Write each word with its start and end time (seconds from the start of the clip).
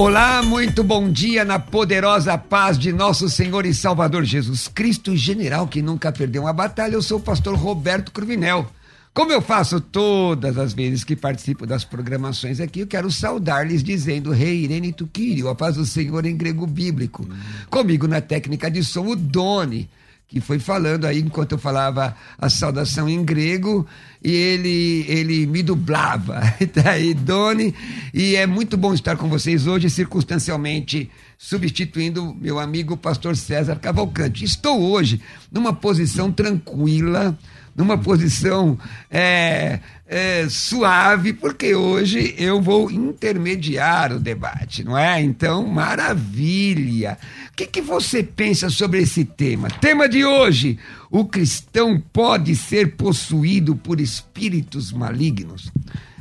Olá, 0.00 0.42
muito 0.42 0.82
bom 0.82 1.10
dia 1.10 1.44
na 1.44 1.58
poderosa 1.58 2.38
paz 2.38 2.78
de 2.78 2.90
nosso 2.90 3.28
Senhor 3.28 3.66
e 3.66 3.74
Salvador 3.74 4.24
Jesus 4.24 4.66
Cristo, 4.66 5.14
general 5.14 5.68
que 5.68 5.82
nunca 5.82 6.10
perdeu 6.10 6.44
uma 6.44 6.54
batalha. 6.54 6.94
Eu 6.94 7.02
sou 7.02 7.18
o 7.18 7.22
pastor 7.22 7.54
Roberto 7.54 8.10
Cruvinel. 8.10 8.66
Como 9.12 9.30
eu 9.30 9.42
faço 9.42 9.78
todas 9.78 10.56
as 10.56 10.72
vezes 10.72 11.04
que 11.04 11.14
participo 11.14 11.66
das 11.66 11.84
programações 11.84 12.60
aqui, 12.60 12.80
eu 12.80 12.86
quero 12.86 13.10
saudar-lhes 13.10 13.84
dizendo 13.84 14.32
Rei 14.32 14.64
Irene 14.64 14.90
Tuquírio, 14.90 15.50
a 15.50 15.54
paz 15.54 15.76
do 15.76 15.84
Senhor 15.84 16.24
em 16.24 16.34
grego 16.34 16.66
bíblico. 16.66 17.28
Comigo 17.68 18.08
na 18.08 18.22
técnica 18.22 18.70
de 18.70 18.82
som, 18.82 19.06
o 19.06 19.14
Doni, 19.14 19.86
que 20.30 20.40
foi 20.40 20.60
falando 20.60 21.06
aí 21.06 21.18
enquanto 21.18 21.52
eu 21.52 21.58
falava 21.58 22.16
a 22.38 22.48
saudação 22.48 23.08
em 23.08 23.24
grego 23.24 23.84
e 24.22 24.30
ele, 24.32 25.04
ele 25.08 25.46
me 25.46 25.62
dublava. 25.62 26.40
Tá 26.72 26.92
aí, 26.92 27.14
Doni, 27.14 27.74
e 28.14 28.36
é 28.36 28.46
muito 28.46 28.76
bom 28.76 28.94
estar 28.94 29.16
com 29.16 29.28
vocês 29.28 29.66
hoje, 29.66 29.90
circunstancialmente 29.90 31.10
substituindo 31.36 32.36
meu 32.40 32.60
amigo 32.60 32.96
pastor 32.96 33.36
César 33.36 33.76
Cavalcante. 33.76 34.44
Estou 34.44 34.80
hoje 34.80 35.20
numa 35.50 35.72
posição 35.72 36.30
tranquila, 36.30 37.36
numa 37.74 37.98
posição 37.98 38.78
é, 39.10 39.80
é, 40.12 40.48
suave, 40.48 41.32
porque 41.32 41.72
hoje 41.72 42.34
eu 42.36 42.60
vou 42.60 42.90
intermediar 42.90 44.12
o 44.12 44.18
debate, 44.18 44.82
não 44.82 44.98
é? 44.98 45.22
Então, 45.22 45.64
maravilha. 45.64 47.16
O 47.52 47.56
que, 47.56 47.64
que 47.64 47.80
você 47.80 48.20
pensa 48.20 48.68
sobre 48.68 49.02
esse 49.02 49.24
tema? 49.24 49.68
Tema 49.70 50.08
de 50.08 50.24
hoje: 50.24 50.80
o 51.12 51.24
cristão 51.24 52.02
pode 52.12 52.56
ser 52.56 52.96
possuído 52.96 53.76
por 53.76 54.00
espíritos 54.00 54.92
malignos. 54.92 55.70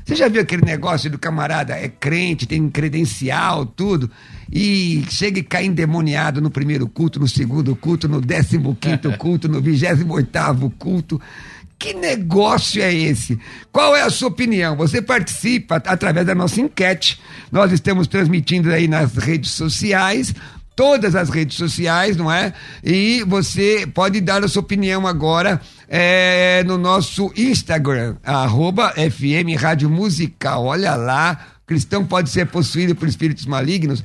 Você 0.05 0.15
já 0.15 0.27
viu 0.27 0.41
aquele 0.41 0.63
negócio 0.63 1.09
do 1.09 1.17
camarada 1.17 1.73
é 1.73 1.87
crente, 1.87 2.47
tem 2.47 2.69
credencial, 2.69 3.63
tudo, 3.65 4.09
e 4.51 5.03
chega 5.09 5.39
e 5.39 5.43
cai 5.43 5.65
endemoniado 5.65 6.41
no 6.41 6.49
primeiro 6.49 6.87
culto, 6.87 7.19
no 7.19 7.27
segundo 7.27 7.75
culto, 7.75 8.07
no 8.07 8.21
décimo 8.21 8.75
quinto 8.75 9.11
culto, 9.17 9.47
no 9.47 9.61
vigésimo 9.61 10.13
oitavo 10.13 10.69
culto. 10.77 11.19
Que 11.79 11.93
negócio 11.93 12.81
é 12.81 12.93
esse? 12.93 13.39
Qual 13.71 13.95
é 13.95 14.01
a 14.01 14.09
sua 14.09 14.27
opinião? 14.27 14.75
Você 14.75 15.01
participa 15.01 15.77
através 15.77 16.25
da 16.27 16.35
nossa 16.35 16.59
enquete. 16.59 17.19
Nós 17.49 17.71
estamos 17.71 18.05
transmitindo 18.05 18.69
aí 18.69 18.85
nas 18.85 19.13
redes 19.15 19.51
sociais 19.51 20.35
todas 20.75 21.13
as 21.13 21.29
redes 21.29 21.57
sociais, 21.57 22.15
não 22.15 22.31
é? 22.31 22.53
E 22.81 23.21
você 23.27 23.85
pode 23.93 24.21
dar 24.21 24.43
a 24.43 24.47
sua 24.47 24.61
opinião 24.61 25.05
agora 25.05 25.59
é, 25.89 26.63
no 26.65 26.77
nosso 26.77 27.33
Instagram, 27.35 28.15
arroba 28.23 28.93
FM 28.93 29.59
Rádio 29.59 29.89
Musical. 29.89 30.63
Olha 30.63 30.95
lá, 30.95 31.47
cristão 31.65 32.05
pode 32.05 32.29
ser 32.29 32.45
possuído 32.45 32.95
por 32.95 33.09
espíritos 33.09 33.45
malignos. 33.45 34.03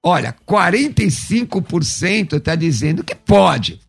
Olha, 0.00 0.34
45% 0.46 2.34
está 2.34 2.54
dizendo 2.54 3.02
que 3.02 3.16
pode. 3.16 3.80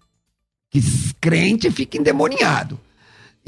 Que 0.71 0.81
crente 1.21 1.69
fica 1.69 1.97
endemoniado. 1.97 2.79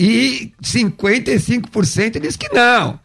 E 0.01 0.51
55% 0.63 2.19
diz 2.19 2.35
que 2.35 2.49
não. 2.53 2.99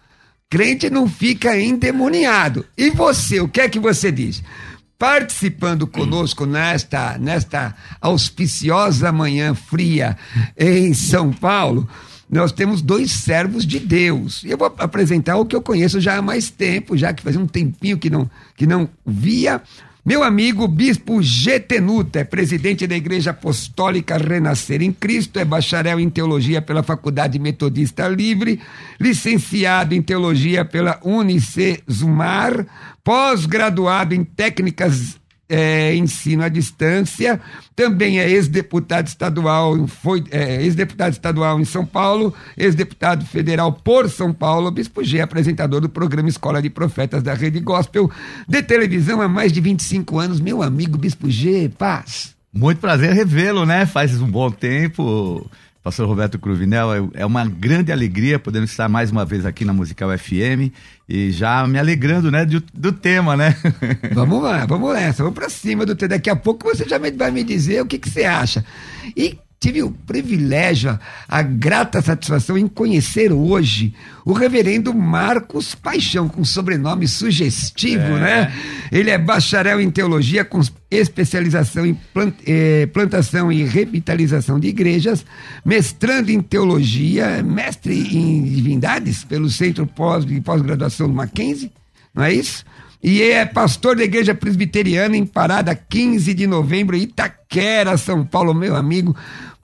Crente 0.49 0.89
não 0.89 1.09
fica 1.09 1.59
endemoniado. 1.59 2.65
E 2.77 2.91
você, 2.91 3.41
o 3.41 3.49
que 3.49 3.61
é 3.61 3.69
que 3.69 3.79
você 3.79 4.11
diz? 4.11 4.43
participando 4.99 5.87
conosco 5.87 6.47
nesta, 6.47 7.19
nesta 7.19 7.75
auspiciosa 8.01 9.13
manhã 9.13 9.55
fria 9.55 10.17
em 10.57 10.95
São 10.95 11.31
Paulo, 11.33 11.87
nós 12.31 12.51
temos 12.51 12.83
dois 12.83 13.13
servos 13.13 13.67
de 13.67 13.79
Deus. 13.79 14.43
Eu 14.45 14.57
vou 14.59 14.75
apresentar 14.79 15.37
o 15.37 15.45
que 15.45 15.55
eu 15.55 15.63
conheço 15.63 16.01
já 16.01 16.17
há 16.17 16.23
mais 16.23 16.51
tempo, 16.51 16.97
já 16.97 17.13
que 17.13 17.23
fazia 17.23 17.41
um 17.41 17.47
tempinho 17.47 17.99
que 17.99 18.11
não, 18.11 18.29
que 18.57 18.67
não 18.67 18.89
via. 19.05 19.63
Meu 20.07 20.23
amigo 20.23 20.69
Bispo 20.69 21.21
Getenuta 21.21 22.21
é 22.21 22.25
presidente 22.25 22.87
da 22.87 22.95
Igreja 22.95 23.31
Apostólica 23.31 24.17
Renascer 24.17 24.81
em 24.81 24.93
Cristo, 24.93 25.41
é 25.41 25.45
bacharel 25.45 25.99
em 25.99 26.09
teologia 26.09 26.63
pela 26.63 26.85
Faculdade 26.85 27.41
Metodista 27.41 28.07
Livre, 28.07 28.61
licenciado 29.01 29.97
em 29.97 30.01
teologia 30.01 30.65
pela 30.65 31.01
Unicesumar, 31.03 32.65
pós-graduado 33.03 34.15
em 34.15 34.23
técnicas 34.23 35.19
é, 35.49 35.95
ensino 35.95 36.43
à 36.43 36.49
distância, 36.49 37.41
também 37.75 38.19
é 38.19 38.29
ex-deputado 38.29 39.07
estadual, 39.07 39.87
foi 39.87 40.25
é, 40.31 40.63
ex-deputado 40.63 41.13
estadual 41.13 41.61
em 41.61 41.65
São 41.65 41.85
Paulo, 41.87 42.35
ex-deputado 42.57 43.25
federal 43.25 43.73
por 43.73 44.11
São 44.11 44.33
Paulo, 44.33 44.71
Bispo 44.71 45.05
G, 45.05 45.21
apresentador 45.21 45.81
do 45.81 45.89
programa 45.89 46.29
Escola 46.29 46.61
de 46.61 46.71
Profetas 46.71 47.23
da 47.23 47.35
Rede 47.35 47.61
Gospel, 47.61 48.11
de 48.49 48.63
televisão 48.63 49.21
há 49.21 49.29
mais 49.29 49.53
de 49.53 49.61
25 49.61 50.19
anos, 50.19 50.41
meu 50.41 50.63
amigo 50.63 50.99
Bispo 50.99 51.31
G, 51.31 51.71
paz. 51.79 52.35
Muito 52.53 52.79
prazer 52.79 53.13
revê-lo, 53.13 53.67
né? 53.67 53.85
Faz 53.85 54.19
um 54.21 54.27
bom 54.27 54.51
tempo. 54.51 55.47
Pastor 55.87 56.09
Roberto 56.09 56.37
Cruvinel, 56.37 57.13
é, 57.15 57.25
uma 57.25 57.47
grande 57.47 57.93
alegria 57.93 58.41
poder 58.41 58.61
estar 58.65 58.89
mais 58.89 59.13
uma 59.13 59.25
vez 59.25 59.47
aqui 59.47 59.65
na 59.65 59.73
Musical 59.73 60.11
FM 60.19 60.75
e 61.09 61.31
já 61.31 61.65
me 61.65 61.79
alegrando, 61.79 62.29
né, 62.29 62.45
do, 62.45 62.61
do 62.75 62.91
tema, 62.91 63.37
né? 63.37 63.55
vamos 64.13 64.43
lá, 64.43 64.67
vamos 64.67 64.93
nessa, 64.93 65.23
vamos 65.23 65.39
para 65.39 65.49
cima 65.49 65.87
do 65.87 65.95
tema. 65.95 66.09
Daqui 66.09 66.29
a 66.29 66.35
pouco 66.35 66.67
você 66.67 66.85
já 66.89 66.99
vai 66.99 67.31
me 67.31 67.45
dizer 67.45 67.83
o 67.83 67.87
que, 67.87 68.01
que 68.01 68.11
você 68.11 68.25
acha. 68.25 68.65
E 69.17 69.39
tive 69.59 69.83
o 69.83 69.91
privilégio, 69.91 70.99
a 71.29 71.43
grata 71.43 72.03
satisfação 72.03 72.59
em 72.59 72.69
conhecer 72.69 73.33
hoje 73.33 73.95
o 74.25 74.33
reverendo 74.33 74.93
Marcos 74.93 75.75
Paixão, 75.75 76.29
com 76.29 76.45
sobrenome 76.45 77.09
sugestivo, 77.09 78.17
é. 78.17 78.21
né? 78.21 78.53
Ele 78.93 79.11
é 79.11 79.17
bacharel 79.17 79.81
em 79.81 79.91
teologia 79.91 80.45
com 80.45 80.61
especialização 80.91 81.87
em 81.87 81.99
eh, 82.47 82.87
plantação 82.93 83.51
e 83.51 83.65
revitalização 83.65 84.61
de 84.61 84.69
igrejas, 84.69 85.25
mestrando 85.65 86.31
em 86.31 86.41
teologia, 86.41 87.43
mestre 87.43 88.17
em 88.17 88.43
divindades 88.43 89.25
pelo 89.25 89.49
Centro 89.49 89.87
Pós, 89.87 90.25
de 90.25 90.41
Pós-Graduação 90.41 91.09
do 91.09 91.15
Mackenzie, 91.15 91.73
não 92.15 92.25
é 92.25 92.33
isso? 92.33 92.65
E 93.07 93.23
é 93.23 93.47
pastor 93.47 93.95
da 93.95 94.03
Igreja 94.03 94.35
Presbiteriana 94.35 95.17
em 95.17 95.25
Parada, 95.25 95.77
15 95.77 96.35
de 96.35 96.45
novembro, 96.45 96.97
Itaquera, 96.97 97.97
São 97.97 98.27
Paulo, 98.27 98.53
meu 98.53 98.75
amigo. 98.75 99.17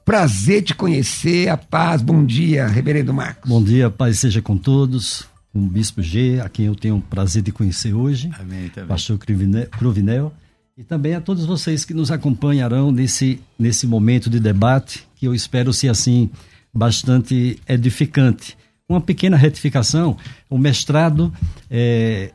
Prazer 0.04 0.62
te 0.62 0.76
conhecer, 0.76 1.48
a 1.48 1.56
paz. 1.56 2.02
Bom 2.02 2.24
dia, 2.24 2.68
Reverendo 2.68 3.12
Marcos. 3.12 3.50
Bom 3.50 3.60
dia, 3.60 3.90
paz 3.90 4.20
seja 4.20 4.40
com 4.40 4.56
todos. 4.56 5.24
Com 5.52 5.58
o 5.58 5.66
Bispo 5.66 6.00
G, 6.00 6.40
a 6.40 6.48
quem 6.48 6.66
eu 6.66 6.76
tenho 6.76 6.98
o 6.98 7.00
prazer 7.00 7.42
de 7.42 7.50
conhecer 7.50 7.92
hoje. 7.92 8.30
Amém, 8.38 8.68
também. 8.68 8.88
Pastor 8.88 9.18
Cruvinel. 9.18 10.32
E 10.78 10.84
também 10.84 11.16
a 11.16 11.20
todos 11.20 11.44
vocês 11.44 11.84
que 11.84 11.92
nos 11.92 12.12
acompanharão 12.12 12.92
nesse, 12.92 13.40
nesse 13.58 13.88
momento 13.88 14.30
de 14.30 14.38
debate, 14.38 15.04
que 15.16 15.26
eu 15.26 15.34
espero 15.34 15.72
ser 15.72 15.88
assim 15.88 16.30
bastante 16.72 17.58
edificante. 17.68 18.56
Uma 18.88 19.00
pequena 19.00 19.36
retificação: 19.36 20.16
o 20.48 20.56
mestrado 20.56 21.32
é, 21.68 22.30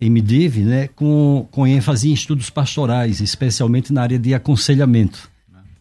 em 0.00 0.10
Medive, 0.10 0.60
né, 0.62 0.88
com, 0.94 1.48
com 1.50 1.66
ênfase 1.66 2.10
em 2.10 2.12
estudos 2.12 2.50
pastorais, 2.50 3.20
especialmente 3.20 3.92
na 3.92 4.02
área 4.02 4.18
de 4.18 4.34
aconselhamento. 4.34 5.30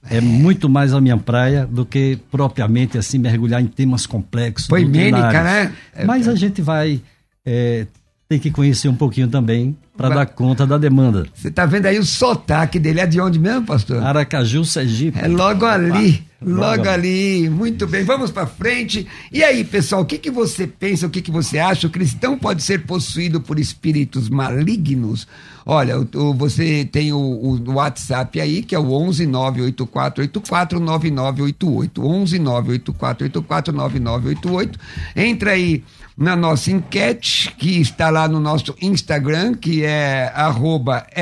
É 0.10 0.22
muito 0.22 0.70
mais 0.70 0.94
a 0.94 1.02
minha 1.02 1.18
praia 1.18 1.66
do 1.66 1.84
que 1.86 2.20
propriamente 2.30 2.98
assim 2.98 3.18
mergulhar 3.18 3.62
em 3.62 3.66
temas 3.66 4.06
complexos. 4.06 4.68
Poimênica, 4.68 5.44
né? 5.44 5.74
Mas 6.06 6.28
a 6.28 6.36
gente 6.36 6.62
vai 6.62 7.02
é, 7.44 7.88
ter 8.28 8.40
que 8.40 8.50
conhecer 8.50 8.90
um 8.90 8.96
pouquinho 8.96 9.28
também 9.28 9.78
para 9.96 10.10
dar 10.10 10.26
conta 10.26 10.66
da 10.66 10.78
demanda. 10.78 11.28
Você 11.34 11.50
está 11.50 11.66
vendo 11.66 11.86
aí 11.86 12.00
o 12.00 12.04
sotaque 12.04 12.80
dele? 12.80 13.00
É 13.00 13.06
de 13.06 13.22
onde 13.22 13.38
mesmo, 13.40 13.66
pastor? 13.66 14.04
Aracaju, 14.04 14.66
Sergipe. 14.66 15.20
É 15.20 15.28
logo 15.28 15.66
ali. 15.66 16.26
Logo 16.42 16.88
ali, 16.88 17.50
muito 17.50 17.88
bem, 17.88 18.04
vamos 18.04 18.30
para 18.30 18.46
frente. 18.46 19.08
E 19.32 19.44
aí, 19.44 19.64
pessoal, 19.64 20.02
o 20.02 20.06
que, 20.06 20.18
que 20.18 20.30
você 20.30 20.68
pensa, 20.68 21.08
o 21.08 21.10
que, 21.10 21.22
que 21.22 21.32
você 21.32 21.58
acha? 21.58 21.88
O 21.88 21.90
cristão 21.90 22.38
pode 22.38 22.62
ser 22.62 22.86
possuído 22.86 23.42
por 23.42 23.58
espíritos 23.58 24.30
malignos? 24.30 25.28
Olha, 25.66 25.96
você 26.36 26.88
tem 26.92 27.12
o, 27.12 27.18
o, 27.18 27.74
WhatsApp 27.74 28.40
aí, 28.40 28.62
que 28.62 28.76
é 28.76 28.80
o 28.80 28.92
11 28.92 29.26
984 29.26 30.80
9988. 30.80 32.06
11 32.06 32.40
984 32.40 33.74
9988. 33.74 34.80
Entra 35.16 35.52
aí 35.52 35.84
na 36.18 36.36
nossa 36.36 36.72
enquete, 36.72 37.54
que 37.58 37.80
está 37.80 38.10
lá 38.10 38.28
no 38.28 38.40
nosso 38.40 38.76
Instagram, 38.82 39.54
que 39.54 39.84
é 39.84 40.32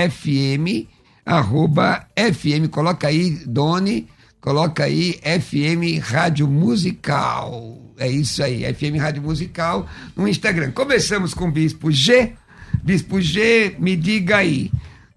FM, 0.10 0.88
arroba 1.26 2.06
FM, 2.16 2.70
coloca 2.70 3.08
aí, 3.08 3.32
Doni 3.46 4.08
Coloca 4.44 4.84
aí 4.84 5.22
FM 5.24 6.04
Rádio 6.04 6.50
Musical. 6.50 7.80
É 7.98 8.10
isso 8.10 8.44
aí, 8.44 8.66
FM 8.74 9.00
Rádio 9.00 9.24
Musical 9.24 9.88
no 10.18 10.28
Instagram. 10.28 10.72
Começamos 10.72 11.34
com 11.34 11.48
o 11.48 11.52
Bispo 11.52 11.90
G. 11.90 12.34
Bispo 12.84 13.22
G, 13.22 13.78
me 13.80 13.96
diga 13.96 14.36
aí. 14.36 14.70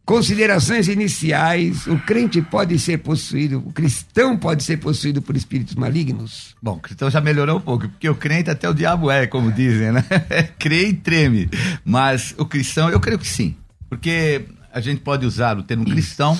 Considerações 0.06 0.86
iniciais: 0.86 1.84
o 1.88 1.98
crente 1.98 2.40
pode 2.40 2.78
ser 2.78 2.98
possuído, 2.98 3.58
o 3.58 3.72
cristão 3.72 4.38
pode 4.38 4.62
ser 4.62 4.76
possuído 4.76 5.20
por 5.20 5.36
espíritos 5.36 5.74
malignos? 5.74 6.54
Bom, 6.62 6.76
o 6.76 6.80
cristão 6.80 7.10
já 7.10 7.20
melhorou 7.20 7.58
um 7.58 7.60
pouco, 7.60 7.88
porque 7.88 8.08
o 8.08 8.14
crente 8.14 8.48
até 8.48 8.68
o 8.70 8.72
diabo 8.72 9.10
é, 9.10 9.26
como 9.26 9.50
dizem, 9.50 9.90
né? 9.90 10.04
Crê 10.60 10.90
e 10.90 10.92
treme. 10.92 11.50
Mas 11.84 12.36
o 12.38 12.46
cristão, 12.46 12.88
eu 12.88 13.00
creio 13.00 13.18
que 13.18 13.26
sim. 13.26 13.56
Porque 13.88 14.44
a 14.72 14.80
gente 14.80 15.00
pode 15.00 15.26
usar 15.26 15.58
o 15.58 15.64
termo 15.64 15.84
cristão, 15.84 16.38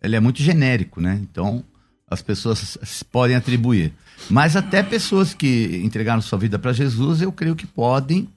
ele 0.00 0.14
é 0.14 0.20
muito 0.20 0.40
genérico, 0.40 1.00
né? 1.00 1.18
Então, 1.20 1.64
as 2.08 2.22
pessoas 2.22 2.78
podem 3.10 3.34
atribuir. 3.34 3.92
Mas 4.30 4.54
até 4.54 4.80
pessoas 4.84 5.34
que 5.34 5.80
entregaram 5.82 6.22
sua 6.22 6.38
vida 6.38 6.56
para 6.56 6.72
Jesus, 6.72 7.20
eu 7.20 7.32
creio 7.32 7.56
que 7.56 7.66
podem 7.66 8.28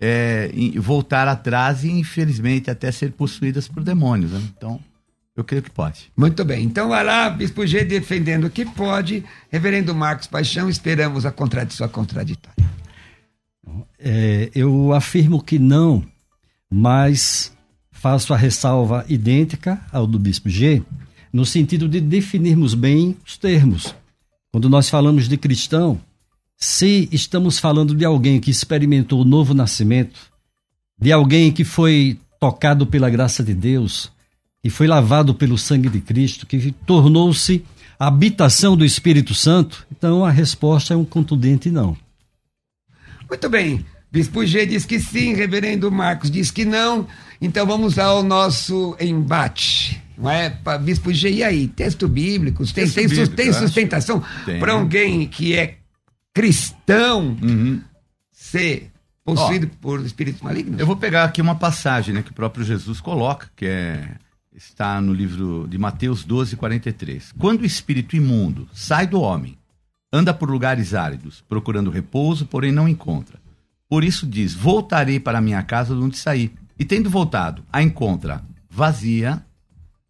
é, 0.00 0.50
voltar 0.76 1.26
atrás 1.28 1.84
e, 1.84 1.90
infelizmente, 1.90 2.70
até 2.70 2.90
ser 2.92 3.12
possuídas 3.12 3.68
por 3.68 3.82
demônios. 3.82 4.32
Né? 4.32 4.42
Então, 4.56 4.80
eu 5.36 5.44
creio 5.44 5.62
que 5.62 5.70
pode. 5.70 6.10
Muito 6.16 6.44
bem. 6.44 6.64
Então, 6.64 6.88
vai 6.88 7.04
lá, 7.04 7.28
Bispo 7.30 7.66
G 7.66 7.84
defendendo 7.84 8.48
que 8.50 8.64
pode. 8.64 9.24
Reverendo 9.50 9.94
Marcos 9.94 10.26
Paixão, 10.26 10.68
esperamos 10.68 11.26
a 11.26 11.30
contradição 11.30 11.88
contraditória. 11.88 12.56
É, 13.98 14.50
eu 14.54 14.92
afirmo 14.92 15.42
que 15.42 15.58
não, 15.58 16.04
mas 16.70 17.52
faço 17.90 18.32
a 18.32 18.36
ressalva 18.36 19.04
idêntica 19.08 19.80
ao 19.90 20.06
do 20.06 20.18
Bispo 20.18 20.48
G, 20.48 20.82
no 21.32 21.44
sentido 21.44 21.88
de 21.88 22.00
definirmos 22.00 22.74
bem 22.74 23.16
os 23.26 23.36
termos. 23.36 23.94
Quando 24.52 24.70
nós 24.70 24.88
falamos 24.88 25.28
de 25.28 25.36
cristão, 25.36 26.00
se 26.56 27.08
estamos 27.12 27.58
falando 27.58 27.94
de 27.94 28.04
alguém 28.04 28.40
que 28.40 28.50
experimentou 28.50 29.20
o 29.20 29.24
novo 29.24 29.52
nascimento, 29.52 30.18
de 30.98 31.12
alguém 31.12 31.52
que 31.52 31.64
foi 31.64 32.18
tocado 32.40 32.86
pela 32.86 33.10
graça 33.10 33.42
de 33.44 33.54
Deus, 33.54 34.10
que 34.62 34.70
foi 34.70 34.86
lavado 34.86 35.34
pelo 35.34 35.58
sangue 35.58 35.88
de 35.88 36.00
Cristo, 36.00 36.46
que 36.46 36.72
tornou-se 36.86 37.64
habitação 37.98 38.76
do 38.76 38.84
Espírito 38.84 39.34
Santo, 39.34 39.86
então 39.90 40.24
a 40.24 40.30
resposta 40.30 40.94
é 40.94 40.96
um 40.96 41.04
contundente 41.04 41.70
não. 41.70 41.96
Muito 43.28 43.48
bem. 43.48 43.84
Bispo 44.10 44.46
G 44.46 44.64
diz 44.64 44.86
que 44.86 44.98
sim, 45.00 45.34
Reverendo 45.34 45.90
Marcos 45.90 46.30
diz 46.30 46.50
que 46.50 46.64
não. 46.64 47.06
Então 47.40 47.66
vamos 47.66 47.98
ao 47.98 48.22
nosso 48.22 48.96
embate. 49.00 50.00
Não 50.16 50.30
é, 50.30 50.58
Bispo 50.80 51.12
G, 51.12 51.30
e 51.30 51.44
aí? 51.44 51.68
Texto 51.68 52.08
bíblico, 52.08 52.64
tem, 52.64 52.84
Texto 52.84 52.94
tem, 52.94 53.08
bíblico, 53.08 53.36
tem 53.36 53.52
sustentação 53.52 54.22
para 54.58 54.72
alguém 54.72 55.26
que 55.26 55.54
é 55.54 55.76
cristão 56.36 57.34
uhum. 57.42 57.80
ser 58.30 58.92
possuído 59.24 59.70
Ó, 59.72 59.76
por 59.80 60.04
espíritos 60.04 60.42
malignos? 60.42 60.78
Eu 60.78 60.86
vou 60.86 60.94
pegar 60.94 61.24
aqui 61.24 61.40
uma 61.40 61.54
passagem 61.54 62.14
né, 62.14 62.22
que 62.22 62.30
o 62.30 62.34
próprio 62.34 62.62
Jesus 62.62 63.00
coloca, 63.00 63.50
que 63.56 63.64
é, 63.64 64.16
está 64.54 65.00
no 65.00 65.14
livro 65.14 65.66
de 65.66 65.78
Mateus 65.78 66.24
12, 66.24 66.54
43. 66.56 67.32
Quando 67.38 67.62
o 67.62 67.64
espírito 67.64 68.14
imundo 68.14 68.68
sai 68.74 69.06
do 69.06 69.18
homem, 69.18 69.56
anda 70.12 70.34
por 70.34 70.50
lugares 70.50 70.92
áridos, 70.92 71.42
procurando 71.48 71.90
repouso, 71.90 72.44
porém 72.44 72.70
não 72.70 72.86
encontra. 72.86 73.38
Por 73.88 74.04
isso 74.04 74.26
diz: 74.26 74.52
Voltarei 74.52 75.18
para 75.18 75.40
minha 75.40 75.62
casa 75.62 75.94
de 75.94 76.02
onde 76.02 76.18
saí. 76.18 76.52
E 76.78 76.84
tendo 76.84 77.08
voltado, 77.08 77.64
a 77.72 77.82
encontra 77.82 78.44
vazia, 78.68 79.42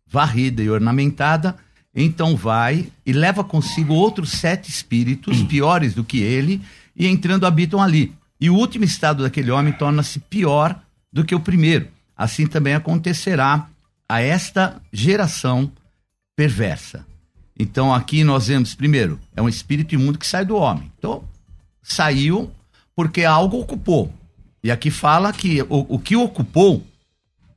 varrida 0.08 0.60
e 0.60 0.68
ornamentada, 0.68 1.54
então 1.96 2.36
vai 2.36 2.92
e 3.06 3.12
leva 3.12 3.42
consigo 3.42 3.94
outros 3.94 4.32
sete 4.32 4.68
espíritos 4.68 5.42
piores 5.42 5.94
do 5.94 6.04
que 6.04 6.18
ele, 6.18 6.60
e 6.94 7.06
entrando 7.06 7.46
habitam 7.46 7.80
ali. 7.80 8.12
E 8.38 8.50
o 8.50 8.54
último 8.54 8.84
estado 8.84 9.22
daquele 9.22 9.50
homem 9.50 9.72
torna-se 9.72 10.20
pior 10.20 10.78
do 11.10 11.24
que 11.24 11.34
o 11.34 11.40
primeiro. 11.40 11.88
Assim 12.14 12.46
também 12.46 12.74
acontecerá 12.74 13.66
a 14.06 14.20
esta 14.20 14.80
geração 14.92 15.72
perversa. 16.36 17.06
Então 17.58 17.94
aqui 17.94 18.22
nós 18.22 18.48
vemos, 18.48 18.74
primeiro, 18.74 19.18
é 19.34 19.40
um 19.40 19.48
espírito 19.48 19.94
imundo 19.94 20.18
que 20.18 20.26
sai 20.26 20.44
do 20.44 20.56
homem. 20.56 20.92
Então, 20.98 21.24
saiu 21.82 22.50
porque 22.94 23.24
algo 23.24 23.58
ocupou. 23.58 24.12
E 24.62 24.70
aqui 24.70 24.90
fala 24.90 25.32
que 25.32 25.62
o, 25.62 25.94
o 25.94 25.98
que 25.98 26.14
ocupou 26.14 26.84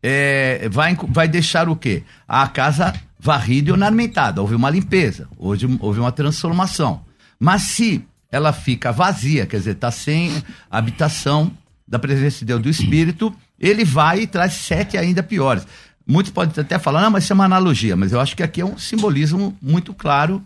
é, 0.01 0.69
vai, 0.69 0.95
vai 0.95 1.27
deixar 1.27 1.67
o 1.67 1.75
quê? 1.75 2.03
A 2.27 2.47
casa 2.47 2.93
varrida 3.19 3.69
e 3.69 3.71
ornamentada. 3.73 4.41
Houve 4.41 4.55
uma 4.55 4.69
limpeza, 4.69 5.27
houve, 5.37 5.77
houve 5.79 5.99
uma 5.99 6.11
transformação. 6.11 7.01
Mas 7.39 7.63
se 7.63 8.03
ela 8.31 8.53
fica 8.53 8.91
vazia, 8.91 9.45
quer 9.45 9.57
dizer, 9.57 9.71
está 9.71 9.91
sem 9.91 10.43
habitação 10.69 11.51
da 11.87 11.99
presença 11.99 12.39
de 12.39 12.45
Deus 12.45 12.61
do 12.61 12.69
Espírito, 12.69 13.35
ele 13.59 13.83
vai 13.83 14.21
e 14.21 14.27
traz 14.27 14.53
sete 14.53 14.97
ainda 14.97 15.23
piores. 15.23 15.65
Muitos 16.07 16.31
podem 16.31 16.53
até 16.63 16.79
falar, 16.79 17.01
não, 17.01 17.11
mas 17.11 17.23
isso 17.23 17.33
é 17.33 17.35
uma 17.35 17.45
analogia, 17.45 17.95
mas 17.95 18.11
eu 18.11 18.19
acho 18.19 18.35
que 18.35 18.43
aqui 18.43 18.61
é 18.61 18.65
um 18.65 18.77
simbolismo 18.77 19.55
muito 19.61 19.93
claro, 19.93 20.43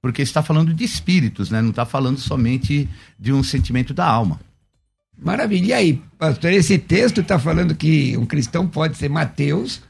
porque 0.00 0.22
está 0.22 0.42
falando 0.42 0.74
de 0.74 0.84
espíritos, 0.84 1.50
né? 1.50 1.62
não 1.62 1.70
está 1.70 1.84
falando 1.84 2.18
somente 2.18 2.88
de 3.18 3.32
um 3.32 3.42
sentimento 3.42 3.94
da 3.94 4.06
alma. 4.06 4.40
Maravilha. 5.18 5.66
E 5.66 5.72
aí, 5.72 6.02
pastor, 6.18 6.52
esse 6.52 6.78
texto 6.78 7.22
está 7.22 7.38
falando 7.38 7.74
que 7.74 8.16
um 8.16 8.26
cristão 8.26 8.66
pode 8.68 8.96
ser 8.96 9.08
Mateus. 9.08 9.82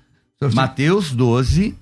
Mateus 0.54 1.10
12, 1.12 1.74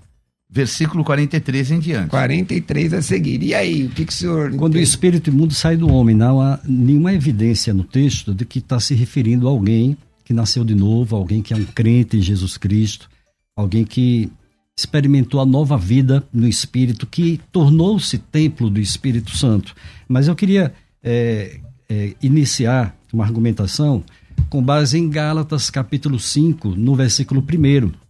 versículo 0.55 1.03
43 1.03 1.73
em 1.73 1.81
diante. 1.81 2.11
43 2.11 2.95
a 2.95 3.03
seguir. 3.03 3.43
E 3.43 3.53
aí, 3.53 3.87
o 3.87 3.91
que, 3.91 4.05
que 4.05 4.13
o 4.13 4.15
senhor. 4.15 4.55
Quando 4.55 4.77
o 4.77 4.81
espírito 4.81 5.29
imundo 5.29 5.53
sai 5.53 5.77
do 5.77 5.93
homem, 5.93 6.15
não 6.15 6.41
há 6.41 6.61
nenhuma 6.65 7.13
evidência 7.13 7.75
no 7.75 7.83
texto 7.83 8.33
de 8.33 8.45
que 8.45 8.61
está 8.61 8.79
se 8.79 8.95
referindo 8.95 9.49
a 9.49 9.51
alguém 9.51 9.97
que 10.25 10.33
nasceu 10.33 10.65
de 10.65 10.75
novo, 10.75 11.17
alguém 11.17 11.43
que 11.43 11.53
é 11.53 11.57
um 11.57 11.65
crente 11.65 12.17
em 12.17 12.23
Jesus 12.23 12.57
Cristo, 12.57 13.11
alguém 13.57 13.85
que 13.85 14.31
experimentou 14.79 15.41
a 15.41 15.47
nova 15.47 15.77
vida 15.77 16.23
no 16.33 16.47
Espírito, 16.47 17.05
que 17.05 17.41
tornou-se 17.51 18.17
templo 18.17 18.71
do 18.71 18.81
Espírito 18.81 19.37
Santo. 19.37 19.75
Mas 20.09 20.29
eu 20.29 20.37
queria 20.37 20.73
é, 21.03 21.59
é, 21.89 22.15
iniciar 22.23 22.97
uma 23.13 23.25
argumentação 23.25 24.05
com 24.49 24.63
base 24.63 24.99
em 24.99 25.11
Gálatas 25.11 25.69
capítulo 25.69 26.19
5, 26.19 26.71
no 26.77 26.95
versículo 26.95 27.41
1. 27.43 28.04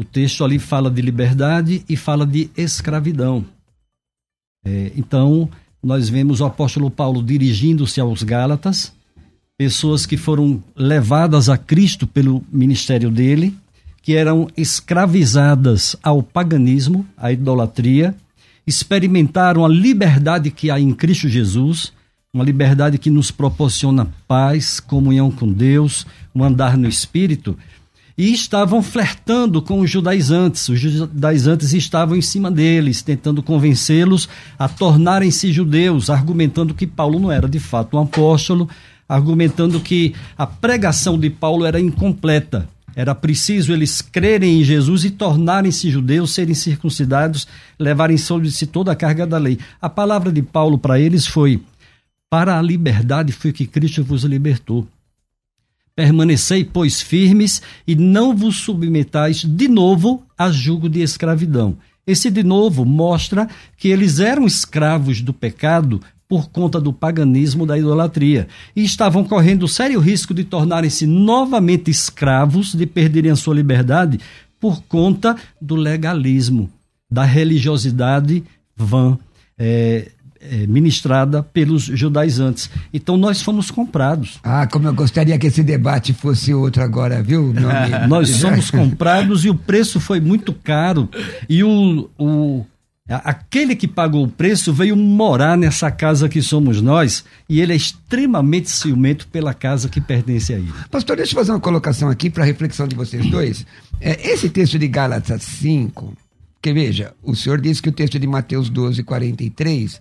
O 0.00 0.04
texto 0.04 0.42
ali 0.42 0.58
fala 0.58 0.90
de 0.90 1.02
liberdade 1.02 1.84
e 1.86 1.94
fala 1.94 2.26
de 2.26 2.48
escravidão. 2.56 3.44
É, 4.64 4.92
então, 4.96 5.46
nós 5.82 6.08
vemos 6.08 6.40
o 6.40 6.46
apóstolo 6.46 6.90
Paulo 6.90 7.22
dirigindo-se 7.22 8.00
aos 8.00 8.22
Gálatas, 8.22 8.94
pessoas 9.58 10.06
que 10.06 10.16
foram 10.16 10.64
levadas 10.74 11.50
a 11.50 11.58
Cristo 11.58 12.06
pelo 12.06 12.42
ministério 12.50 13.10
dele, 13.10 13.54
que 14.00 14.16
eram 14.16 14.48
escravizadas 14.56 15.94
ao 16.02 16.22
paganismo, 16.22 17.06
à 17.14 17.30
idolatria, 17.30 18.14
experimentaram 18.66 19.66
a 19.66 19.68
liberdade 19.68 20.50
que 20.50 20.70
há 20.70 20.80
em 20.80 20.94
Cristo 20.94 21.28
Jesus 21.28 21.92
uma 22.32 22.44
liberdade 22.44 22.96
que 22.96 23.10
nos 23.10 23.32
proporciona 23.32 24.08
paz, 24.28 24.78
comunhão 24.78 25.32
com 25.32 25.52
Deus, 25.52 26.06
um 26.32 26.44
andar 26.44 26.76
no 26.76 26.88
espírito, 26.88 27.58
e 28.16 28.32
estavam 28.32 28.82
flertando 28.82 29.62
com 29.62 29.80
os 29.80 29.90
judaizantes. 29.90 30.68
Os 30.68 30.78
judaizantes 30.78 31.72
estavam 31.72 32.16
em 32.16 32.22
cima 32.22 32.50
deles, 32.50 33.02
tentando 33.02 33.42
convencê-los 33.42 34.28
a 34.58 34.68
tornarem-se 34.68 35.52
judeus, 35.52 36.10
argumentando 36.10 36.74
que 36.74 36.86
Paulo 36.86 37.18
não 37.18 37.32
era 37.32 37.48
de 37.48 37.58
fato 37.58 37.96
um 37.96 38.00
apóstolo, 38.00 38.68
argumentando 39.08 39.80
que 39.80 40.14
a 40.36 40.46
pregação 40.46 41.18
de 41.18 41.30
Paulo 41.30 41.64
era 41.64 41.80
incompleta. 41.80 42.68
Era 42.94 43.14
preciso 43.14 43.72
eles 43.72 44.02
crerem 44.02 44.60
em 44.60 44.64
Jesus 44.64 45.04
e 45.04 45.10
tornarem-se 45.10 45.90
judeus, 45.90 46.32
serem 46.32 46.54
circuncidados, 46.54 47.46
levarem 47.78 48.16
sobre 48.16 48.50
si 48.50 48.66
toda 48.66 48.92
a 48.92 48.96
carga 48.96 49.26
da 49.26 49.38
lei. 49.38 49.58
A 49.80 49.88
palavra 49.88 50.32
de 50.32 50.42
Paulo 50.42 50.76
para 50.76 50.98
eles 50.98 51.26
foi: 51.26 51.62
para 52.28 52.58
a 52.58 52.62
liberdade 52.62 53.32
foi 53.32 53.52
que 53.52 53.66
Cristo 53.66 54.04
vos 54.04 54.24
libertou. 54.24 54.86
Permanecei, 56.00 56.64
pois, 56.64 57.02
firmes 57.02 57.60
e 57.86 57.94
não 57.94 58.34
vos 58.34 58.56
submetais 58.56 59.44
de 59.44 59.68
novo 59.68 60.22
a 60.38 60.50
julgo 60.50 60.88
de 60.88 61.02
escravidão. 61.02 61.76
Esse 62.06 62.30
de 62.30 62.42
novo 62.42 62.86
mostra 62.86 63.46
que 63.76 63.88
eles 63.88 64.18
eram 64.18 64.46
escravos 64.46 65.20
do 65.20 65.34
pecado 65.34 66.00
por 66.26 66.48
conta 66.48 66.80
do 66.80 66.90
paganismo 66.90 67.66
da 67.66 67.76
idolatria 67.76 68.48
e 68.74 68.82
estavam 68.82 69.22
correndo 69.22 69.68
sério 69.68 70.00
risco 70.00 70.32
de 70.32 70.42
tornarem-se 70.42 71.06
novamente 71.06 71.90
escravos, 71.90 72.74
de 72.74 72.86
perderem 72.86 73.30
a 73.30 73.36
sua 73.36 73.54
liberdade 73.54 74.18
por 74.58 74.82
conta 74.84 75.36
do 75.60 75.76
legalismo, 75.76 76.70
da 77.10 77.24
religiosidade 77.24 78.42
vã. 78.74 79.18
É, 79.58 80.12
é, 80.40 80.66
ministrada 80.66 81.42
pelos 81.42 81.82
judaizantes. 81.82 82.70
Então 82.92 83.16
nós 83.16 83.42
fomos 83.42 83.70
comprados. 83.70 84.38
Ah, 84.42 84.66
como 84.66 84.88
eu 84.88 84.94
gostaria 84.94 85.38
que 85.38 85.46
esse 85.46 85.62
debate 85.62 86.14
fosse 86.14 86.54
outro 86.54 86.82
agora, 86.82 87.22
viu, 87.22 87.52
meu 87.52 87.68
amigo? 87.70 88.08
nós 88.08 88.30
somos 88.30 88.70
comprados 88.70 89.44
e 89.44 89.50
o 89.50 89.54
preço 89.54 90.00
foi 90.00 90.18
muito 90.18 90.52
caro. 90.54 91.08
E 91.48 91.62
o, 91.62 92.08
o, 92.18 92.64
aquele 93.06 93.76
que 93.76 93.86
pagou 93.86 94.24
o 94.24 94.28
preço 94.28 94.72
veio 94.72 94.96
morar 94.96 95.58
nessa 95.58 95.90
casa 95.90 96.28
que 96.28 96.40
somos 96.40 96.80
nós 96.80 97.24
e 97.48 97.60
ele 97.60 97.72
é 97.74 97.76
extremamente 97.76 98.70
ciumento 98.70 99.28
pela 99.28 99.52
casa 99.52 99.88
que 99.88 100.00
pertence 100.00 100.54
a 100.54 100.58
ele. 100.58 100.72
Pastor, 100.90 101.16
deixa 101.16 101.32
eu 101.32 101.38
fazer 101.38 101.52
uma 101.52 101.60
colocação 101.60 102.08
aqui 102.08 102.30
para 102.30 102.44
reflexão 102.44 102.88
de 102.88 102.96
vocês 102.96 103.26
dois. 103.26 103.66
É, 104.00 104.30
esse 104.30 104.48
texto 104.48 104.78
de 104.78 104.88
Gálatas 104.88 105.42
5, 105.42 106.14
que 106.62 106.72
veja, 106.72 107.12
o 107.22 107.34
senhor 107.34 107.60
disse 107.60 107.82
que 107.82 107.90
o 107.90 107.92
texto 107.92 108.18
de 108.18 108.26
Mateus 108.26 108.70
12, 108.70 109.02
43 109.02 110.00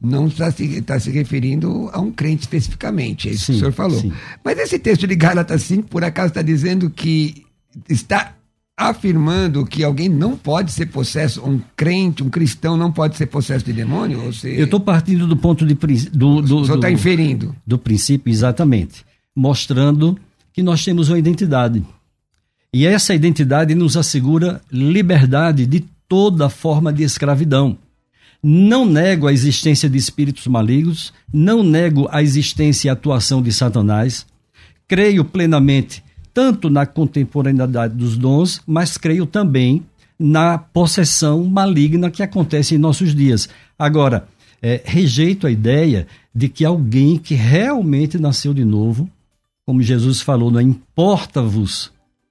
não 0.00 0.26
está 0.26 0.50
se, 0.50 0.80
tá 0.82 0.98
se 0.98 1.10
referindo 1.10 1.90
a 1.92 2.00
um 2.00 2.10
crente 2.10 2.42
especificamente, 2.42 3.28
é 3.28 3.32
isso 3.32 3.46
sim, 3.46 3.52
que 3.52 3.56
o 3.56 3.58
senhor 3.60 3.72
falou. 3.72 4.00
Sim. 4.00 4.12
Mas 4.44 4.58
esse 4.58 4.78
texto 4.78 5.06
de 5.06 5.14
Gálatas 5.14 5.62
5, 5.62 5.88
por 5.88 6.04
acaso, 6.04 6.28
está 6.28 6.42
dizendo 6.42 6.88
que 6.90 7.44
está 7.88 8.34
afirmando 8.76 9.66
que 9.66 9.84
alguém 9.84 10.08
não 10.08 10.36
pode 10.36 10.72
ser 10.72 10.86
possesso, 10.86 11.44
um 11.44 11.60
crente, 11.76 12.22
um 12.22 12.30
cristão 12.30 12.78
não 12.78 12.90
pode 12.90 13.16
ser 13.16 13.26
possesso 13.26 13.64
de 13.64 13.74
demônio? 13.74 14.20
Você... 14.22 14.58
Eu 14.58 14.64
estou 14.64 14.80
partindo 14.80 15.26
do 15.26 15.36
ponto 15.36 15.66
de 15.66 15.74
do, 15.74 16.40
do, 16.40 16.58
o 16.58 16.64
senhor 16.64 16.76
está 16.76 16.90
inferindo. 16.90 17.54
Do 17.66 17.78
princípio, 17.78 18.30
exatamente. 18.30 19.04
Mostrando 19.36 20.18
que 20.52 20.62
nós 20.62 20.82
temos 20.82 21.10
uma 21.10 21.18
identidade. 21.18 21.84
E 22.72 22.86
essa 22.86 23.14
identidade 23.14 23.74
nos 23.74 23.96
assegura 23.96 24.62
liberdade 24.72 25.66
de 25.66 25.84
toda 26.08 26.48
forma 26.48 26.90
de 26.92 27.02
escravidão. 27.02 27.76
Não 28.42 28.86
nego 28.86 29.26
a 29.26 29.32
existência 29.32 29.88
de 29.88 29.98
espíritos 29.98 30.46
malignos, 30.46 31.12
não 31.32 31.62
nego 31.62 32.08
a 32.10 32.22
existência 32.22 32.88
e 32.88 32.90
atuação 32.90 33.42
de 33.42 33.52
Satanás. 33.52 34.26
Creio 34.88 35.24
plenamente 35.24 36.02
tanto 36.32 36.70
na 36.70 36.86
contemporaneidade 36.86 37.94
dos 37.94 38.16
dons, 38.16 38.60
mas 38.66 38.96
creio 38.96 39.26
também 39.26 39.82
na 40.18 40.58
possessão 40.58 41.44
maligna 41.44 42.10
que 42.10 42.22
acontece 42.22 42.74
em 42.74 42.78
nossos 42.78 43.14
dias. 43.14 43.48
Agora, 43.78 44.26
é, 44.62 44.80
rejeito 44.84 45.46
a 45.46 45.50
ideia 45.50 46.06
de 46.34 46.48
que 46.48 46.64
alguém 46.64 47.18
que 47.18 47.34
realmente 47.34 48.18
nasceu 48.18 48.52
de 48.52 48.64
novo, 48.64 49.08
como 49.66 49.82
Jesus 49.82 50.20
falou, 50.20 50.50
não 50.50 50.60
importa-vos 50.60 51.90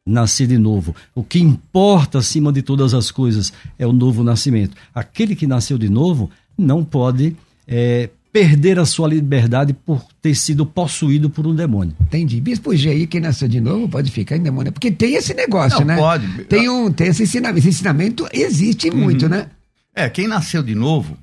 nascer 0.10 0.48
de 0.48 0.58
novo. 0.58 0.96
O 1.14 1.24
que 1.24 1.40
importa 1.40 2.20
acima 2.20 2.52
de 2.52 2.62
todas 2.62 2.94
as 2.94 3.12
coisas 3.12 3.54
é 3.78 3.86
o 3.86 3.94
novo 3.94 4.24
nascimento. 4.24 4.76
Aquele 4.94 5.36
que 5.36 5.48
nasceu 5.48 5.78
de 5.78 5.90
novo 5.90 6.30
não 6.58 6.84
pode 6.84 7.36
é, 7.68 8.10
perder 8.32 8.80
a 8.80 8.86
sua 8.86 9.08
liberdade 9.08 9.74
por 9.74 10.04
ter 10.22 10.36
sido 10.36 10.66
possuído 10.66 11.30
por 11.30 11.48
um 11.48 11.56
demônio. 11.56 11.96
Entendi. 12.02 12.42
Bispo 12.42 12.76
Jair, 12.76 13.08
quem 13.08 13.22
nasceu 13.22 13.48
de 13.48 13.62
novo, 13.62 13.88
pode 13.88 14.12
ficar 14.12 14.38
em 14.38 14.42
demônio. 14.42 14.72
Porque 14.72 14.92
tem 14.92 15.16
esse 15.16 15.34
negócio, 15.34 15.80
Não, 15.80 15.88
né? 15.88 15.96
pode. 15.96 16.28
Tem, 16.46 16.70
um, 16.70 16.92
tem 16.92 17.08
esse 17.08 17.24
ensinamento. 17.24 17.60
Esse 17.60 17.70
ensinamento 17.70 18.28
existe 18.32 18.90
uhum. 18.90 18.98
muito, 18.98 19.30
né? 19.30 19.48
É, 19.96 20.10
quem 20.10 20.28
nasceu 20.28 20.62
de 20.62 20.76
novo 20.76 21.18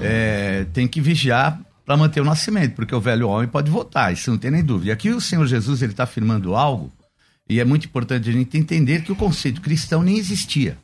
é, 0.00 0.66
tem 0.72 0.88
que 0.88 1.00
vigiar 1.00 1.60
para 1.84 1.96
manter 1.96 2.20
o 2.20 2.24
nascimento, 2.24 2.74
porque 2.74 2.94
o 2.94 3.00
velho 3.00 3.28
homem 3.28 3.46
pode 3.46 3.70
voltar, 3.70 4.12
isso 4.12 4.28
não 4.30 4.38
tem 4.38 4.50
nem 4.50 4.64
dúvida. 4.64 4.88
E 4.88 4.92
aqui 4.92 5.10
o 5.10 5.20
Senhor 5.20 5.46
Jesus 5.46 5.82
ele 5.82 5.92
está 5.92 6.02
afirmando 6.02 6.56
algo, 6.56 6.90
e 7.48 7.60
é 7.60 7.64
muito 7.64 7.86
importante 7.86 8.28
a 8.28 8.32
gente 8.32 8.58
entender 8.58 9.02
que 9.02 9.12
o 9.12 9.16
conceito 9.16 9.60
cristão 9.60 10.02
nem 10.02 10.18
existia. 10.18 10.76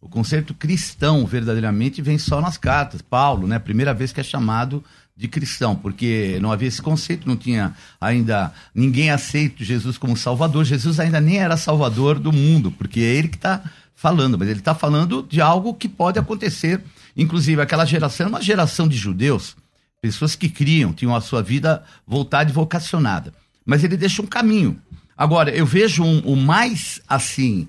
O 0.00 0.08
conceito 0.08 0.54
cristão 0.54 1.26
verdadeiramente 1.26 2.00
vem 2.00 2.18
só 2.18 2.40
nas 2.40 2.56
cartas. 2.56 3.02
Paulo, 3.02 3.46
né? 3.46 3.58
Primeira 3.58 3.92
vez 3.92 4.12
que 4.12 4.20
é 4.20 4.22
chamado 4.22 4.84
de 5.16 5.28
cristão, 5.28 5.74
porque 5.74 6.38
não 6.40 6.52
havia 6.52 6.68
esse 6.68 6.82
conceito, 6.82 7.26
não 7.26 7.36
tinha 7.36 7.74
ainda 8.00 8.52
ninguém 8.74 9.10
aceito 9.10 9.64
Jesus 9.64 9.96
como 9.96 10.16
Salvador. 10.16 10.64
Jesus 10.64 11.00
ainda 11.00 11.20
nem 11.20 11.38
era 11.38 11.56
Salvador 11.56 12.18
do 12.18 12.32
mundo, 12.32 12.70
porque 12.70 13.00
é 13.00 13.14
ele 13.14 13.28
que 13.28 13.36
está 13.36 13.62
falando, 13.94 14.38
mas 14.38 14.48
ele 14.48 14.58
está 14.58 14.74
falando 14.74 15.26
de 15.28 15.40
algo 15.40 15.74
que 15.74 15.88
pode 15.88 16.18
acontecer. 16.18 16.82
Inclusive, 17.16 17.62
aquela 17.62 17.84
geração 17.84 18.26
era 18.26 18.34
uma 18.34 18.42
geração 18.42 18.86
de 18.86 18.96
judeus, 18.96 19.56
pessoas 20.02 20.36
que 20.36 20.48
criam, 20.48 20.92
tinham 20.92 21.14
a 21.14 21.20
sua 21.20 21.42
vida 21.42 21.82
voltada 22.06 22.50
e 22.50 22.52
vocacionada. 22.52 23.32
Mas 23.64 23.82
ele 23.82 23.96
deixa 23.96 24.20
um 24.20 24.26
caminho. 24.26 24.78
Agora, 25.16 25.50
eu 25.50 25.64
vejo 25.64 26.02
um, 26.02 26.18
o 26.20 26.36
mais 26.36 27.00
assim, 27.08 27.68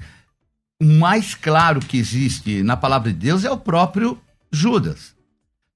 o 0.81 0.85
mais 0.85 1.35
claro 1.35 1.79
que 1.79 1.97
existe 1.97 2.63
na 2.63 2.75
palavra 2.75 3.11
de 3.11 3.17
Deus 3.17 3.45
é 3.45 3.51
o 3.51 3.57
próprio 3.57 4.19
Judas. 4.51 5.15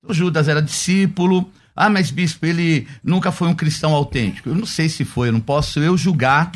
O 0.03 0.13
Judas 0.13 0.47
era 0.47 0.61
discípulo, 0.61 1.51
ah, 1.75 1.89
mas 1.89 2.11
bispo, 2.11 2.45
ele 2.45 2.87
nunca 3.03 3.31
foi 3.31 3.47
um 3.47 3.55
cristão 3.55 3.93
autêntico. 3.93 4.49
Eu 4.49 4.55
não 4.55 4.65
sei 4.65 4.89
se 4.89 5.05
foi, 5.05 5.29
eu 5.29 5.33
não 5.33 5.39
posso 5.39 5.79
eu 5.79 5.97
julgar 5.97 6.51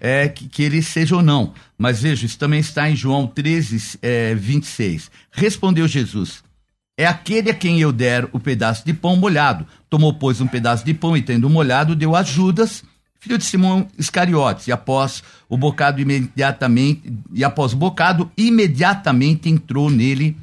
é, 0.00 0.28
que, 0.28 0.48
que, 0.48 0.62
ele 0.62 0.82
seja 0.82 1.16
ou 1.16 1.22
não. 1.22 1.52
Mas 1.76 2.02
veja, 2.02 2.26
isso 2.26 2.38
também 2.38 2.60
está 2.60 2.90
em 2.90 2.96
João 2.96 3.26
13, 3.26 3.98
é, 4.02 4.34
26. 4.34 5.10
Respondeu 5.30 5.86
Jesus: 5.86 6.42
É 6.96 7.06
aquele 7.06 7.50
a 7.50 7.54
quem 7.54 7.80
eu 7.80 7.92
der 7.92 8.28
o 8.32 8.40
pedaço 8.40 8.84
de 8.84 8.92
pão 8.92 9.16
molhado. 9.16 9.66
Tomou, 9.88 10.14
pois, 10.14 10.40
um 10.40 10.46
pedaço 10.46 10.84
de 10.84 10.94
pão 10.94 11.16
e, 11.16 11.22
tendo 11.22 11.48
molhado, 11.48 11.94
deu 11.94 12.16
a 12.16 12.22
Judas, 12.22 12.82
filho 13.18 13.38
de 13.38 13.44
Simão 13.44 13.86
Iscariotes. 13.98 14.66
E 14.68 14.72
após 14.72 15.22
o 15.48 15.56
bocado, 15.56 16.00
imediatamente, 16.00 17.12
e 17.32 17.44
após 17.44 17.72
o 17.72 17.76
bocado, 17.76 18.30
imediatamente 18.36 19.48
entrou 19.48 19.90
nele 19.90 20.36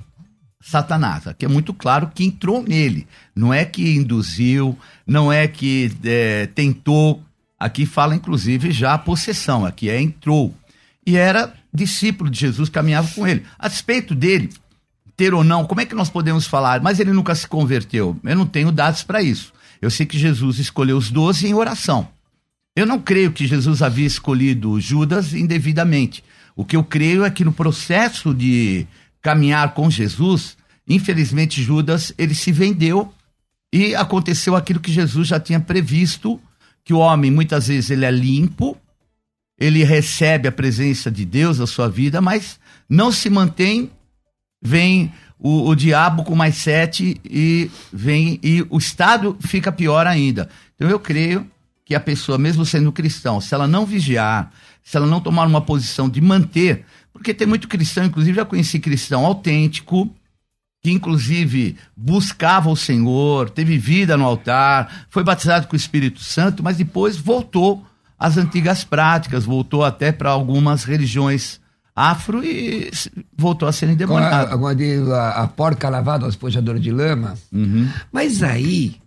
Satanás. 0.62 1.27
Aqui 1.27 1.46
é 1.46 1.48
muito 1.48 1.74
claro 1.74 2.12
que 2.13 2.25
entrou 2.25 2.63
nele. 2.63 3.08
Não 3.36 3.53
é 3.53 3.63
que 3.65 3.96
induziu, 3.96 4.77
não 5.05 5.32
é 5.32 5.48
que 5.48 5.91
é, 6.03 6.48
tentou. 6.48 7.24
Aqui 7.60 7.86
fala, 7.86 8.15
inclusive, 8.15 8.72
já 8.72 8.94
a 8.94 8.98
possessão. 8.98 9.65
Aqui 9.65 9.89
é 9.89 10.01
entrou. 10.01 10.53
E 11.05 11.15
era 11.15 11.53
discípulo 11.72 12.29
de 12.29 12.39
Jesus, 12.39 12.67
caminhava 12.67 13.08
com 13.13 13.27
ele. 13.27 13.46
A 13.60 13.67
despeito 13.67 14.15
dele, 14.15 14.50
ter 15.15 15.34
ou 15.34 15.44
não, 15.44 15.65
como 15.65 15.82
é 15.82 15.86
que 15.86 15.94
nós 15.94 16.10
podemos 16.10 16.48
falar? 16.48 16.82
Mas 16.82 17.00
ele 17.00 17.13
nunca 17.13 17.36
se 17.36 17.48
converteu. 17.48 18.20
Eu 18.24 18.36
não 18.36 18.46
tenho 18.46 18.72
dados 18.72 19.03
para 19.03 19.22
isso. 19.22 19.53
Eu 19.82 19.91
sei 19.91 20.05
que 20.05 20.17
Jesus 20.17 20.58
escolheu 20.58 20.98
os 20.98 21.12
doze 21.12 21.48
em 21.48 21.53
oração. 21.53 22.08
Eu 22.75 22.86
não 22.86 23.00
creio 23.00 23.32
que 23.32 23.48
Jesus 23.48 23.82
havia 23.82 24.05
escolhido 24.05 24.79
Judas 24.82 25.34
indevidamente. 25.34 26.24
O 26.55 26.65
que 26.65 26.75
eu 26.75 26.84
creio 26.84 27.24
é 27.24 27.29
que 27.29 27.46
no 27.46 27.53
processo 27.53 28.34
de 28.34 28.86
caminhar 29.22 29.74
com 29.74 29.89
Jesus, 29.89 30.58
infelizmente 30.88 31.63
Judas, 31.63 32.13
ele 32.17 32.36
se 32.36 32.51
vendeu 32.51 33.13
e 33.74 33.96
aconteceu 33.96 34.55
aquilo 34.55 34.79
que 34.79 34.91
Jesus 34.91 35.27
já 35.27 35.39
tinha 35.39 35.60
previsto, 35.60 36.39
que 36.84 36.94
o 36.94 37.00
homem 37.00 37.32
muitas 37.32 37.67
vezes 37.67 37.89
ele 37.89 38.05
é 38.05 38.12
limpo, 38.12 38.77
ele 39.58 39.84
recebe 39.84 40.48
a 40.48 40.51
presença 40.51 41.10
de 41.10 41.25
Deus 41.25 41.60
na 41.60 41.67
sua 41.67 41.89
vida, 41.89 42.22
mas 42.22 42.60
não 42.89 43.12
se 43.12 43.29
mantém, 43.29 43.89
vem 44.62 45.12
o, 45.39 45.70
o 45.70 45.75
diabo 45.75 46.24
com 46.24 46.36
mais 46.36 46.55
sete 46.58 47.20
e 47.24 47.70
vem 47.91 48.39
e 48.44 48.65
o 48.70 48.77
estado 48.77 49.38
fica 49.39 49.72
pior 49.72 50.05
ainda. 50.08 50.50
Então 50.75 50.89
eu 50.89 51.00
creio 51.00 51.50
que 51.85 51.95
a 51.95 51.99
pessoa, 51.99 52.37
mesmo 52.37 52.65
sendo 52.65 52.91
cristão, 52.91 53.39
se 53.39 53.53
ela 53.53 53.67
não 53.67 53.85
vigiar, 53.85 54.51
se 54.83 54.97
ela 54.97 55.05
não 55.05 55.21
tomar 55.21 55.47
uma 55.47 55.61
posição 55.61 56.09
de 56.09 56.19
manter 56.19 56.83
porque 57.15 57.33
tem 57.33 57.47
muito 57.47 57.69
cristão, 57.69 58.03
inclusive 58.03 58.35
já 58.35 58.43
conheci 58.43 58.77
cristão 58.77 59.25
autêntico, 59.25 60.13
que 60.83 60.91
inclusive 60.91 61.77
buscava 61.95 62.69
o 62.69 62.75
Senhor, 62.75 63.49
teve 63.49 63.77
vida 63.77 64.17
no 64.17 64.25
altar, 64.25 65.07
foi 65.09 65.23
batizado 65.23 65.65
com 65.65 65.77
o 65.77 65.77
Espírito 65.77 66.19
Santo, 66.19 66.61
mas 66.61 66.75
depois 66.75 67.15
voltou 67.15 67.85
às 68.19 68.35
antigas 68.35 68.83
práticas, 68.83 69.45
voltou 69.45 69.85
até 69.85 70.11
para 70.11 70.29
algumas 70.29 70.83
religiões 70.83 71.61
afro 71.95 72.43
e 72.43 72.91
voltou 73.33 73.65
a 73.65 73.71
ser 73.71 73.87
endemoniado. 73.87 74.53
Agora 74.53 74.75
a, 75.15 75.43
a, 75.43 75.47
porca 75.47 75.87
lavada, 75.87 76.25
a 76.25 76.29
espojadora 76.29 76.81
de 76.81 76.91
lama. 76.91 77.35
Uhum. 77.49 77.89
Mas 78.11 78.43
aí, 78.43 78.97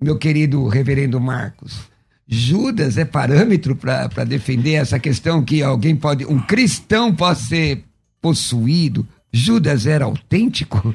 meu 0.00 0.16
querido 0.16 0.66
reverendo 0.66 1.20
Marcos, 1.20 1.78
Judas 2.26 2.96
é 2.96 3.04
parâmetro 3.04 3.76
para 3.76 4.24
defender 4.24 4.74
essa 4.74 4.98
questão 4.98 5.44
que 5.44 5.62
alguém 5.62 5.94
pode, 5.94 6.24
um 6.24 6.40
cristão 6.40 7.14
pode 7.14 7.40
ser 7.40 7.84
possuído. 8.20 9.06
Judas 9.32 9.86
era 9.86 10.06
autêntico? 10.06 10.94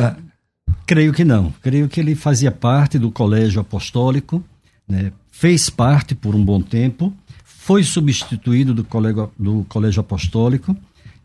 Creio 0.86 1.12
que 1.12 1.24
não. 1.24 1.54
Creio 1.62 1.88
que 1.88 2.00
ele 2.00 2.14
fazia 2.14 2.50
parte 2.50 2.98
do 2.98 3.10
colégio 3.10 3.60
apostólico, 3.60 4.42
né? 4.88 5.12
fez 5.30 5.70
parte 5.70 6.14
por 6.14 6.34
um 6.34 6.44
bom 6.44 6.60
tempo, 6.60 7.12
foi 7.44 7.84
substituído 7.84 8.74
do 8.74 8.84
colégio, 8.84 9.30
do 9.38 9.64
colégio 9.68 10.00
apostólico, 10.00 10.76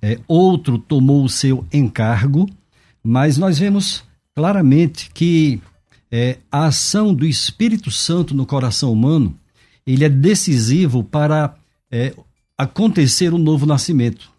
é, 0.01 0.19
outro 0.27 0.77
tomou 0.77 1.23
o 1.23 1.29
seu 1.29 1.65
encargo, 1.73 2.47
mas 3.03 3.37
nós 3.37 3.57
vemos 3.57 4.03
claramente 4.35 5.09
que 5.13 5.59
é, 6.11 6.37
a 6.51 6.65
ação 6.65 7.13
do 7.13 7.25
Espírito 7.25 7.91
Santo 7.91 8.33
no 8.33 8.45
coração 8.45 8.91
humano, 8.91 9.37
ele 9.85 10.03
é 10.03 10.09
decisivo 10.09 11.03
para 11.03 11.55
é, 11.91 12.13
acontecer 12.57 13.33
um 13.33 13.37
novo 13.37 13.65
nascimento. 13.65 14.29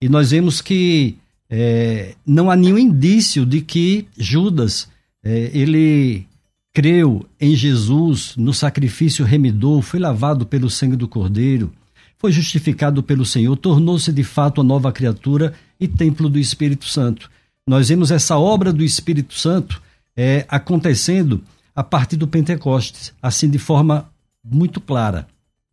E 0.00 0.08
nós 0.08 0.30
vemos 0.30 0.60
que 0.60 1.16
é, 1.48 2.14
não 2.26 2.50
há 2.50 2.56
nenhum 2.56 2.78
indício 2.78 3.44
de 3.44 3.60
que 3.60 4.06
Judas 4.16 4.88
é, 5.22 5.50
ele 5.52 6.26
creu 6.72 7.26
em 7.38 7.54
Jesus 7.54 8.34
no 8.36 8.54
sacrifício 8.54 9.24
remidor, 9.24 9.82
foi 9.82 10.00
lavado 10.00 10.46
pelo 10.46 10.70
sangue 10.70 10.96
do 10.96 11.06
Cordeiro, 11.06 11.72
foi 12.18 12.32
justificado 12.32 13.02
pelo 13.02 13.26
Senhor, 13.26 13.54
tornou-se 13.56 14.10
de 14.12 14.24
fato 14.24 14.60
a 14.60 14.64
nova 14.64 14.90
criatura 14.90 15.52
e 15.78 15.86
templo 15.86 16.28
do 16.28 16.38
Espírito 16.38 16.86
Santo. 16.86 17.30
Nós 17.66 17.88
vemos 17.88 18.10
essa 18.10 18.38
obra 18.38 18.72
do 18.72 18.82
Espírito 18.82 19.34
Santo 19.34 19.82
é, 20.16 20.44
acontecendo 20.48 21.42
a 21.74 21.82
partir 21.82 22.16
do 22.16 22.28
Pentecostes, 22.28 23.12
assim 23.22 23.48
de 23.48 23.58
forma 23.58 24.10
muito 24.44 24.80
clara, 24.80 25.26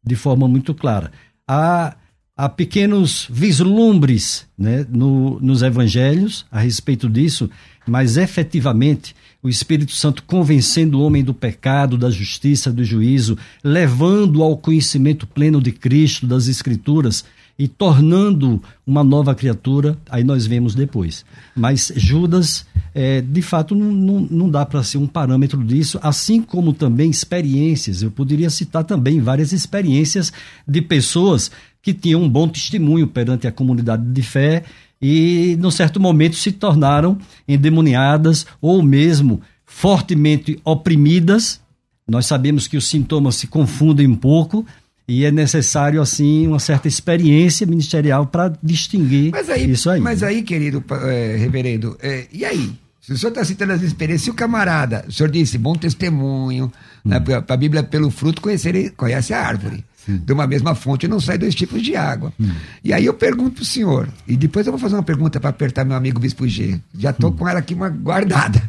de 0.03 0.15
forma 0.15 0.47
muito 0.47 0.73
clara. 0.73 1.11
A, 1.47 1.95
há 2.37 2.47
pequenos 2.47 3.27
vislumbres 3.29 4.47
né, 4.57 4.85
no, 4.89 5.39
nos 5.39 5.61
evangelhos 5.61 6.45
a 6.51 6.59
respeito 6.59 7.09
disso, 7.09 7.49
mas 7.85 8.17
efetivamente 8.17 9.15
o 9.41 9.49
Espírito 9.49 9.91
Santo 9.93 10.23
convencendo 10.23 10.99
o 10.99 11.03
homem 11.03 11.23
do 11.23 11.33
pecado, 11.33 11.97
da 11.97 12.09
justiça, 12.09 12.71
do 12.71 12.83
juízo, 12.83 13.37
levando 13.63 14.43
ao 14.43 14.57
conhecimento 14.57 15.25
pleno 15.25 15.61
de 15.61 15.71
Cristo, 15.71 16.27
das 16.27 16.47
Escrituras 16.47 17.25
e 17.59 17.67
tornando 17.67 18.63
uma 18.87 19.03
nova 19.03 19.35
criatura, 19.35 19.97
aí 20.09 20.23
nós 20.23 20.47
vemos 20.47 20.73
depois. 20.73 21.25
Mas 21.53 21.91
Judas, 21.93 22.65
é, 22.95 23.19
de 23.19 23.41
fato, 23.41 23.75
não, 23.75 23.91
não, 23.91 24.27
não 24.31 24.49
dá 24.49 24.65
para 24.65 24.81
ser 24.81 24.97
um 24.97 25.05
parâmetro 25.05 25.61
disso, 25.61 25.99
assim 26.01 26.41
como 26.41 26.71
também 26.71 27.09
experiências. 27.09 28.01
Eu 28.01 28.11
poderia 28.11 28.49
citar 28.49 28.85
também 28.85 29.19
várias 29.19 29.51
experiências 29.51 30.31
de 30.65 30.81
pessoas 30.81 31.51
que 31.81 31.93
tinham 31.93 32.23
um 32.23 32.29
bom 32.29 32.47
testemunho 32.47 33.05
perante 33.05 33.45
a 33.45 33.51
comunidade 33.51 34.05
de 34.05 34.21
fé 34.23 34.63
e, 35.01 35.57
num 35.59 35.71
certo 35.71 35.99
momento, 35.99 36.37
se 36.37 36.53
tornaram 36.53 37.17
endemoniadas 37.45 38.45
ou 38.61 38.81
mesmo 38.81 39.41
fortemente 39.65 40.57
oprimidas. 40.63 41.59
Nós 42.07 42.25
sabemos 42.25 42.67
que 42.67 42.77
os 42.77 42.87
sintomas 42.87 43.35
se 43.35 43.47
confundem 43.47 44.07
um 44.07 44.15
pouco 44.15 44.65
e 45.09 45.25
é 45.25 45.31
necessário, 45.31 45.99
assim, 45.99 46.45
uma 46.45 46.59
certa 46.59 46.87
experiência 46.87 47.65
ministerial 47.65 48.27
para 48.27 48.53
distinguir 48.61 49.31
mas 49.31 49.49
aí, 49.49 49.71
isso 49.71 49.89
aí. 49.89 49.99
Mas 49.99 50.21
aí, 50.21 50.43
querido 50.43 50.83
é, 51.03 51.35
reverendo, 51.35 51.97
é, 51.99 52.27
e 52.31 52.45
aí? 52.45 52.71
Se 53.01 53.13
o 53.13 53.17
senhor 53.17 53.31
está 53.31 53.43
citando 53.43 53.73
as 53.73 53.81
experiências, 53.81 54.25
se 54.25 54.29
o 54.29 54.35
camarada, 54.35 55.03
o 55.07 55.11
senhor 55.11 55.31
disse, 55.31 55.57
bom 55.57 55.73
testemunho, 55.73 56.71
né, 57.03 57.17
hum. 57.17 57.23
né, 57.27 57.43
a 57.47 57.57
Bíblia, 57.57 57.81
pelo 57.81 58.11
fruto, 58.11 58.39
conhecer, 58.39 58.91
conhece 58.91 59.33
a 59.33 59.41
árvore. 59.41 59.83
Sim. 60.05 60.17
De 60.17 60.31
uma 60.31 60.45
mesma 60.45 60.75
fonte 60.75 61.07
não 61.07 61.19
sai 61.19 61.39
dois 61.39 61.55
tipos 61.55 61.81
de 61.81 61.95
água. 61.95 62.31
Hum. 62.39 62.51
E 62.83 62.93
aí 62.93 63.05
eu 63.05 63.13
pergunto 63.15 63.55
para 63.55 63.63
o 63.63 63.65
senhor, 63.65 64.07
e 64.27 64.37
depois 64.37 64.67
eu 64.67 64.71
vou 64.71 64.79
fazer 64.79 64.95
uma 64.95 65.01
pergunta 65.01 65.39
para 65.39 65.49
apertar 65.49 65.83
meu 65.83 65.97
amigo 65.97 66.19
Bispo 66.19 66.47
G. 66.47 66.79
Já 66.95 67.09
estou 67.09 67.31
hum. 67.31 67.35
com 67.35 67.49
ela 67.49 67.57
aqui 67.57 67.73
uma 67.73 67.89
guardada. 67.89 68.61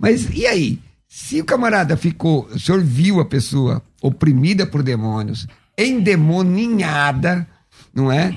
Mas 0.00 0.28
e 0.34 0.46
aí? 0.46 0.80
Se 1.08 1.40
o 1.40 1.44
camarada 1.44 1.96
ficou, 1.96 2.48
o 2.52 2.58
senhor 2.58 2.82
viu 2.82 3.20
a 3.20 3.24
pessoa 3.24 3.80
oprimida 4.02 4.66
por 4.66 4.82
demônios, 4.82 5.46
endemoninhada, 5.78 7.46
não 7.94 8.10
é? 8.10 8.36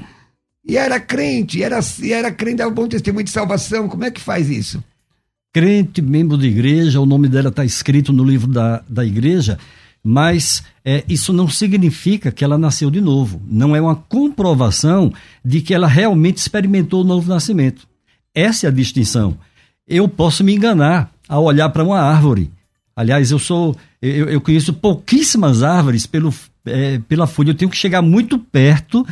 E 0.66 0.78
era 0.78 1.00
crente, 1.00 1.64
era, 1.64 1.80
e 2.02 2.14
era 2.14 2.32
crente, 2.32 2.58
dava 2.58 2.72
bom 2.72 2.88
testemunho 2.88 3.24
de 3.24 3.32
salvação. 3.32 3.88
Como 3.88 4.04
é 4.04 4.12
que 4.12 4.22
faz 4.22 4.50
isso? 4.50 4.84
Crente, 5.52 6.02
membro 6.02 6.38
de 6.38 6.48
igreja, 6.48 7.00
o 7.00 7.06
nome 7.06 7.28
dela 7.28 7.50
está 7.50 7.66
escrito 7.66 8.14
no 8.14 8.24
livro 8.24 8.48
da, 8.48 8.84
da 8.88 9.04
igreja, 9.04 9.58
mas 10.04 10.64
é, 10.86 11.04
isso 11.10 11.34
não 11.34 11.50
significa 11.50 12.32
que 12.32 12.44
ela 12.44 12.58
nasceu 12.58 12.92
de 12.92 13.02
novo. 13.02 13.42
Não 13.48 13.76
é 13.76 13.82
uma 13.82 13.96
comprovação 13.96 15.12
de 15.44 15.62
que 15.62 15.74
ela 15.74 15.88
realmente 15.88 16.38
experimentou 16.38 17.02
o 17.02 17.08
novo 17.08 17.28
nascimento. 17.30 17.88
Essa 18.34 18.68
é 18.68 18.70
a 18.70 18.74
distinção. 18.74 19.38
Eu 19.88 20.08
posso 20.08 20.44
me 20.44 20.54
enganar 20.54 21.12
ao 21.28 21.44
olhar 21.46 21.70
para 21.70 21.84
uma 21.84 22.00
árvore. 22.00 22.52
Aliás, 22.96 23.32
eu 23.32 23.40
sou, 23.40 23.76
eu, 24.02 24.30
eu 24.30 24.42
conheço 24.42 24.74
pouquíssimas 24.74 25.64
árvores 25.64 26.06
pelo 26.06 26.32
é, 26.70 27.00
pela 27.00 27.28
folha. 27.28 27.52
Eu 27.52 27.56
tenho 27.56 27.72
que 27.72 27.78
chegar 27.78 28.02
muito 28.02 28.38
perto, 28.38 29.06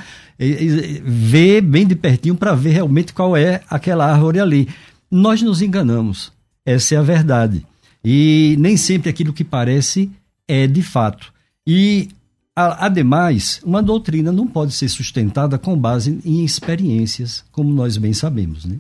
ver 1.03 1.61
bem 1.61 1.85
de 1.85 1.95
pertinho 1.95 2.35
para 2.35 2.53
ver 2.53 2.71
realmente 2.71 3.13
qual 3.13 3.35
é 3.35 3.61
aquela 3.69 4.11
árvore 4.11 4.39
ali. 4.39 4.67
Nós 5.09 5.41
nos 5.41 5.61
enganamos. 5.61 6.31
Essa 6.65 6.95
é 6.95 6.97
a 6.97 7.01
verdade. 7.01 7.65
E 8.03 8.55
nem 8.59 8.77
sempre 8.77 9.09
aquilo 9.09 9.33
que 9.33 9.43
parece 9.43 10.09
é 10.47 10.67
de 10.67 10.81
fato. 10.81 11.33
E, 11.65 12.09
ademais, 12.55 13.59
uma 13.65 13.81
doutrina 13.83 14.31
não 14.31 14.47
pode 14.47 14.73
ser 14.73 14.87
sustentada 14.87 15.57
com 15.57 15.77
base 15.77 16.19
em 16.23 16.43
experiências, 16.43 17.43
como 17.51 17.73
nós 17.73 17.97
bem 17.97 18.13
sabemos. 18.13 18.65
Né? 18.65 18.77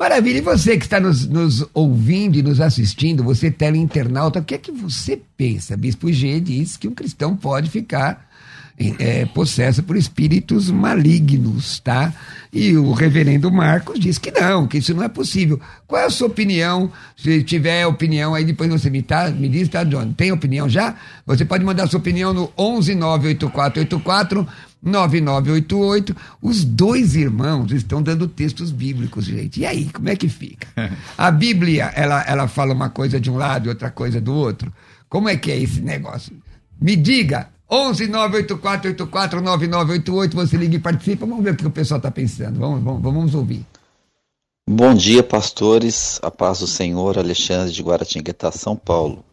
Maravilha. 0.00 0.38
E 0.38 0.40
você 0.40 0.78
que 0.78 0.84
está 0.86 0.98
nos, 0.98 1.26
nos, 1.26 1.62
ouvindo 1.74 2.38
e 2.38 2.42
nos 2.42 2.58
assistindo, 2.58 3.22
você 3.22 3.50
teleinternauta, 3.50 4.40
o 4.40 4.42
que 4.42 4.54
é 4.54 4.58
que 4.58 4.72
você 4.72 5.20
pensa? 5.36 5.76
Bispo 5.76 6.10
G 6.10 6.40
diz 6.40 6.78
que 6.78 6.88
um 6.88 6.94
cristão 6.94 7.36
pode 7.36 7.68
ficar 7.68 8.30
é, 8.98 9.26
possesso 9.26 9.82
por 9.82 9.94
espíritos 9.94 10.70
malignos, 10.70 11.80
tá? 11.80 12.14
E 12.50 12.74
o 12.78 12.94
reverendo 12.94 13.52
Marcos 13.52 14.00
diz 14.00 14.16
que 14.16 14.30
não, 14.30 14.66
que 14.66 14.78
isso 14.78 14.94
não 14.94 15.02
é 15.02 15.08
possível. 15.08 15.60
Qual 15.86 16.00
é 16.00 16.06
a 16.06 16.10
sua 16.10 16.28
opinião? 16.28 16.90
Se 17.14 17.42
tiver 17.42 17.86
opinião 17.86 18.34
aí, 18.34 18.42
depois 18.42 18.70
você 18.70 18.88
me, 18.88 19.02
tá, 19.02 19.28
me 19.28 19.50
diz, 19.50 19.68
tá, 19.68 19.84
John? 19.84 20.14
Tem 20.14 20.32
opinião 20.32 20.66
já? 20.66 20.96
Você 21.26 21.44
pode 21.44 21.62
mandar 21.62 21.86
sua 21.88 22.00
opinião 22.00 22.32
no 22.32 22.48
1198484 22.56 24.46
9988. 24.82 26.16
Os 26.40 26.64
dois 26.64 27.14
irmãos 27.14 27.72
estão 27.72 28.02
dando 28.02 28.26
textos 28.26 28.70
bíblicos, 28.70 29.24
gente. 29.24 29.60
E 29.60 29.66
aí, 29.66 29.90
como 29.92 30.08
é 30.08 30.16
que 30.16 30.28
fica? 30.28 30.68
A 31.16 31.30
Bíblia, 31.30 31.92
ela, 31.94 32.22
ela 32.22 32.48
fala 32.48 32.72
uma 32.72 32.88
coisa 32.88 33.20
de 33.20 33.30
um 33.30 33.36
lado 33.36 33.66
e 33.66 33.68
outra 33.68 33.90
coisa 33.90 34.20
do 34.20 34.34
outro. 34.34 34.72
Como 35.08 35.28
é 35.28 35.36
que 35.36 35.50
é 35.50 35.58
esse 35.58 35.80
negócio? 35.80 36.36
Me 36.80 36.96
diga. 36.96 37.48
11 37.70 38.08
984 38.08 39.40
9988, 39.40 40.34
você 40.34 40.56
liga 40.56 40.74
e 40.74 40.80
participa. 40.80 41.24
Vamos 41.24 41.44
ver 41.44 41.52
o 41.52 41.56
que 41.56 41.66
o 41.66 41.70
pessoal 41.70 41.98
está 41.98 42.10
pensando. 42.10 42.58
Vamos, 42.58 42.82
vamos, 42.82 43.02
vamos 43.02 43.34
ouvir. 43.34 43.64
Bom 44.68 44.94
dia, 44.94 45.22
pastores. 45.22 46.18
A 46.22 46.30
paz 46.30 46.60
do 46.60 46.66
Senhor, 46.66 47.18
Alexandre 47.18 47.72
de 47.72 47.82
Guaratinguetá, 47.82 48.50
São 48.50 48.76
Paulo. 48.76 49.24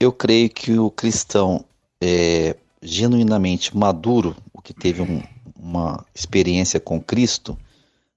Eu 0.00 0.12
creio 0.12 0.48
que 0.48 0.78
o 0.78 0.90
cristão 0.90 1.64
é, 2.00 2.56
genuinamente 2.86 3.76
maduro, 3.76 4.36
o 4.52 4.62
que 4.62 4.72
teve 4.72 5.02
um, 5.02 5.20
uma 5.58 6.04
experiência 6.14 6.78
com 6.78 7.00
Cristo, 7.00 7.58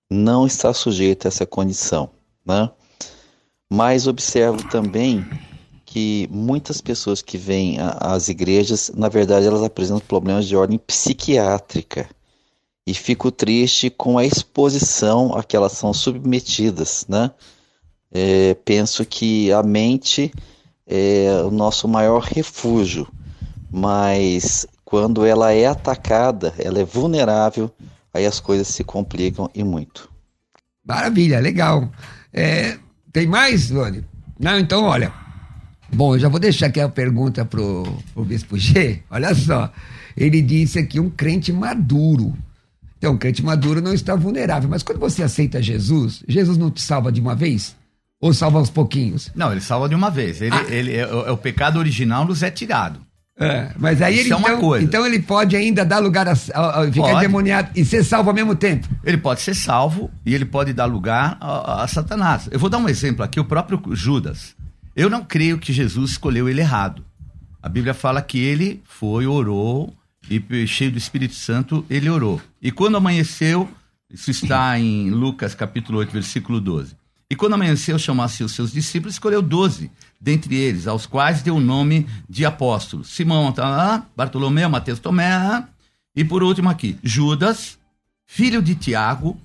não 0.10 0.46
está 0.46 0.74
sujeito 0.74 1.26
a 1.26 1.30
essa 1.30 1.46
condição, 1.46 2.10
né? 2.46 2.70
Mas 3.70 4.08
observo 4.08 4.68
também 4.70 5.26
que 5.86 6.28
muitas 6.32 6.82
pessoas 6.82 7.22
que 7.22 7.38
vêm 7.38 7.78
às 7.80 8.30
igrejas, 8.30 8.92
na 8.96 9.10
verdade, 9.10 9.48
elas 9.48 9.64
apresentam 9.64 10.06
problemas 10.08 10.48
de 10.48 10.56
ordem 10.56 10.78
psiquiátrica. 10.78 12.08
E 12.86 12.94
fico 12.94 13.32
triste 13.32 13.90
com 13.90 14.18
a 14.18 14.26
exposição 14.26 15.36
a 15.36 15.44
que 15.44 15.56
elas 15.56 15.74
são 15.74 15.94
submetidas, 15.94 17.06
né? 17.08 17.32
É, 18.12 18.56
penso 18.66 19.06
que 19.06 19.52
a 19.52 19.62
mente 19.62 20.32
é 20.88 21.44
o 21.46 21.52
nosso 21.52 21.88
maior 21.88 22.24
refúgio 22.24 23.08
mas 23.72 24.66
quando 24.84 25.26
ela 25.26 25.52
é 25.54 25.68
atacada, 25.68 26.54
ela 26.58 26.80
é 26.80 26.84
vulnerável, 26.84 27.72
aí 28.14 28.26
as 28.26 28.40
coisas 28.40 28.68
se 28.68 28.84
complicam 28.84 29.50
e 29.54 29.64
muito. 29.64 30.10
Maravilha, 30.86 31.40
legal. 31.40 31.92
É, 32.34 32.78
tem 33.12 33.28
mais, 33.28 33.70
Lone? 33.70 34.04
Não, 34.40 34.58
então 34.58 34.84
olha. 34.84 35.14
Bom, 35.92 36.16
eu 36.16 36.20
já 36.20 36.30
vou 36.30 36.40
deixar 36.40 36.68
aqui 36.68 36.80
a 36.80 36.88
pergunta 36.88 37.44
pro, 37.44 37.84
pro 38.14 38.24
Bispo 38.24 38.58
G. 38.58 39.02
Olha 39.10 39.34
só. 39.34 39.72
Ele 40.16 40.42
disse 40.42 40.78
aqui 40.78 41.00
um 41.00 41.10
crente 41.10 41.52
maduro. 41.52 42.38
Então, 42.98 43.14
um 43.14 43.18
crente 43.18 43.44
maduro 43.44 43.82
não 43.82 43.94
está 43.94 44.16
vulnerável. 44.16 44.70
Mas 44.70 44.84
quando 44.84 45.00
você 45.00 45.24
aceita 45.24 45.62
Jesus, 45.62 46.24
Jesus 46.28 46.58
não 46.58 46.70
te 46.70 46.82
salva 46.82 47.12
de 47.12 47.20
uma 47.20 47.36
vez? 47.36 47.76
Ou 48.22 48.34
salva 48.34 48.60
aos 48.60 48.70
pouquinhos? 48.70 49.32
Não, 49.34 49.52
ele 49.52 49.62
salva 49.62 49.88
de 49.88 49.96
uma 49.96 50.12
vez. 50.12 50.42
Ele, 50.42 50.56
ah. 50.56 50.66
ele 50.70 50.96
é, 50.96 51.02
é, 51.02 51.32
o 51.32 51.38
pecado 51.38 51.80
original 51.80 52.26
nos 52.26 52.44
é 52.44 52.52
tirado. 52.52 53.00
É, 53.40 53.72
mas 53.80 54.02
aí 54.02 54.16
Isso 54.16 54.26
ele, 54.26 54.34
é 54.34 54.38
então, 54.38 54.78
então, 54.78 55.06
ele 55.06 55.20
pode 55.20 55.56
ainda 55.56 55.86
dar 55.86 56.00
lugar 56.00 56.28
a, 56.28 56.32
a, 56.32 56.82
a 56.82 56.92
ficar 56.92 57.04
pode. 57.04 57.18
endemoniado 57.20 57.70
e 57.74 57.86
ser 57.86 58.04
salvo 58.04 58.30
ao 58.30 58.36
mesmo 58.36 58.54
tempo. 58.54 58.86
Ele 59.02 59.18
pode 59.18 59.40
ser 59.40 59.56
salvo 59.56 60.12
e 60.26 60.36
ele 60.36 60.44
pode 60.44 60.74
dar 60.74 60.86
lugar 60.86 61.38
a, 61.40 61.84
a, 61.84 61.88
Satanás. 61.88 62.50
Eu 62.52 62.60
vou 62.60 62.70
dar 62.70 62.80
um 62.80 62.90
exemplo 62.90 63.24
aqui, 63.24 63.40
o 63.40 63.46
próprio 63.46 63.82
Judas. 63.96 64.54
Eu 64.94 65.10
não 65.10 65.24
creio 65.24 65.58
que 65.58 65.72
Jesus 65.72 66.12
escolheu 66.12 66.50
ele 66.50 66.60
errado. 66.60 67.06
A 67.64 67.70
Bíblia 67.70 67.94
fala 67.94 68.22
que 68.22 68.38
ele 68.38 68.82
foi, 68.84 69.26
orou, 69.26 69.94
e 70.30 70.68
cheio 70.68 70.92
do 70.92 70.98
Espírito 70.98 71.36
Santo, 71.36 71.86
ele 71.90 72.10
orou. 72.10 72.42
E 72.62 72.72
quando 72.72 72.98
amanheceu, 72.98 73.70
isso 74.12 74.32
está 74.32 74.78
em 74.78 75.10
Lucas 75.10 75.56
capítulo 75.56 76.00
8, 76.00 76.12
versículo 76.12 76.60
12. 76.60 76.99
E 77.32 77.36
quando 77.36 77.54
amanheceu, 77.54 78.00
chamasse 78.00 78.44
os 78.44 78.54
seus 78.54 78.72
discípulos, 78.72 79.14
escolheu 79.14 79.42
doze 79.42 79.92
dentre 80.20 80.56
eles, 80.56 80.88
aos 80.88 81.06
quais 81.06 81.44
deu 81.44 81.56
o 81.56 81.62
nome 81.62 82.08
de 82.28 82.44
apóstolos. 82.44 83.10
Simão, 83.10 83.52
tá 83.52 84.04
Bartolomeu, 84.16 84.70
Mateus, 84.70 85.00
Tomé, 85.00 85.64
e 86.16 86.26
por 86.26 86.42
último 86.42 86.70
aqui, 86.70 86.98
Judas, 87.04 87.78
filho 88.26 88.62
de 88.62 88.74
Tiago, 88.74 89.40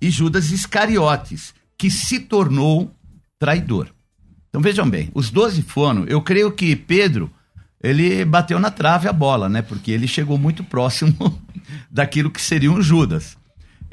e 0.00 0.10
Judas 0.10 0.50
Iscariotes, 0.50 1.54
que 1.78 1.90
se 1.90 2.20
tornou 2.20 2.94
traidor. 3.38 3.88
Então 4.50 4.60
vejam 4.60 4.88
bem, 4.88 5.10
os 5.14 5.30
doze 5.30 5.62
foram, 5.62 6.04
eu 6.04 6.20
creio 6.20 6.52
que 6.52 6.76
Pedro, 6.76 7.30
ele 7.82 8.22
bateu 8.24 8.58
na 8.58 8.70
trave 8.70 9.08
a 9.08 9.12
bola, 9.12 9.48
né? 9.48 9.62
Porque 9.62 9.90
ele 9.90 10.06
chegou 10.06 10.36
muito 10.36 10.62
próximo 10.62 11.42
daquilo 11.90 12.30
que 12.30 12.40
seria 12.40 12.70
um 12.70 12.82
Judas. 12.82 13.36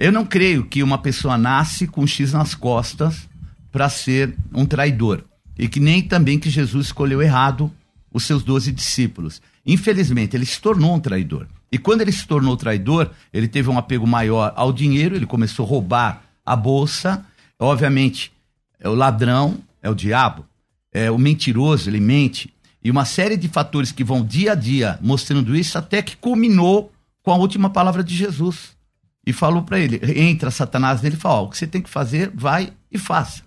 Eu 0.02 0.12
não 0.12 0.26
creio 0.26 0.66
que 0.66 0.82
uma 0.82 0.98
pessoa 0.98 1.38
nasce 1.38 1.86
com 1.86 2.02
um 2.02 2.08
X 2.08 2.34
nas 2.34 2.56
costas 2.56 3.30
para 3.72 3.88
ser 3.88 4.36
um 4.52 4.66
traidor 4.66 5.24
e 5.56 5.68
que 5.68 5.80
nem 5.80 6.02
também 6.02 6.40
que 6.40 6.50
Jesus 6.50 6.88
escolheu 6.88 7.22
errado 7.22 7.72
os 8.12 8.24
seus 8.24 8.42
doze 8.42 8.72
discípulos. 8.72 9.44
Infelizmente, 9.64 10.36
ele 10.36 10.48
se 10.48 10.60
tornou 10.60 10.96
um 10.96 11.00
traidor. 11.00 11.46
E 11.72 11.78
quando 11.78 12.02
ele 12.02 12.12
se 12.12 12.26
tornou 12.26 12.58
traidor, 12.58 13.12
ele 13.32 13.48
teve 13.48 13.70
um 13.70 13.78
apego 13.78 14.08
maior 14.08 14.52
ao 14.56 14.74
dinheiro, 14.74 15.16
ele 15.16 15.28
começou 15.28 15.68
a 15.68 15.70
roubar 15.70 16.24
a 16.44 16.56
bolsa. 16.56 17.24
Obviamente, 17.60 18.34
é 18.80 18.90
o 18.90 18.96
ladrão, 18.96 19.60
é 19.84 19.90
o 19.92 19.94
diabo, 19.94 20.48
é 20.92 21.12
o 21.12 21.18
mentiroso, 21.20 21.88
ele 21.88 22.00
mente. 22.00 22.52
E 22.84 22.90
uma 22.90 23.06
série 23.06 23.38
de 23.38 23.48
fatores 23.48 23.92
que 23.92 24.04
vão 24.04 24.26
dia 24.26 24.54
a 24.54 24.56
dia 24.56 24.98
mostrando 25.00 25.56
isso, 25.56 25.78
até 25.78 26.02
que 26.02 26.18
culminou 26.18 26.92
com 27.22 27.32
a 27.32 27.38
última 27.38 27.70
palavra 27.70 28.04
de 28.04 28.16
Jesus. 28.16 28.81
E 29.26 29.32
falou 29.34 29.64
para 29.64 29.80
ele: 29.80 30.00
entra 30.20 30.52
Satanás 30.52 31.02
nele 31.02 31.16
e 31.16 31.20
fala: 31.20 31.42
o 31.42 31.50
que 31.50 31.58
você 31.58 31.68
tem 31.68 31.82
que 31.82 31.90
fazer, 31.90 32.32
vai 32.34 32.74
e 32.92 32.98
faça. 32.98 33.44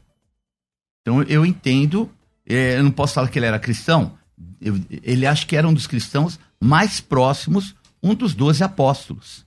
Então 1.02 1.22
eu 1.22 1.44
entendo, 1.44 2.10
é, 2.46 2.78
eu 2.78 2.84
não 2.84 2.90
posso 2.90 3.14
falar 3.14 3.28
que 3.28 3.38
ele 3.38 3.46
era 3.46 3.58
cristão, 3.58 4.16
ele 5.02 5.26
acha 5.26 5.46
que 5.46 5.56
era 5.56 5.68
um 5.68 5.74
dos 5.74 5.86
cristãos 5.86 6.38
mais 6.60 7.00
próximos, 7.00 7.74
um 8.02 8.14
dos 8.14 8.34
doze 8.34 8.64
apóstolos 8.64 9.43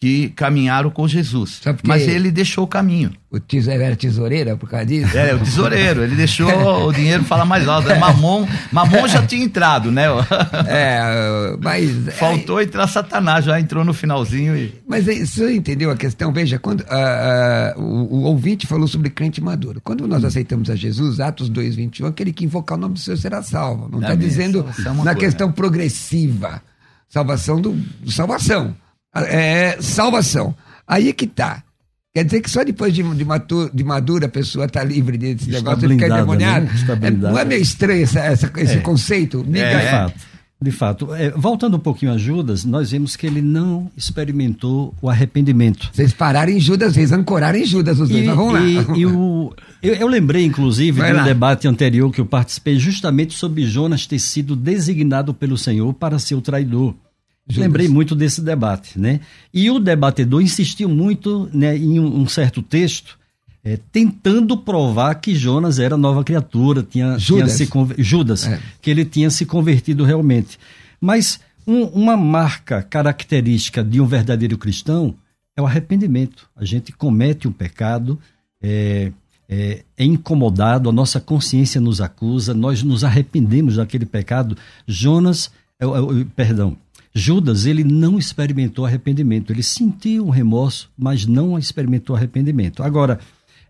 que 0.00 0.28
caminharam 0.30 0.90
com 0.90 1.08
Jesus. 1.08 1.60
Mas 1.84 2.06
ele 2.06 2.30
deixou 2.30 2.62
o 2.62 2.68
caminho. 2.68 3.12
O 3.30 3.40
tesouro 3.40 3.82
era 3.82 3.96
tesoureira 3.96 4.56
por 4.56 4.70
causa 4.70 4.86
disso? 4.86 5.18
É, 5.18 5.34
o 5.34 5.40
tesoureiro. 5.40 6.04
Ele 6.04 6.14
deixou 6.14 6.86
o 6.86 6.92
dinheiro 6.92 7.24
falar 7.24 7.44
mais 7.44 7.66
alto. 7.66 7.88
Mamon, 7.98 8.46
Mamon 8.70 9.08
já 9.08 9.26
tinha 9.26 9.44
entrado, 9.44 9.90
né? 9.90 10.04
É, 10.68 11.56
mas... 11.60 12.06
É, 12.06 12.10
Faltou 12.12 12.62
entrar 12.62 12.86
Satanás, 12.86 13.44
já 13.44 13.58
entrou 13.58 13.84
no 13.84 13.92
finalzinho. 13.92 14.56
E... 14.56 14.72
Mas 14.86 15.04
você 15.04 15.56
entendeu 15.56 15.90
a 15.90 15.96
questão? 15.96 16.32
Veja, 16.32 16.60
quando 16.60 16.82
uh, 16.82 17.78
uh, 17.78 17.82
o, 17.82 18.18
o, 18.18 18.22
ouvinte 18.22 18.68
falou 18.68 18.86
sobre 18.86 19.10
crente 19.10 19.40
maduro. 19.40 19.80
Quando 19.82 20.06
nós 20.06 20.24
aceitamos 20.24 20.70
a 20.70 20.76
Jesus, 20.76 21.18
Atos 21.18 21.48
2, 21.48 21.74
21, 21.74 22.06
aquele 22.06 22.32
que 22.32 22.44
invocar 22.44 22.78
o 22.78 22.80
nome 22.80 22.94
do 22.94 23.00
Senhor 23.00 23.16
será 23.16 23.42
salvo. 23.42 23.88
Não 23.90 24.00
está 24.00 24.14
dizendo 24.14 24.60
é 24.60 24.82
na 24.82 24.94
coisa. 24.94 25.14
questão 25.14 25.50
progressiva. 25.50 26.62
Salvação 27.08 27.60
do, 27.60 27.72
do 27.72 28.12
salvação 28.12 28.76
é, 29.14 29.78
salvação. 29.80 30.54
Aí 30.86 31.08
é 31.08 31.12
que 31.12 31.26
tá. 31.26 31.62
Quer 32.14 32.24
dizer 32.24 32.40
que 32.40 32.50
só 32.50 32.64
depois 32.64 32.92
de, 32.92 33.02
de, 33.02 33.24
matur, 33.24 33.70
de 33.72 33.84
madura 33.84 34.26
a 34.26 34.28
pessoa 34.28 34.64
está 34.64 34.82
livre 34.82 35.16
desse 35.16 35.50
Está 35.50 35.58
negócio 35.58 35.86
de 35.86 35.94
ficar 35.94 36.08
endemoniado? 36.08 36.66
Né? 36.66 36.72
É, 37.02 37.10
não 37.10 37.38
é 37.38 37.44
meio 37.44 37.62
estranho 37.62 38.02
essa, 38.02 38.20
essa, 38.20 38.52
esse 38.56 38.78
é. 38.78 38.80
conceito? 38.80 39.46
É. 39.52 39.78
De 39.78 39.90
fato. 39.90 40.28
De 40.60 40.72
fato, 40.72 41.14
é, 41.14 41.30
voltando 41.30 41.76
um 41.76 41.80
pouquinho 41.80 42.10
a 42.12 42.18
Judas, 42.18 42.64
nós 42.64 42.90
vemos 42.90 43.14
que 43.14 43.24
ele 43.24 43.40
não 43.40 43.88
experimentou 43.96 44.92
o 45.00 45.08
arrependimento. 45.08 45.88
Vocês 45.92 46.12
pararam 46.12 46.50
em 46.50 46.58
Judas, 46.58 46.94
vocês 46.94 47.12
ancoraram 47.12 47.56
em 47.56 47.64
Judas, 47.64 48.00
os 48.00 48.08
dois, 48.08 48.24
e, 48.24 48.26
vamos 48.26 48.52
lá. 48.52 48.64
E, 48.64 48.98
e 48.98 49.06
o, 49.06 49.54
eu, 49.80 49.94
eu, 49.94 50.08
lembrei, 50.08 50.44
inclusive, 50.44 50.98
Vai 50.98 51.10
de 51.10 51.14
um 51.14 51.18
lá. 51.18 51.24
debate 51.24 51.68
anterior 51.68 52.10
que 52.10 52.20
eu 52.20 52.26
participei 52.26 52.76
justamente 52.76 53.34
sobre 53.34 53.64
Jonas 53.66 54.04
ter 54.04 54.18
sido 54.18 54.56
designado 54.56 55.32
pelo 55.32 55.56
Senhor 55.56 55.94
para 55.94 56.18
ser 56.18 56.34
o 56.34 56.40
traidor. 56.40 56.92
Lembrei 57.56 57.88
muito 57.88 58.14
desse 58.14 58.42
debate, 58.42 58.98
né? 58.98 59.20
E 59.52 59.70
o 59.70 59.78
debatedor 59.78 60.42
insistiu 60.42 60.88
muito 60.88 61.48
né, 61.52 61.76
em 61.76 61.98
um, 61.98 62.28
certo 62.28 62.60
texto, 62.60 63.18
é, 63.64 63.78
tentando 63.90 64.56
provar 64.56 65.14
que 65.14 65.34
Jonas 65.34 65.78
era 65.78 65.96
nova 65.96 66.22
criatura, 66.22 66.82
tinha, 66.82 67.18
Judas, 67.18 67.56
tinha 67.56 67.66
se 67.66 68.02
Judas 68.02 68.46
é. 68.46 68.60
que 68.82 68.90
ele 68.90 69.04
tinha 69.04 69.30
se 69.30 69.46
convertido 69.46 70.04
realmente. 70.04 70.58
Mas 71.00 71.40
um, 71.66 71.84
uma 71.84 72.16
marca 72.16 72.82
característica 72.82 73.82
de 73.82 74.00
um 74.00 74.06
verdadeiro 74.06 74.58
cristão 74.58 75.14
é 75.56 75.62
o 75.62 75.66
arrependimento. 75.66 76.48
A 76.56 76.64
gente 76.64 76.92
comete 76.92 77.48
um 77.48 77.52
pecado, 77.52 78.18
é, 78.62 79.12
é, 79.48 79.82
é, 79.96 80.04
incomodado, 80.04 80.88
a 80.88 80.92
nossa 80.92 81.20
consciência 81.20 81.80
nos 81.80 82.00
acusa, 82.00 82.52
nós 82.54 82.82
nos 82.82 83.02
arrependemos 83.02 83.76
daquele 83.76 84.06
pecado. 84.06 84.56
Jonas, 84.86 85.50
é, 85.80 85.84
é, 85.84 86.24
perdão, 86.36 86.76
Judas, 87.18 87.66
ele 87.66 87.84
não 87.84 88.18
experimentou 88.18 88.86
arrependimento. 88.86 89.52
Ele 89.52 89.62
sentiu 89.62 90.26
um 90.26 90.30
remorso, 90.30 90.90
mas 90.96 91.26
não 91.26 91.58
experimentou 91.58 92.14
arrependimento. 92.14 92.82
Agora, 92.82 93.18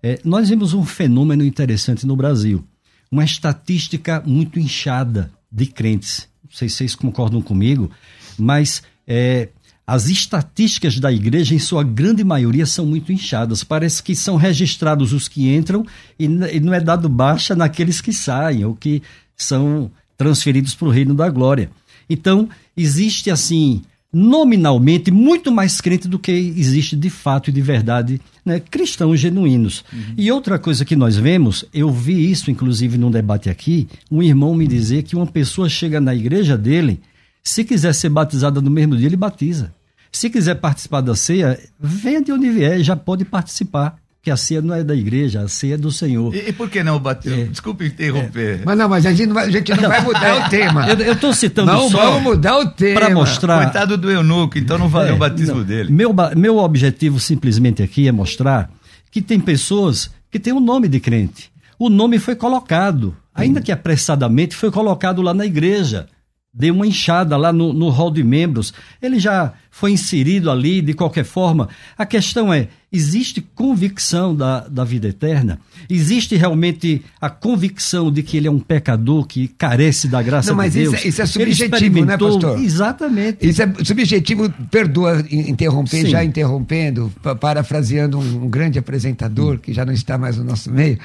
é, 0.03 0.21
nós 0.25 0.49
vemos 0.49 0.75
um 0.75 0.85
fenômeno 0.85 1.45
interessante 1.45 2.07
no 2.07 2.15
Brasil. 2.15 2.65
Uma 3.11 3.25
estatística 3.25 4.23
muito 4.27 4.61
inchada 4.61 5.31
de 5.51 5.67
crentes. 5.67 6.29
Não 6.45 6.51
sei 6.53 6.69
se 6.69 6.77
vocês 6.77 6.95
concordam 6.95 7.41
comigo, 7.41 7.91
mas 8.39 8.83
é, 9.07 9.49
as 9.87 10.09
estatísticas 10.09 11.01
da 11.01 11.11
igreja, 11.11 11.55
em 11.55 11.59
sua 11.59 11.83
grande 11.83 12.23
maioria, 12.23 12.67
são 12.67 12.85
muito 12.85 13.11
inchadas. 13.11 13.65
Parece 13.65 14.03
que 14.03 14.15
são 14.15 14.37
registrados 14.37 15.13
os 15.15 15.29
que 15.29 15.49
entram 15.49 15.87
e, 16.19 16.25
e 16.25 16.61
não 16.61 16.75
é 16.75 16.81
dado 16.81 17.09
baixa 17.09 17.57
naqueles 17.57 18.01
que 18.01 18.13
saem, 18.13 18.65
ou 18.65 18.75
que 18.75 19.03
são 19.35 19.91
transferidos 20.17 20.75
para 20.75 20.89
o 20.89 20.91
reino 20.91 21.15
da 21.15 21.31
glória. 21.31 21.71
Então, 22.09 22.49
existe 22.77 23.31
assim, 23.31 23.83
nominalmente, 24.13 25.11
muito 25.11 25.53
mais 25.53 25.81
crente 25.81 26.09
do 26.09 26.19
que 26.19 26.33
existe 26.33 26.97
de 26.97 27.11
fato 27.11 27.51
e 27.51 27.53
de 27.53 27.61
verdade 27.61 28.21
né, 28.45 28.59
cristãos 28.59 29.21
genuínos. 29.21 29.85
Uhum. 29.93 30.15
E 30.17 30.33
outra 30.33 30.59
coisa 30.59 30.85
que 30.85 30.97
nós 30.97 31.17
vemos, 31.17 31.65
eu 31.73 31.91
vi 31.91 32.31
isso 32.31 32.51
inclusive 32.51 32.97
num 32.97 33.11
debate 33.11 33.51
aqui, 33.51 33.87
um 34.11 34.23
irmão 34.23 34.55
me 34.55 34.67
dizer 34.67 35.03
que 35.03 35.15
uma 35.15 35.27
pessoa 35.27 35.69
chega 35.69 36.01
na 36.01 36.15
igreja 36.15 36.57
dele, 36.57 37.01
se 37.43 37.65
quiser 37.65 37.95
ser 37.95 38.09
batizada 38.09 38.61
no 38.61 38.71
mesmo 38.71 38.97
dia, 38.97 39.07
ele 39.07 39.17
batiza. 39.17 39.75
Se 40.11 40.31
quiser 40.31 40.55
participar 40.55 41.03
da 41.03 41.15
ceia, 41.15 41.59
venha 41.79 42.23
de 42.23 42.33
onde 42.33 42.49
vier, 42.51 42.83
já 42.83 42.97
pode 42.97 43.25
participar 43.27 43.99
que 44.23 44.31
a 44.31 44.37
ceia 44.37 44.61
não 44.61 44.75
é 44.75 44.83
da 44.83 44.95
igreja, 44.95 45.43
a 45.43 45.49
ceia 45.49 45.75
é 45.75 45.77
do 45.77 45.91
Senhor. 45.91 46.35
E, 46.35 46.49
e 46.49 46.53
por 46.53 46.69
que 46.69 46.83
não 46.83 46.97
o 46.97 47.01
batismo? 47.01 47.41
É. 47.41 47.45
Desculpe 47.45 47.87
interromper. 47.87 48.61
É. 48.61 48.63
Mas 48.65 48.79
não, 48.79 48.89
mas 48.89 49.07
a 49.07 49.13
gente 49.13 49.27
não 49.27 49.35
vai, 49.35 49.47
a 49.47 49.51
gente 49.51 49.75
não 49.75 49.89
vai 49.89 50.03
mudar 50.03 50.47
o 50.47 50.49
tema. 50.51 50.87
Eu 50.89 51.13
estou 51.13 51.33
citando 51.33 51.73
não 51.73 51.89
só 51.89 52.11
vamos 52.11 52.23
mudar 52.23 52.59
o 52.59 52.67
tema. 52.71 53.01
Para 53.01 53.15
mostrar... 53.15 53.65
Coitado 53.65 53.97
do 53.97 54.11
eunuco, 54.11 54.59
então 54.59 54.77
não 54.77 54.89
valeu 54.89 55.13
é, 55.13 55.15
o 55.15 55.19
batismo 55.19 55.57
não. 55.57 55.65
dele. 55.65 55.93
Meu, 55.93 56.15
meu 56.37 56.59
objetivo 56.59 57.21
simplesmente 57.21 57.83
aqui 57.83 58.09
é 58.09 58.13
mostrar 58.13 58.71
que 59.11 59.23
tem 59.23 59.41
pessoas 59.41 60.11
que 60.31 60.39
têm 60.39 60.53
o 60.53 60.57
um 60.57 60.61
nome 60.61 60.89
de 60.89 61.01
crente. 61.01 61.51
O 61.79 61.89
nome 61.89 62.19
foi 62.19 62.35
colocado, 62.35 63.17
ainda 63.35 63.61
que 63.61 63.71
apressadamente, 63.71 64.57
foi 64.57 64.71
colocado 64.71 65.23
lá 65.23 65.33
na 65.33 65.47
igreja 65.47 66.09
deu 66.53 66.75
uma 66.75 66.87
enxada 66.87 67.37
lá 67.37 67.53
no, 67.53 67.73
no 67.73 67.89
hall 67.89 68.11
de 68.11 68.25
membros. 68.25 68.73
Ele 69.01 69.19
já 69.19 69.53
foi 69.71 69.93
inserido 69.93 70.51
ali 70.51 70.81
de 70.81 70.93
qualquer 70.95 71.25
forma. 71.25 71.69
A 71.97 72.05
questão 72.05 72.53
é: 72.53 72.69
existe 72.91 73.41
convicção 73.41 74.35
da, 74.35 74.67
da 74.67 74.83
vida 74.83 75.09
eterna? 75.09 75.59
Existe 75.89 76.37
realmente 76.37 77.03
a 77.21 77.29
convicção 77.29 78.11
de 78.11 78.23
que 78.23 78.37
ele 78.37 78.49
é 78.49 78.51
um 78.51 78.59
pecador 78.59 79.27
que 79.27 79.49
carece 79.49 80.09
da 80.09 80.23
graça 80.23 80.55
Não, 80.55 80.63
de 80.65 80.71
Deus? 80.71 80.95
Isso 80.95 81.05
é, 81.05 81.09
isso 81.09 81.23
é 81.23 81.27
subjetivo, 81.27 82.05
né, 82.05 82.17
pastor? 82.17 82.59
Exatamente. 82.59 83.47
Isso 83.47 83.63
é 83.63 83.73
subjetivo, 83.85 84.51
perdoa 84.71 85.25
interromper, 85.31 86.03
Sim. 86.03 86.11
já 86.11 86.25
interrompendo, 86.25 87.13
parafraseando 87.41 88.19
um, 88.19 88.45
um 88.45 88.49
grande 88.49 88.79
apresentador 88.79 89.55
hum. 89.55 89.59
que 89.59 89.73
já 89.73 89.85
não 89.85 89.93
está 89.93 90.17
mais 90.17 90.37
no 90.37 90.45
nosso 90.45 90.73
meio. 90.73 90.99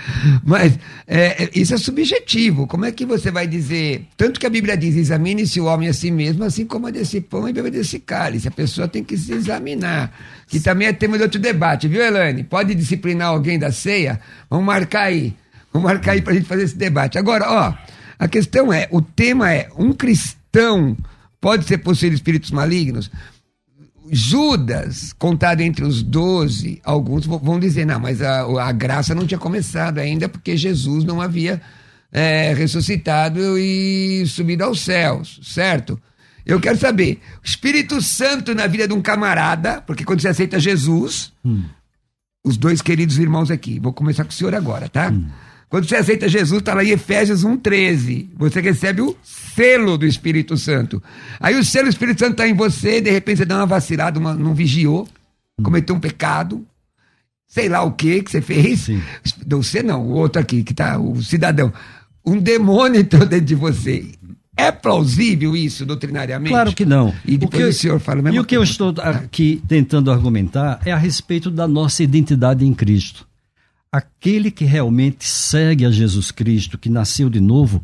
Mas 0.44 0.80
é, 1.06 1.44
é, 1.44 1.50
isso 1.54 1.74
é 1.74 1.78
subjetivo. 1.78 2.66
Como 2.66 2.86
é 2.86 2.92
que 2.92 3.06
você 3.06 3.30
vai 3.30 3.46
dizer? 3.46 4.08
Tanto 4.16 4.40
que 4.40 4.46
a 4.46 4.50
Bíblia 4.50 4.78
diz: 4.78 4.96
examine-se 4.96 5.60
o 5.60 5.66
homem 5.66 5.90
a 5.90 5.94
si 5.94 6.10
mesmo, 6.12 6.44
assim 6.44 6.66
como 6.66 6.88
a 6.88 6.92
desse 6.92 7.20
pão 7.20 7.48
e 7.48 7.54
beba 7.54 7.70
desse 7.70 8.00
cálice. 8.00 8.48
Pessoa 8.56 8.88
tem 8.88 9.04
que 9.04 9.18
se 9.18 9.34
examinar 9.34 10.12
que 10.48 10.60
também 10.60 10.88
é 10.88 10.94
tema 10.94 11.18
de 11.18 11.24
outro 11.24 11.40
debate, 11.40 11.88
viu, 11.88 12.04
Elane? 12.04 12.44
Pode 12.44 12.76
disciplinar 12.76 13.30
alguém 13.30 13.58
da 13.58 13.72
ceia? 13.72 14.20
Vamos 14.50 14.66
marcar 14.66 15.04
aí. 15.04 15.36
Vamos 15.72 15.88
marcar 15.88 16.12
aí 16.12 16.22
para 16.22 16.34
a 16.34 16.36
gente 16.36 16.48
fazer 16.48 16.64
esse 16.64 16.78
debate. 16.78 17.18
Agora, 17.18 17.50
ó, 17.50 17.74
a 18.20 18.28
questão 18.28 18.72
é: 18.72 18.88
o 18.92 19.02
tema 19.02 19.52
é: 19.52 19.68
um 19.78 19.92
cristão 19.94 20.96
pode 21.42 21.66
ser 21.66 21.80
possuído 21.80 22.16
espíritos 22.16 22.52
malignos? 22.52 23.10
Judas, 24.12 25.12
contado 25.14 25.62
entre 25.62 25.84
os 25.84 26.04
doze, 26.04 26.80
alguns 26.84 27.26
vão 27.26 27.60
dizer, 27.60 27.86
não, 27.86 28.00
mas 28.00 28.22
a, 28.22 28.42
a 28.62 28.72
graça 28.72 29.16
não 29.16 29.26
tinha 29.26 29.40
começado 29.40 29.98
ainda 29.98 30.30
porque 30.30 30.56
Jesus 30.56 31.04
não 31.04 31.22
havia 31.22 31.60
é, 32.12 32.54
ressuscitado 32.54 33.58
e 33.58 34.24
subido 34.28 34.64
aos 34.66 34.82
céus, 34.82 35.40
certo? 35.42 36.00
Eu 36.46 36.60
quero 36.60 36.78
saber, 36.78 37.20
o 37.42 37.46
Espírito 37.46 38.02
Santo 38.02 38.54
na 38.54 38.68
vida 38.68 38.88
de 38.88 38.94
um 38.94 39.02
camarada, 39.02 39.82
porque 39.82 40.04
quando 40.04 40.22
você 40.22 40.28
aceita 40.28 40.60
Jesus, 40.60 41.32
hum. 41.44 41.64
os 42.44 42.58
dois 42.58 42.82
queridos 42.82 43.18
irmãos 43.18 43.50
aqui, 43.50 43.80
vou 43.80 43.94
começar 43.94 44.24
com 44.24 44.32
o 44.32 44.34
senhor 44.34 44.54
agora, 44.54 44.90
tá? 44.90 45.10
Hum. 45.10 45.26
Quando 45.70 45.88
você 45.88 45.96
aceita 45.96 46.30
Jesus, 46.30 46.60
está 46.60 46.74
lá 46.74 46.84
em 46.84 46.90
Efésios 46.90 47.44
1,13. 47.44 48.28
Você 48.36 48.62
recebe 48.62 49.02
o 49.02 49.16
selo 49.24 49.98
do 49.98 50.06
Espírito 50.06 50.56
Santo. 50.56 51.02
Aí 51.40 51.56
o 51.56 51.64
selo 51.64 51.86
do 51.86 51.90
Espírito 51.90 52.20
Santo 52.20 52.34
está 52.34 52.48
em 52.48 52.54
você, 52.54 53.02
de 53.02 53.10
repente 53.10 53.38
você 53.38 53.46
dá 53.46 53.58
uma 53.58 53.66
vacilada, 53.66 54.20
uma, 54.20 54.36
não 54.36 54.54
vigiou, 54.54 55.08
hum. 55.58 55.64
cometeu 55.64 55.96
um 55.96 56.00
pecado, 56.00 56.66
sei 57.48 57.70
lá 57.70 57.84
o 57.84 57.94
que 57.94 58.22
que 58.22 58.32
você 58.32 58.42
fez. 58.42 58.82
Sim. 58.82 59.02
Você 59.48 59.82
não, 59.82 60.02
o 60.02 60.12
outro 60.12 60.42
aqui, 60.42 60.64
que 60.64 60.74
tá, 60.74 61.00
o 61.00 61.24
cidadão. 61.24 61.72
Um 62.26 62.38
demônio 62.38 63.00
entrou 63.00 63.26
dentro 63.26 63.46
de 63.46 63.56
você 63.56 64.12
é 64.56 64.72
plausível 64.72 65.56
isso 65.56 65.86
doutrinariamente? 65.86 66.52
Claro 66.52 66.74
que 66.74 66.86
não. 66.86 67.14
E 67.26 67.38
depois 67.38 67.62
o, 67.62 67.66
que, 67.66 67.70
o 67.70 67.74
senhor 67.74 68.00
fala 68.00 68.22
mesmo. 68.22 68.38
E 68.38 68.40
o 68.40 68.46
que 68.46 68.56
eu 68.56 68.64
estou 68.64 68.94
aqui 68.98 69.62
tentando 69.68 70.12
argumentar 70.12 70.80
é 70.86 70.92
a 70.92 70.98
respeito 70.98 71.50
da 71.50 71.68
nossa 71.68 72.04
identidade 72.04 72.66
em 72.66 72.74
Cristo. 72.74 73.28
Aquele 73.92 74.52
que 74.52 74.66
realmente 74.66 75.28
segue 75.28 75.86
a 75.86 75.92
Jesus 75.92 76.32
Cristo, 76.32 76.78
que 76.78 76.90
nasceu 76.90 77.30
de 77.30 77.40
novo, 77.40 77.84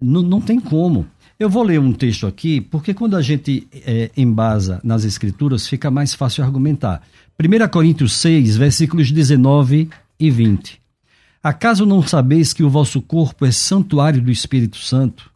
não, 0.00 0.22
não 0.22 0.40
tem 0.40 0.60
como. 0.60 1.06
Eu 1.38 1.50
vou 1.50 1.64
ler 1.64 1.80
um 1.80 1.92
texto 1.92 2.26
aqui, 2.26 2.60
porque 2.60 2.94
quando 2.94 3.16
a 3.16 3.22
gente 3.22 3.66
é, 3.72 4.10
embasa 4.16 4.80
nas 4.84 5.04
escrituras, 5.04 5.66
fica 5.66 5.90
mais 5.90 6.14
fácil 6.14 6.44
argumentar. 6.44 7.02
1 7.38 7.68
Coríntios 7.68 8.12
6, 8.14 8.56
versículos 8.56 9.10
19 9.10 9.90
e 10.18 10.30
20. 10.30 10.80
Acaso 11.42 11.84
não 11.84 12.02
sabeis 12.02 12.52
que 12.52 12.62
o 12.62 12.70
vosso 12.70 13.02
corpo 13.02 13.44
é 13.44 13.50
santuário 13.50 14.22
do 14.22 14.30
Espírito 14.30 14.78
Santo, 14.78 15.30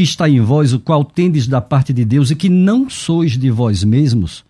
que 0.00 0.04
está 0.04 0.26
em 0.26 0.40
vós, 0.40 0.72
o 0.72 0.80
qual 0.80 1.04
tendes 1.04 1.46
da 1.46 1.60
parte 1.60 1.92
de 1.92 2.06
Deus, 2.06 2.30
e 2.30 2.34
que 2.34 2.48
não 2.48 2.88
sois 2.88 3.36
de 3.36 3.50
vós 3.50 3.84
mesmos? 3.84 4.42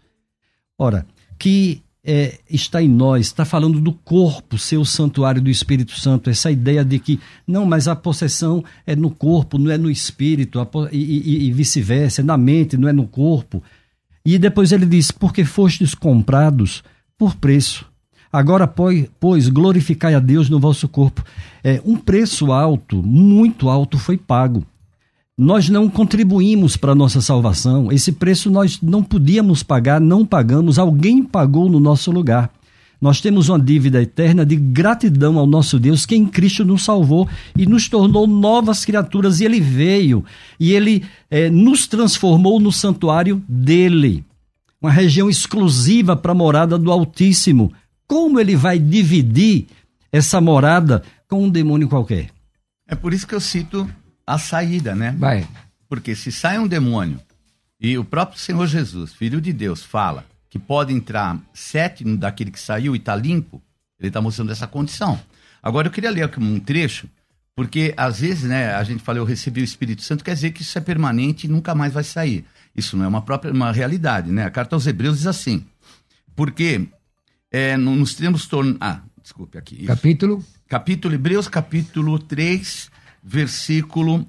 Ora, 0.79 1.05
que 1.37 1.83
é, 2.05 2.39
está 2.49 2.81
em 2.81 2.89
nós, 2.89 3.27
está 3.27 3.45
falando 3.45 3.81
do 3.81 3.93
corpo 3.93 4.57
ser 4.57 4.77
o 4.77 4.85
santuário 4.85 5.43
do 5.43 5.51
Espírito 5.51 5.99
Santo, 5.99 6.31
essa 6.31 6.53
ideia 6.53 6.85
de 6.85 7.01
que, 7.01 7.19
não, 7.45 7.67
mas 7.67 7.89
a 7.89 7.97
possessão 7.97 8.63
é 8.87 8.95
no 8.95 9.11
corpo, 9.11 9.59
não 9.59 9.73
é 9.73 9.77
no 9.77 9.91
espírito, 9.91 10.65
e, 10.93 10.99
e, 10.99 11.49
e 11.49 11.53
vice-versa, 11.53 12.21
é 12.21 12.25
na 12.25 12.37
mente, 12.37 12.77
não 12.77 12.87
é 12.87 12.93
no 12.93 13.09
corpo. 13.09 13.61
E 14.25 14.39
depois 14.39 14.71
ele 14.71 14.87
diz: 14.87 15.11
Porque 15.11 15.45
fostes 15.45 15.97
comprados 15.97 16.85
por 17.19 17.35
preço. 17.35 17.85
Agora, 18.33 18.69
pois, 18.69 19.49
glorificai 19.49 20.15
a 20.15 20.21
Deus 20.21 20.49
no 20.49 20.61
vosso 20.61 20.87
corpo. 20.87 21.25
É, 21.65 21.83
um 21.85 21.97
preço 21.97 22.53
alto, 22.53 23.03
muito 23.03 23.69
alto, 23.69 23.99
foi 23.99 24.17
pago. 24.17 24.65
Nós 25.43 25.71
não 25.71 25.89
contribuímos 25.89 26.77
para 26.77 26.93
a 26.93 26.95
nossa 26.95 27.23
salvação. 27.23 27.91
Esse 27.91 28.13
preço 28.13 28.51
nós 28.51 28.79
não 28.83 29.03
podíamos 29.03 29.63
pagar, 29.63 29.99
não 29.99 30.27
pagamos, 30.27 30.79
alguém 30.79 31.23
pagou 31.23 31.67
no 31.71 31.81
nosso 31.81 32.11
lugar. 32.11 32.53
Nós 33.01 33.23
temos 33.23 33.49
uma 33.49 33.59
dívida 33.59 34.03
eterna 34.03 34.45
de 34.45 34.55
gratidão 34.55 35.39
ao 35.39 35.47
nosso 35.47 35.79
Deus, 35.79 36.05
que 36.05 36.15
em 36.15 36.27
Cristo 36.27 36.63
nos 36.63 36.85
salvou 36.85 37.27
e 37.57 37.65
nos 37.65 37.89
tornou 37.89 38.27
novas 38.27 38.85
criaturas. 38.85 39.41
E 39.41 39.47
Ele 39.47 39.63
veio 39.63 40.23
e 40.61 40.75
Ele 40.75 41.07
é, 41.31 41.49
nos 41.49 41.87
transformou 41.87 42.61
no 42.61 42.71
santuário 42.71 43.43
dele, 43.49 44.23
uma 44.79 44.91
região 44.91 45.31
exclusiva 45.31 46.15
para 46.15 46.33
a 46.33 46.35
morada 46.35 46.77
do 46.77 46.93
Altíssimo. 46.93 47.73
Como 48.07 48.39
Ele 48.39 48.57
vai 48.57 48.79
dividir 48.79 49.69
essa 50.13 50.39
morada 50.39 51.03
com 51.27 51.45
um 51.45 51.49
demônio 51.49 51.89
qualquer? 51.89 52.29
É 52.87 52.95
por 52.95 53.15
isso 53.15 53.27
que 53.27 53.35
eu 53.35 53.41
cito 53.41 53.89
a 54.35 54.39
saída, 54.39 54.95
né? 54.95 55.15
Vai. 55.19 55.47
Porque 55.89 56.15
se 56.15 56.31
sai 56.31 56.59
um 56.59 56.69
demônio 56.69 57.21
e 57.81 57.99
o 57.99 58.05
próprio 58.05 58.39
Senhor 58.39 58.67
Jesus, 58.67 59.13
Filho 59.13 59.41
de 59.41 59.53
Deus, 59.53 59.83
fala 59.83 60.25
que 60.49 60.59
pode 60.59 60.93
entrar 60.93 61.39
sete 61.53 62.05
daquele 62.17 62.51
que 62.51 62.61
saiu 62.61 62.95
e 62.95 62.99
está 62.99 63.15
limpo, 63.15 63.63
ele 63.99 64.09
está 64.09 64.21
mostrando 64.21 64.53
essa 64.53 64.67
condição. 64.67 65.19
Agora 65.63 65.89
eu 65.89 65.93
queria 65.93 66.11
ler 66.11 66.23
aqui 66.23 66.41
um 66.41 66.59
trecho, 66.59 67.09
porque 67.55 67.95
às 67.97 68.21
vezes, 68.21 68.45
né, 68.45 68.75
a 68.75 68.83
gente 68.83 69.03
fala, 69.03 69.19
eu 69.19 69.25
recebi 69.25 69.61
o 69.61 69.65
Espírito 69.65 70.03
Santo, 70.03 70.25
quer 70.25 70.35
dizer 70.35 70.51
que 70.51 70.63
isso 70.63 70.77
é 70.77 70.81
permanente 70.81 71.47
e 71.47 71.51
nunca 71.51 71.75
mais 71.75 71.93
vai 71.93 72.05
sair. 72.05 72.45
Isso 72.75 72.97
não 72.97 73.05
é 73.05 73.09
uma 73.09 73.23
própria 73.23 73.53
uma 73.53 73.73
realidade, 73.73 74.31
né? 74.31 74.45
A 74.45 74.51
carta 74.51 74.77
aos 74.77 74.87
Hebreus 74.87 75.19
diz 75.19 75.27
assim, 75.27 75.65
porque 76.35 76.89
é, 77.51 77.77
nos 77.77 78.15
temos 78.15 78.47
tornado. 78.47 78.79
Ah, 78.81 79.01
desculpe 79.23 79.59
aqui. 79.59 79.77
Isso. 79.77 79.87
Capítulo? 79.87 80.45
Capítulo 80.69 81.15
Hebreus, 81.15 81.49
capítulo 81.49 82.19
3, 82.19 82.90
versículo 83.23 84.27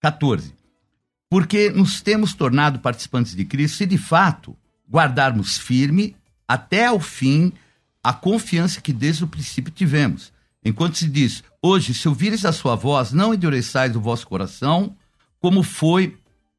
14. 0.00 0.54
Porque 1.28 1.70
nos 1.70 2.00
temos 2.00 2.34
tornado 2.34 2.78
participantes 2.78 3.34
de 3.34 3.44
Cristo 3.44 3.78
se 3.78 3.86
de 3.86 3.98
fato 3.98 4.56
guardarmos 4.88 5.58
firme 5.58 6.16
até 6.46 6.86
ao 6.86 7.00
fim 7.00 7.52
a 8.02 8.12
confiança 8.12 8.80
que 8.80 8.92
desde 8.92 9.24
o 9.24 9.28
princípio 9.28 9.72
tivemos. 9.72 10.32
Enquanto 10.64 10.96
se 10.96 11.08
diz, 11.08 11.42
hoje, 11.60 11.92
se 11.92 12.08
ouvires 12.08 12.44
a 12.44 12.52
sua 12.52 12.76
voz, 12.76 13.12
não 13.12 13.34
endureçais 13.34 13.94
o 13.96 14.00
vosso 14.00 14.26
coração, 14.26 14.96
como 15.40 15.62
foi 15.62 16.16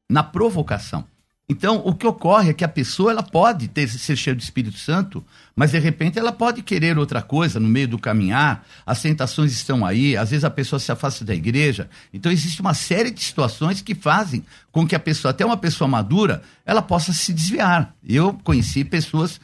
na 0.08 0.22
provocação. 0.22 1.06
Então, 1.50 1.80
o 1.82 1.94
que 1.94 2.06
ocorre 2.06 2.50
é 2.50 2.52
que 2.52 2.64
a 2.64 2.68
pessoa 2.68 3.10
ela 3.10 3.22
pode 3.22 3.68
ter, 3.68 3.88
ser 3.88 4.16
cheia 4.16 4.36
do 4.36 4.42
Espírito 4.42 4.76
Santo, 4.76 5.24
mas 5.56 5.70
de 5.70 5.78
repente 5.78 6.18
ela 6.18 6.30
pode 6.30 6.62
querer 6.62 6.98
outra 6.98 7.22
coisa 7.22 7.58
no 7.58 7.66
meio 7.66 7.88
do 7.88 7.98
caminhar, 7.98 8.66
as 8.84 9.00
tentações 9.00 9.50
estão 9.52 9.86
aí, 9.86 10.14
às 10.14 10.28
vezes 10.28 10.44
a 10.44 10.50
pessoa 10.50 10.78
se 10.78 10.92
afasta 10.92 11.24
da 11.24 11.34
igreja. 11.34 11.88
Então, 12.12 12.30
existe 12.30 12.60
uma 12.60 12.74
série 12.74 13.10
de 13.10 13.24
situações 13.24 13.80
que 13.80 13.94
fazem 13.94 14.44
com 14.70 14.86
que 14.86 14.94
a 14.94 15.00
pessoa, 15.00 15.30
até 15.30 15.44
uma 15.44 15.56
pessoa 15.56 15.88
madura, 15.88 16.42
ela 16.66 16.82
possa 16.82 17.14
se 17.14 17.32
desviar. 17.32 17.94
Eu 18.06 18.34
conheci 18.44 18.84
pessoas 18.84 19.40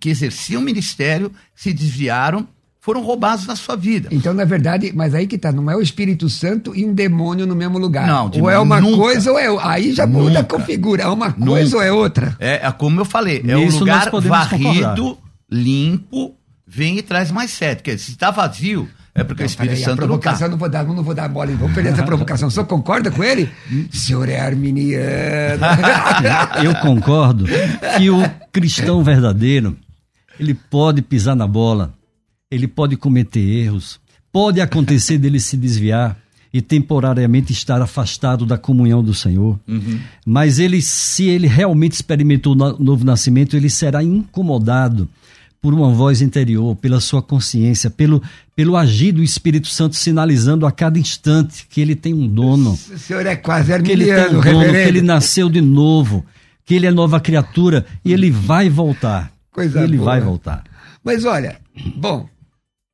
que 0.00 0.08
exerciam 0.08 0.62
ministério, 0.62 1.30
se 1.54 1.74
desviaram 1.74 2.48
foram 2.84 3.02
roubados 3.02 3.46
na 3.46 3.56
sua 3.56 3.76
vida. 3.76 4.10
Então, 4.12 4.34
na 4.34 4.44
verdade, 4.44 4.92
mas 4.94 5.14
aí 5.14 5.26
que 5.26 5.38
tá, 5.38 5.50
não 5.50 5.70
é 5.70 5.74
o 5.74 5.80
Espírito 5.80 6.28
Santo 6.28 6.76
e 6.76 6.84
um 6.84 6.92
demônio 6.92 7.46
no 7.46 7.56
mesmo 7.56 7.78
lugar. 7.78 8.06
Não, 8.06 8.30
ou 8.38 8.50
é 8.50 8.58
uma 8.58 8.78
nunca, 8.78 8.98
coisa 8.98 9.32
ou 9.32 9.38
é 9.38 9.46
aí 9.62 9.94
já 9.94 10.06
muda 10.06 10.40
a 10.40 10.44
configura, 10.44 11.04
é 11.04 11.06
uma 11.06 11.32
coisa 11.32 11.64
nunca. 11.64 11.76
ou 11.78 11.82
é 11.82 11.90
outra. 11.90 12.36
É, 12.38 12.66
é 12.66 12.70
como 12.72 13.00
eu 13.00 13.06
falei, 13.06 13.42
é 13.48 13.56
um 13.56 13.78
lugar 13.78 14.10
varrido, 14.10 15.16
limpo, 15.50 16.34
vem 16.66 16.98
e 16.98 17.02
traz 17.02 17.30
mais 17.30 17.52
sete. 17.52 17.82
Quer 17.82 17.94
dizer, 17.94 18.04
se 18.04 18.10
está 18.12 18.30
vazio, 18.30 18.86
é 19.14 19.24
porque 19.24 19.44
não, 19.44 19.46
o 19.46 19.50
Espírito 19.50 19.80
Santo 19.80 19.92
a 19.92 19.96
provocação 19.96 20.48
não, 20.50 20.50
tá. 20.50 20.50
não 20.50 20.58
vou 20.58 20.68
dar, 20.68 20.84
não 20.84 21.02
vou 21.02 21.14
dar 21.14 21.28
bola, 21.30 21.50
vou 21.52 21.70
perder 21.70 21.94
essa 21.94 22.02
provocação. 22.04 22.48
O 22.48 22.50
senhor 22.50 22.66
concorda 22.66 23.10
com 23.10 23.24
ele? 23.24 23.48
O 23.90 23.96
senhor 23.96 24.28
é 24.28 24.40
arminiano. 24.40 25.64
Eu 26.62 26.74
concordo 26.82 27.46
que 27.96 28.10
o 28.10 28.22
cristão 28.52 29.02
verdadeiro, 29.02 29.74
ele 30.38 30.52
pode 30.52 31.00
pisar 31.00 31.34
na 31.34 31.46
bola, 31.46 31.94
ele 32.54 32.68
pode 32.68 32.96
cometer 32.96 33.40
erros, 33.40 34.00
pode 34.32 34.60
acontecer 34.60 35.18
dele 35.18 35.40
se 35.40 35.56
desviar 35.56 36.18
e 36.52 36.62
temporariamente 36.62 37.52
estar 37.52 37.82
afastado 37.82 38.46
da 38.46 38.56
comunhão 38.56 39.02
do 39.02 39.12
Senhor. 39.12 39.58
Uhum. 39.66 39.98
Mas 40.24 40.60
ele, 40.60 40.80
se 40.80 41.24
ele 41.24 41.48
realmente 41.48 41.92
experimentou 41.92 42.52
o 42.52 42.82
novo 42.82 43.04
nascimento, 43.04 43.56
ele 43.56 43.68
será 43.68 44.04
incomodado 44.04 45.08
por 45.60 45.74
uma 45.74 45.90
voz 45.90 46.22
interior, 46.22 46.76
pela 46.76 47.00
sua 47.00 47.22
consciência, 47.22 47.90
pelo, 47.90 48.22
pelo 48.54 48.76
agir 48.76 49.12
do 49.12 49.22
Espírito 49.22 49.66
Santo 49.66 49.96
sinalizando 49.96 50.64
a 50.66 50.70
cada 50.70 50.98
instante 50.98 51.66
que 51.68 51.80
ele 51.80 51.96
tem 51.96 52.14
um 52.14 52.28
dono. 52.28 52.72
O 52.72 52.98
senhor 52.98 53.26
é 53.26 53.34
quase 53.34 53.82
que 53.82 53.90
ele 53.90 54.04
tem 54.04 54.26
um 54.26 54.40
dono, 54.40 54.72
que 54.72 54.76
ele 54.76 55.00
nasceu 55.02 55.48
de 55.48 55.60
novo, 55.60 56.24
que 56.64 56.74
ele 56.74 56.86
é 56.86 56.90
nova 56.90 57.18
criatura 57.18 57.84
e 58.04 58.12
ele 58.12 58.30
vai 58.30 58.68
voltar. 58.68 59.32
Coisa 59.50 59.82
ele 59.82 59.96
boa. 59.96 60.10
vai 60.10 60.20
voltar. 60.20 60.64
Mas 61.02 61.24
olha, 61.24 61.56
bom, 61.96 62.28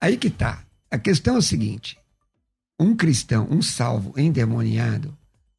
Aí 0.01 0.17
que 0.17 0.31
tá. 0.31 0.65
A 0.91 0.99
questão 0.99 1.37
é 1.37 1.39
o 1.39 1.43
seguinte: 1.43 1.99
um 2.79 2.97
cristão, 2.97 3.47
um 3.51 3.61
salvo 3.61 4.15
endemoniado, 4.17 5.17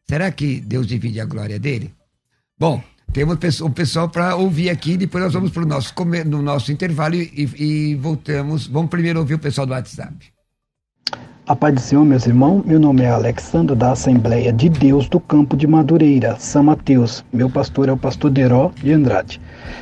será 0.10 0.32
que 0.32 0.60
Deus 0.60 0.88
divide 0.88 1.20
a 1.20 1.26
glória 1.26 1.60
dele? 1.60 1.94
Bom, 2.58 2.84
temos 3.14 3.62
o 3.62 3.70
pessoal 3.70 4.10
para 4.10 4.36
ouvir 4.36 4.70
aqui, 4.70 4.96
depois 4.98 5.24
nós 5.24 5.34
vamos 5.34 5.52
para 5.52 5.64
o 5.64 5.66
nosso, 5.66 5.94
no 6.26 6.42
nosso 6.42 6.72
intervalo 6.72 7.16
e, 7.16 7.50
e, 7.58 7.96
voltamos. 7.96 8.68
Vamos 8.68 8.90
primeiro 8.90 9.20
ouvir 9.20 9.36
o 9.36 9.40
pessoal 9.40 9.68
do 9.68 9.74
WhatsApp. 9.74 10.32
A 11.52 11.56
paz 11.56 11.74
do 11.74 11.82
Senhor, 11.82 12.06
meus 12.06 12.26
irmãos, 12.26 12.64
meu 12.66 12.80
nome 12.80 13.02
é 13.02 13.10
Alexandre 13.10 13.76
da 13.76 13.92
Assembleia 13.92 14.54
de 14.54 14.70
Deus 14.70 15.10
do 15.10 15.20
Campo 15.20 15.58
de 15.58 15.68
Madureira, 15.68 16.38
São 16.40 16.64
Mateus. 16.64 17.26
Meu 17.34 17.50
pastor 17.50 17.90
é 17.90 17.92
o 17.92 17.98
pastor 17.98 18.32
Deró 18.32 18.72
de 18.82 18.94
Andrade. 18.94 19.42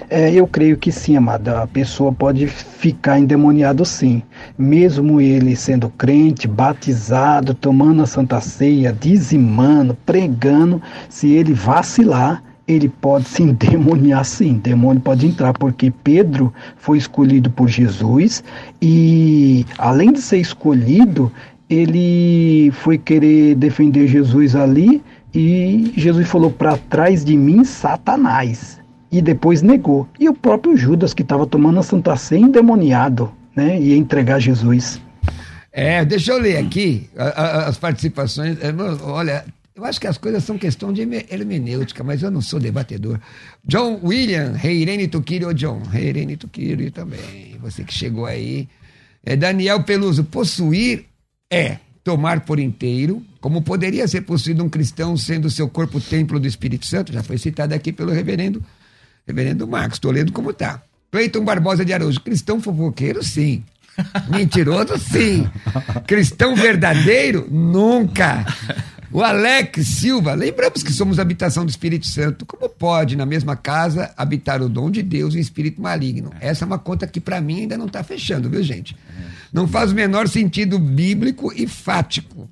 É, 0.10 0.34
eu 0.34 0.48
creio 0.48 0.78
que 0.78 0.92
sim, 0.92 1.16
amada, 1.16 1.62
a 1.62 1.68
pessoa 1.68 2.12
pode 2.12 2.48
ficar 2.48 3.20
endemoniado 3.20 3.86
sim, 3.86 4.24
mesmo 4.58 5.22
ele 5.22 5.56
sendo 5.56 5.90
crente, 5.90 6.48
batizado, 6.48 7.54
tomando 7.54 8.02
a 8.02 8.08
Santa 8.08 8.42
Ceia, 8.42 8.92
dizimando, 8.92 9.96
pregando, 10.08 10.82
se 11.08 11.34
ele 11.34 11.54
vacilar, 11.54 12.42
ele 12.70 12.88
pode 12.88 13.28
se 13.28 13.42
endemoniar 13.42 14.24
sim, 14.24 14.54
demônio 14.64 15.02
pode 15.02 15.26
entrar, 15.26 15.54
porque 15.54 15.92
Pedro 16.04 16.54
foi 16.78 17.00
escolhido 17.00 17.50
por 17.50 17.68
Jesus 17.68 18.44
e, 18.80 19.66
além 19.78 20.14
de 20.14 20.22
ser 20.22 20.38
escolhido, 20.38 21.32
ele 21.70 22.72
foi 22.72 22.98
querer 22.98 23.56
defender 23.56 24.08
Jesus 24.08 24.56
ali 24.56 25.04
e 25.34 25.94
Jesus 25.96 26.28
falou: 26.28 26.52
para 26.52 26.78
trás 26.78 27.24
de 27.24 27.38
mim, 27.38 27.64
Satanás. 27.64 28.80
E 29.12 29.22
depois 29.22 29.62
negou. 29.62 30.08
E 30.20 30.30
o 30.30 30.34
próprio 30.34 30.78
Judas, 30.78 31.14
que 31.16 31.24
estava 31.24 31.46
tomando 31.48 31.80
a 31.80 31.84
Santa 31.84 32.16
Ceia, 32.16 32.42
endemoniado, 32.42 33.32
né? 33.56 33.80
Ia 33.80 33.98
entregar 33.98 34.40
Jesus. 34.40 35.02
É, 35.72 36.06
deixa 36.06 36.32
eu 36.32 36.40
ler 36.40 36.58
aqui 36.58 37.10
as 37.18 37.78
participações. 37.78 38.58
Olha, 39.02 39.46
eu 39.76 39.84
acho 39.84 40.00
que 40.00 40.06
as 40.06 40.18
coisas 40.18 40.44
são 40.44 40.60
questão 40.60 40.94
de 40.94 41.02
hermenêutica, 41.02 42.04
mas 42.04 42.22
eu 42.22 42.30
não 42.30 42.42
sou 42.42 42.60
debatedor. 42.60 43.20
John 43.66 44.00
William, 44.04 44.52
Reirene 44.52 45.08
Tukiri, 45.08 45.54
John, 45.56 45.82
Reirene 45.90 46.38
Tukiri 46.38 46.92
também, 46.92 47.58
você 47.62 47.84
que 47.84 47.94
chegou 47.94 48.26
aí. 48.26 48.68
É 49.26 49.36
Daniel 49.36 49.84
Peluso, 49.84 50.24
possuir 50.24 51.06
é 51.50 51.78
tomar 52.04 52.42
por 52.42 52.60
inteiro, 52.60 53.24
como 53.42 53.62
poderia 53.62 54.08
ser 54.08 54.22
possuído 54.22 54.64
um 54.64 54.70
cristão 54.70 55.16
sendo 55.18 55.50
seu 55.50 55.68
corpo 55.68 56.00
templo 56.00 56.40
do 56.40 56.48
Espírito 56.48 56.86
Santo, 56.86 57.14
já 57.14 57.24
foi 57.24 57.38
citado 57.38 57.74
aqui 57.74 57.92
pelo 57.92 58.12
reverendo, 58.12 58.64
reverendo 59.28 59.68
Marcos, 59.68 59.96
estou 59.96 60.12
lendo 60.12 60.32
como 60.32 60.52
está. 60.52 60.82
Cleiton 61.12 61.44
Barbosa 61.44 61.84
de 61.84 61.94
Araújo, 61.94 62.22
cristão 62.22 62.62
fofoqueiro, 62.62 63.24
sim. 63.24 63.64
Mentiroso, 64.30 64.98
sim. 64.98 65.50
Cristão 66.08 66.56
verdadeiro, 66.56 67.48
nunca. 67.50 68.46
O 69.12 69.24
Alex 69.24 69.88
Silva, 69.88 70.36
lembramos 70.36 70.84
que 70.84 70.94
somos 70.94 71.18
habitação 71.18 71.66
do 71.66 71.70
Espírito 71.70 72.06
Santo. 72.06 72.46
Como 72.46 72.70
pode, 72.70 73.16
na 73.16 73.26
mesma 73.26 73.56
casa, 73.56 74.14
habitar 74.16 74.62
o 74.62 74.70
dom 74.70 74.92
de 74.92 75.02
Deus 75.02 75.34
e 75.34 75.38
o 75.38 75.40
espírito 75.40 75.82
maligno? 75.82 76.32
Essa 76.40 76.64
é 76.64 76.68
uma 76.68 76.78
conta 76.78 77.08
que, 77.08 77.20
para 77.20 77.42
mim, 77.42 77.62
ainda 77.62 77.76
não 77.76 77.88
está 77.88 78.04
fechando, 78.04 78.50
viu, 78.50 78.62
gente? 78.62 78.96
Não 79.52 79.68
faz 79.68 79.92
o 79.92 79.96
menor 79.96 80.28
sentido 80.28 80.78
bíblico 80.78 81.52
e 81.56 81.66
fático. 81.66 82.48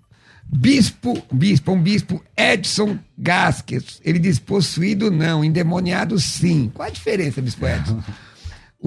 Bispo, 0.50 1.22
bispo, 1.32 1.74
um 1.74 1.82
bispo 1.82 2.24
Edson 2.36 2.98
Gasques, 3.18 4.02
ele 4.04 4.18
diz 4.18 4.40
possuído 4.40 5.12
não, 5.12 5.44
endemoniado 5.44 6.18
sim. 6.20 6.72
Qual 6.74 6.88
a 6.88 6.92
diferença, 6.92 7.42
bispo 7.42 7.68
Edson? 7.68 8.02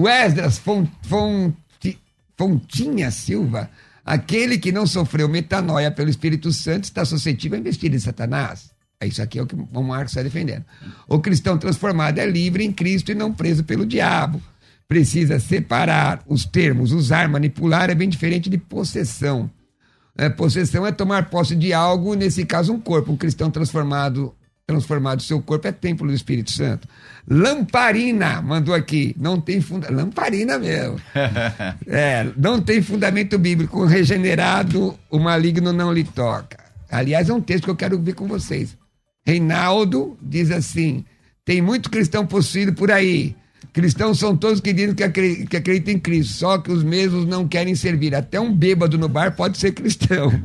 Fonti, 1.03 1.99
Fontinha 2.35 3.11
Silva, 3.11 3.69
aquele 4.05 4.57
que 4.57 4.71
não 4.71 4.85
sofreu 4.87 5.27
metanoia 5.27 5.91
pelo 5.91 6.09
Espírito 6.09 6.51
Santo 6.51 6.85
está 6.85 7.05
suscetível 7.05 7.57
a 7.57 7.59
investir 7.59 7.93
em 7.93 7.99
Satanás. 7.99 8.71
Isso 9.03 9.21
aqui 9.21 9.39
é 9.39 9.41
o 9.41 9.47
que 9.47 9.55
o 9.55 9.83
Marcos 9.83 10.11
está 10.11 10.21
defendendo. 10.21 10.63
O 11.07 11.19
cristão 11.19 11.57
transformado 11.57 12.19
é 12.19 12.25
livre 12.25 12.63
em 12.63 12.71
Cristo 12.71 13.11
e 13.11 13.15
não 13.15 13.33
preso 13.33 13.63
pelo 13.63 13.85
diabo. 13.85 14.41
Precisa 14.87 15.39
separar 15.39 16.21
os 16.27 16.45
termos, 16.45 16.91
usar, 16.91 17.27
manipular 17.27 17.89
é 17.89 17.95
bem 17.95 18.09
diferente 18.09 18.49
de 18.49 18.57
possessão. 18.57 19.49
É, 20.17 20.29
possessão 20.29 20.85
é 20.85 20.91
tomar 20.91 21.29
posse 21.29 21.55
de 21.55 21.73
algo, 21.73 22.13
nesse 22.13 22.45
caso 22.45 22.73
um 22.73 22.79
corpo. 22.79 23.11
Um 23.11 23.17
cristão 23.17 23.49
transformado, 23.49 24.35
transformado 24.65 25.21
seu 25.21 25.41
corpo 25.41 25.67
é 25.67 25.71
templo 25.71 26.07
do 26.07 26.13
Espírito 26.13 26.51
Santo. 26.51 26.87
Lamparina 27.27 28.41
mandou 28.41 28.73
aqui, 28.73 29.15
não 29.19 29.39
tem 29.39 29.61
fundamento. 29.61 29.97
Lamparina 29.97 30.57
mesmo. 30.57 30.99
é, 31.87 32.27
não 32.37 32.61
tem 32.61 32.81
fundamento 32.81 33.37
bíblico. 33.37 33.85
Regenerado, 33.85 34.97
o 35.09 35.19
maligno 35.19 35.71
não 35.73 35.91
lhe 35.91 36.03
toca. 36.03 36.59
Aliás, 36.89 37.29
é 37.29 37.33
um 37.33 37.41
texto 37.41 37.65
que 37.65 37.69
eu 37.69 37.75
quero 37.75 37.99
ver 37.99 38.13
com 38.13 38.27
vocês. 38.27 38.77
Reinaldo 39.25 40.17
diz 40.21 40.51
assim: 40.51 41.05
tem 41.45 41.61
muito 41.61 41.89
cristão 41.89 42.25
possuído 42.25 42.73
por 42.73 42.91
aí. 42.91 43.35
Cristãos 43.73 44.19
são 44.19 44.35
todos 44.35 44.59
que 44.59 44.73
dizem 44.73 44.93
que, 44.93 45.03
acreditam, 45.03 45.93
em 45.93 45.99
Cristo, 45.99 46.33
só 46.33 46.57
que 46.57 46.69
os 46.69 46.83
mesmos 46.83 47.25
não 47.25 47.47
querem 47.47 47.73
servir. 47.73 48.13
Até 48.13 48.37
um 48.37 48.53
bêbado 48.53 48.97
no 48.97 49.07
bar 49.07 49.33
pode 49.33 49.57
ser 49.57 49.71
cristão. 49.71 50.31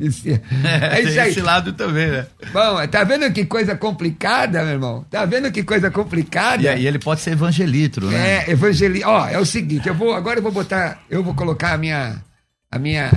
É, 0.63 0.99
é 0.99 1.01
isso 1.01 1.19
aí. 1.19 1.29
esse 1.29 1.41
lado 1.41 1.73
também, 1.73 2.07
né? 2.07 2.25
Bom, 2.53 2.85
tá 2.87 3.03
vendo 3.03 3.31
que 3.31 3.45
coisa 3.45 3.75
complicada, 3.75 4.63
meu 4.63 4.73
irmão? 4.73 5.05
Tá 5.09 5.25
vendo 5.25 5.51
que 5.51 5.63
coisa 5.63 5.91
complicada? 5.91 6.75
E, 6.75 6.81
e 6.81 6.87
ele 6.87 6.99
pode 6.99 7.21
ser 7.21 7.31
evangelitro, 7.31 8.09
né? 8.09 8.45
É, 8.45 8.51
evangelitro. 8.51 9.09
Ó, 9.09 9.27
é 9.27 9.37
o 9.37 9.45
seguinte, 9.45 9.87
eu 9.87 9.95
vou, 9.95 10.13
agora 10.13 10.39
eu 10.39 10.43
vou 10.43 10.51
botar, 10.51 11.03
eu 11.09 11.23
vou 11.23 11.33
colocar 11.33 11.73
a 11.73 11.77
minha, 11.77 12.21
a 12.71 12.79
minha, 12.79 13.11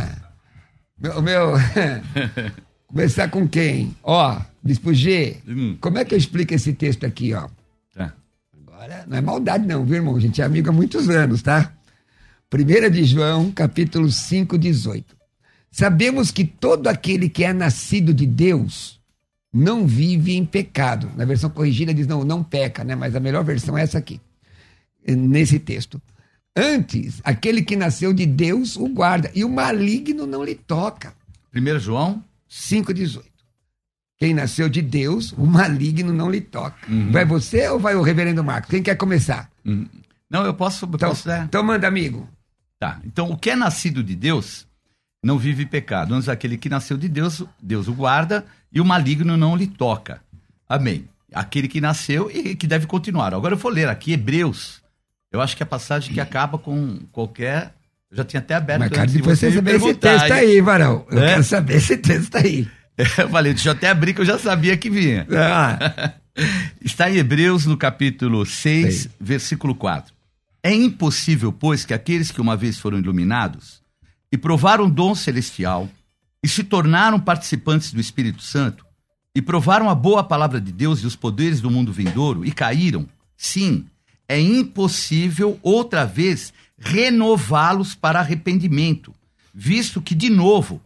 o 1.16 1.22
meu, 1.22 1.54
começar 2.88 3.28
com 3.28 3.48
quem? 3.48 3.94
Ó, 4.02 4.40
Bispo 4.62 4.92
G, 4.92 5.36
hum. 5.46 5.76
como 5.80 5.98
é 5.98 6.04
que 6.04 6.14
eu 6.14 6.18
explico 6.18 6.54
esse 6.54 6.72
texto 6.72 7.04
aqui, 7.04 7.32
ó? 7.34 7.48
Agora, 8.80 9.04
não 9.06 9.18
é 9.18 9.20
maldade 9.20 9.66
não, 9.66 9.84
viu, 9.84 9.96
irmão? 9.96 10.16
A 10.16 10.20
gente 10.20 10.40
é 10.40 10.44
amigo 10.44 10.70
há 10.70 10.72
muitos 10.72 11.06
anos, 11.10 11.42
tá? 11.42 11.70
1 12.50 12.90
de 12.90 13.04
João, 13.04 13.52
capítulo 13.52 14.10
5, 14.10 14.56
18. 14.56 15.14
Sabemos 15.70 16.30
que 16.30 16.46
todo 16.46 16.86
aquele 16.86 17.28
que 17.28 17.44
é 17.44 17.52
nascido 17.52 18.14
de 18.14 18.24
Deus 18.24 18.98
não 19.52 19.86
vive 19.86 20.34
em 20.34 20.46
pecado. 20.46 21.12
Na 21.14 21.26
versão 21.26 21.50
corrigida 21.50 21.92
diz 21.92 22.06
não, 22.06 22.24
não 22.24 22.42
peca, 22.42 22.82
né? 22.82 22.94
Mas 22.94 23.14
a 23.14 23.20
melhor 23.20 23.44
versão 23.44 23.76
é 23.76 23.82
essa 23.82 23.98
aqui, 23.98 24.18
nesse 25.06 25.58
texto. 25.58 26.00
Antes, 26.56 27.20
aquele 27.22 27.60
que 27.60 27.76
nasceu 27.76 28.14
de 28.14 28.24
Deus 28.24 28.76
o 28.76 28.88
guarda, 28.88 29.30
e 29.34 29.44
o 29.44 29.50
maligno 29.50 30.26
não 30.26 30.42
lhe 30.42 30.54
toca. 30.54 31.12
1 31.54 31.78
João 31.80 32.24
5,18. 32.50 33.29
Quem 34.20 34.34
nasceu 34.34 34.68
de 34.68 34.82
Deus, 34.82 35.32
o 35.32 35.46
maligno 35.46 36.12
não 36.12 36.30
lhe 36.30 36.42
toca. 36.42 36.76
Uhum. 36.86 37.10
Vai 37.10 37.24
você 37.24 37.66
ou 37.70 37.78
vai 37.78 37.94
o 37.94 38.02
reverendo 38.02 38.44
Marcos? 38.44 38.70
Quem 38.70 38.82
quer 38.82 38.94
começar? 38.94 39.50
Uhum. 39.64 39.88
Não, 40.28 40.44
eu 40.44 40.52
posso. 40.52 40.84
então, 40.84 41.08
posso 41.08 41.30
é. 41.30 41.40
então 41.40 41.62
manda, 41.62 41.88
amigo. 41.88 42.28
Tá. 42.78 43.00
Então, 43.02 43.30
o 43.30 43.36
que 43.36 43.48
é 43.48 43.56
nascido 43.56 44.04
de 44.04 44.14
Deus 44.14 44.66
não 45.24 45.38
vive 45.38 45.64
pecado. 45.64 46.14
Antes, 46.14 46.28
aquele 46.28 46.58
que 46.58 46.68
nasceu 46.68 46.98
de 46.98 47.08
Deus, 47.08 47.42
Deus 47.62 47.88
o 47.88 47.94
guarda 47.94 48.44
e 48.70 48.78
o 48.78 48.84
maligno 48.84 49.38
não 49.38 49.56
lhe 49.56 49.66
toca. 49.66 50.20
Amém. 50.68 51.08
Aquele 51.32 51.66
que 51.66 51.80
nasceu 51.80 52.30
e 52.30 52.54
que 52.54 52.66
deve 52.66 52.86
continuar. 52.86 53.32
Agora 53.32 53.54
eu 53.54 53.58
vou 53.58 53.72
ler 53.72 53.88
aqui 53.88 54.12
Hebreus. 54.12 54.82
Eu 55.32 55.40
acho 55.40 55.56
que 55.56 55.62
é 55.62 55.64
a 55.64 55.66
passagem 55.66 56.12
que 56.12 56.20
acaba 56.20 56.58
com 56.58 56.98
qualquer. 57.10 57.72
Eu 58.10 58.18
já 58.18 58.24
tinha 58.24 58.40
até 58.40 58.54
aberto. 58.54 58.80
Mas, 58.80 58.90
cara, 58.90 59.06
depois 59.06 59.38
você 59.38 59.50
saber 59.50 59.76
esse 59.76 59.94
texto 59.94 60.32
aí, 60.32 60.60
Varão. 60.60 61.06
Eu 61.10 61.22
é? 61.22 61.30
quero 61.30 61.44
saber 61.44 61.76
esse 61.76 61.96
texto 61.96 62.36
aí. 62.36 62.68
Eu 63.18 63.28
falei, 63.28 63.54
deixa 63.54 63.70
eu 63.70 63.72
até 63.72 63.88
abrir 63.88 64.14
que 64.14 64.20
eu 64.20 64.24
já 64.24 64.38
sabia 64.38 64.76
que 64.76 64.90
vinha. 64.90 65.26
Ah. 65.30 66.12
Está 66.80 67.10
em 67.10 67.16
Hebreus, 67.16 67.66
no 67.66 67.76
capítulo 67.76 68.44
6, 68.46 68.94
Sei. 68.94 69.10
versículo 69.20 69.74
4. 69.74 70.14
É 70.62 70.72
impossível, 70.72 71.52
pois, 71.52 71.84
que 71.84 71.94
aqueles 71.94 72.30
que 72.30 72.40
uma 72.40 72.56
vez 72.56 72.78
foram 72.78 72.98
iluminados 72.98 73.82
e 74.30 74.38
provaram 74.38 74.86
o 74.86 74.90
dom 74.90 75.14
celestial 75.14 75.88
e 76.42 76.48
se 76.48 76.62
tornaram 76.62 77.18
participantes 77.18 77.92
do 77.92 78.00
Espírito 78.00 78.42
Santo 78.42 78.84
e 79.34 79.42
provaram 79.42 79.88
a 79.88 79.94
boa 79.94 80.22
palavra 80.22 80.60
de 80.60 80.72
Deus 80.72 81.00
e 81.00 81.06
os 81.06 81.16
poderes 81.16 81.60
do 81.60 81.70
mundo 81.70 81.92
vindouro 81.92 82.44
e 82.44 82.52
caíram, 82.52 83.08
sim, 83.36 83.86
é 84.28 84.38
impossível 84.38 85.58
outra 85.62 86.04
vez 86.04 86.52
renová-los 86.78 87.94
para 87.94 88.20
arrependimento, 88.20 89.14
visto 89.52 90.00
que, 90.00 90.14
de 90.14 90.30
novo, 90.30 90.80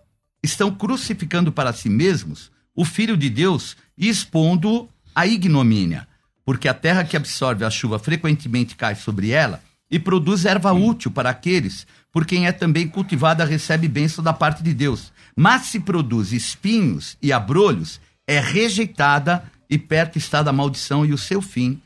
estão 0.44 0.70
crucificando 0.70 1.50
para 1.50 1.72
si 1.72 1.88
mesmos 1.88 2.52
o 2.74 2.84
Filho 2.84 3.16
de 3.16 3.30
Deus 3.30 3.76
e 3.96 4.08
expondo 4.08 4.88
a 5.14 5.26
ignomínia, 5.26 6.06
porque 6.44 6.68
a 6.68 6.74
terra 6.74 7.04
que 7.04 7.16
absorve 7.16 7.64
a 7.64 7.70
chuva 7.70 7.98
frequentemente 7.98 8.76
cai 8.76 8.94
sobre 8.94 9.30
ela 9.30 9.62
e 9.90 9.98
produz 9.98 10.44
erva 10.44 10.72
útil 10.72 11.10
para 11.10 11.30
aqueles 11.30 11.86
por 12.12 12.26
quem 12.26 12.46
é 12.46 12.52
também 12.52 12.86
cultivada 12.86 13.44
recebe 13.44 13.88
bênção 13.88 14.22
da 14.22 14.32
parte 14.32 14.62
de 14.62 14.74
Deus. 14.74 15.12
Mas 15.34 15.62
se 15.62 15.80
produz 15.80 16.32
espinhos 16.32 17.16
e 17.20 17.32
abrolhos, 17.32 18.00
é 18.26 18.38
rejeitada 18.38 19.44
e 19.68 19.78
perto 19.78 20.18
está 20.18 20.42
da 20.42 20.52
maldição 20.52 21.04
e 21.04 21.12
o 21.12 21.18
seu 21.18 21.40
fim 21.40 21.80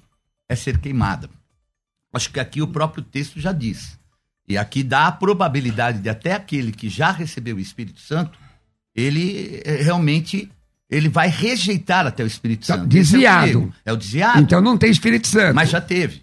é 0.49 0.57
ser 0.57 0.79
queimada. 0.79 1.31
Acho 2.13 2.31
que 2.31 2.41
aqui 2.41 2.61
o 2.61 2.69
próprio 2.69 3.03
texto 3.03 3.41
já 3.41 3.53
diz. 3.53 3.99
E 4.49 4.57
aqui 4.57 4.83
dá 4.83 5.07
a 5.07 5.13
probabilidade 5.13 6.01
de 6.01 6.09
até 6.09 6.33
aquele 6.33 6.73
que 6.73 6.89
já 6.89 7.11
recebeu 7.11 7.57
o 7.57 7.61
Espírito 7.61 8.01
Santo 8.01 8.39
ele 8.99 9.63
eh, 9.65 9.83
realmente 9.83 10.51
ele 10.91 11.09
vai 11.09 11.29
rejeitar 11.29 12.07
até 12.07 12.25
o 12.25 12.27
Espírito 12.27 12.67
tá 12.67 12.75
Santo. 12.75 12.89
Desviado. 12.89 13.51
É 13.51 13.57
o, 13.57 13.73
é 13.87 13.93
o 13.93 13.97
desviado. 13.97 14.41
Então 14.41 14.61
não 14.61 14.77
tem 14.77 14.91
Espírito 14.91 15.29
Santo. 15.29 15.55
Mas 15.55 15.71
já 15.71 15.81
teve. 15.81 16.23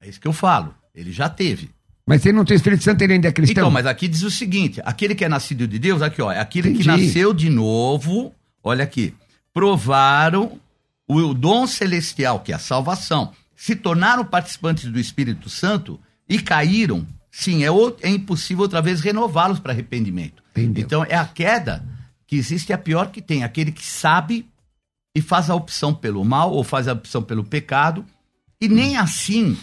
É 0.00 0.08
isso 0.08 0.20
que 0.20 0.28
eu 0.28 0.32
falo. 0.32 0.74
Ele 0.94 1.10
já 1.10 1.28
teve. 1.28 1.70
Mas 2.06 2.22
se 2.22 2.28
ele 2.28 2.36
não 2.36 2.44
tem 2.44 2.54
Espírito 2.54 2.84
Santo, 2.84 3.02
ele 3.02 3.14
ainda 3.14 3.28
é 3.28 3.32
cristão? 3.32 3.62
Então, 3.64 3.70
mas 3.70 3.86
aqui 3.86 4.06
diz 4.06 4.22
o 4.22 4.30
seguinte: 4.30 4.80
aquele 4.84 5.14
que 5.14 5.24
é 5.24 5.28
nascido 5.28 5.66
de 5.66 5.78
Deus, 5.78 6.02
aqui, 6.02 6.22
ó, 6.22 6.30
é 6.30 6.38
aquele 6.38 6.68
Entendi. 6.68 6.84
que 6.84 6.88
nasceu 6.88 7.34
de 7.34 7.50
novo, 7.50 8.32
olha 8.62 8.84
aqui, 8.84 9.12
provaram 9.52 10.60
o 11.08 11.34
dom 11.34 11.66
celestial, 11.66 12.40
que 12.40 12.52
é 12.52 12.54
a 12.54 12.60
salvação, 12.60 13.32
se 13.56 13.74
tornaram 13.74 14.24
participantes 14.24 14.84
do 14.84 15.00
Espírito 15.00 15.48
Santo 15.48 15.98
e 16.28 16.38
caíram. 16.38 17.04
Sim, 17.30 17.64
é, 17.64 17.68
é 18.02 18.08
impossível 18.08 18.62
outra 18.62 18.80
vez 18.80 19.00
renová-los 19.00 19.58
para 19.58 19.72
arrependimento. 19.72 20.42
Entendeu. 20.52 20.84
Então, 20.84 21.04
é 21.04 21.16
a 21.16 21.26
queda 21.26 21.84
que 22.26 22.36
existe 22.36 22.72
é 22.72 22.74
a 22.74 22.78
pior 22.78 23.10
que 23.10 23.22
tem, 23.22 23.44
aquele 23.44 23.72
que 23.72 23.84
sabe 23.84 24.48
e 25.14 25.20
faz 25.20 25.48
a 25.48 25.54
opção 25.54 25.94
pelo 25.94 26.24
mal 26.24 26.52
ou 26.52 26.62
faz 26.62 26.88
a 26.88 26.92
opção 26.92 27.22
pelo 27.22 27.44
pecado, 27.44 28.04
e 28.60 28.68
nem 28.68 28.96
assim 28.96 29.56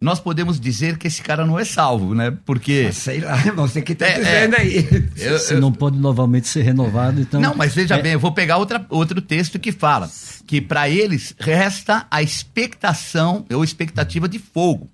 nós 0.00 0.20
podemos 0.20 0.60
dizer 0.60 0.96
que 0.96 1.08
esse 1.08 1.20
cara 1.20 1.44
não 1.44 1.58
é 1.58 1.64
salvo, 1.64 2.14
né? 2.14 2.36
Porque. 2.44 2.86
Ah, 2.88 2.92
sei 2.92 3.20
lá, 3.20 3.36
você 3.56 3.82
que 3.82 3.92
está 3.92 4.06
é, 4.06 4.18
dizendo 4.18 4.54
é, 4.54 4.60
aí. 4.60 5.08
Eu, 5.16 5.38
Se 5.40 5.54
não 5.54 5.72
pode 5.72 5.98
novamente 5.98 6.46
ser 6.46 6.62
renovado, 6.62 7.20
então. 7.20 7.40
Não, 7.40 7.54
mas 7.54 7.74
veja 7.74 7.96
é... 7.96 8.02
bem, 8.02 8.12
eu 8.12 8.20
vou 8.20 8.32
pegar 8.32 8.58
outra, 8.58 8.86
outro 8.90 9.20
texto 9.20 9.58
que 9.58 9.72
fala 9.72 10.08
que 10.46 10.60
para 10.60 10.88
eles 10.88 11.34
resta 11.38 12.06
a 12.10 12.22
expectação 12.22 13.44
ou 13.52 13.64
expectativa 13.64 14.28
de 14.28 14.38
fogo. 14.38 14.88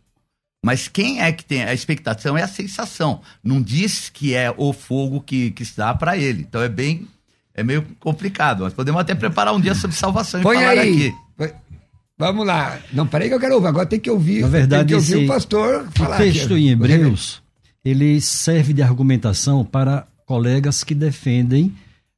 Mas 0.65 0.89
quem 0.89 1.21
é 1.21 1.31
que 1.31 1.45
tem 1.45 1.63
a 1.63 1.75
expectação 1.75 2.39
é 2.39 2.43
a 2.43 2.49
sensação. 2.49 3.21
Não 3.43 3.61
diz 3.61 4.09
que 4.09 4.35
é 4.35 4.53
o 4.57 4.73
fogo 4.73 5.21
que, 5.21 5.51
que 5.51 5.63
está 5.63 5.95
para 5.95 6.17
ele. 6.17 6.41
Então 6.49 6.63
é 6.63 6.69
bem 6.71 7.07
é 7.55 7.62
meio 7.62 7.87
complicado. 8.01 8.61
Nós 8.61 8.75
podemos 8.75 9.01
até 9.01 9.14
preparar 9.14 9.55
um 9.55 9.61
dia 9.61 9.75
sobre 9.75 9.97
salvação 9.97 10.43
Põe 10.43 10.57
e 10.57 10.61
falar 10.61 10.81
aí. 10.81 11.07
aqui. 11.39 11.55
Vamos 12.18 12.47
lá. 12.47 12.78
Não, 12.93 13.07
peraí 13.07 13.28
que 13.28 13.35
eu 13.35 13.41
quero 13.41 13.55
ouvir. 13.55 13.66
Agora 13.68 13.87
tem 13.87 13.99
que 13.99 14.11
ouvir. 14.11 14.43
Na 14.43 14.49
verdade, 14.49 14.81
tem 14.81 14.89
que 14.89 14.95
ouvir 14.95 15.14
esse, 15.14 15.24
o 15.24 15.26
pastor 15.26 15.89
falar. 15.95 16.16
O 16.16 16.18
texto 16.18 16.55
aqui. 16.55 16.66
em 16.66 16.68
Hebreus, 16.70 17.43
ele 17.85 18.20
serve 18.20 18.72
de 18.72 18.83
argumentação 18.83 19.64
para 19.64 20.07
colegas 20.24 20.85
que 20.85 20.95
defendem 20.95 21.74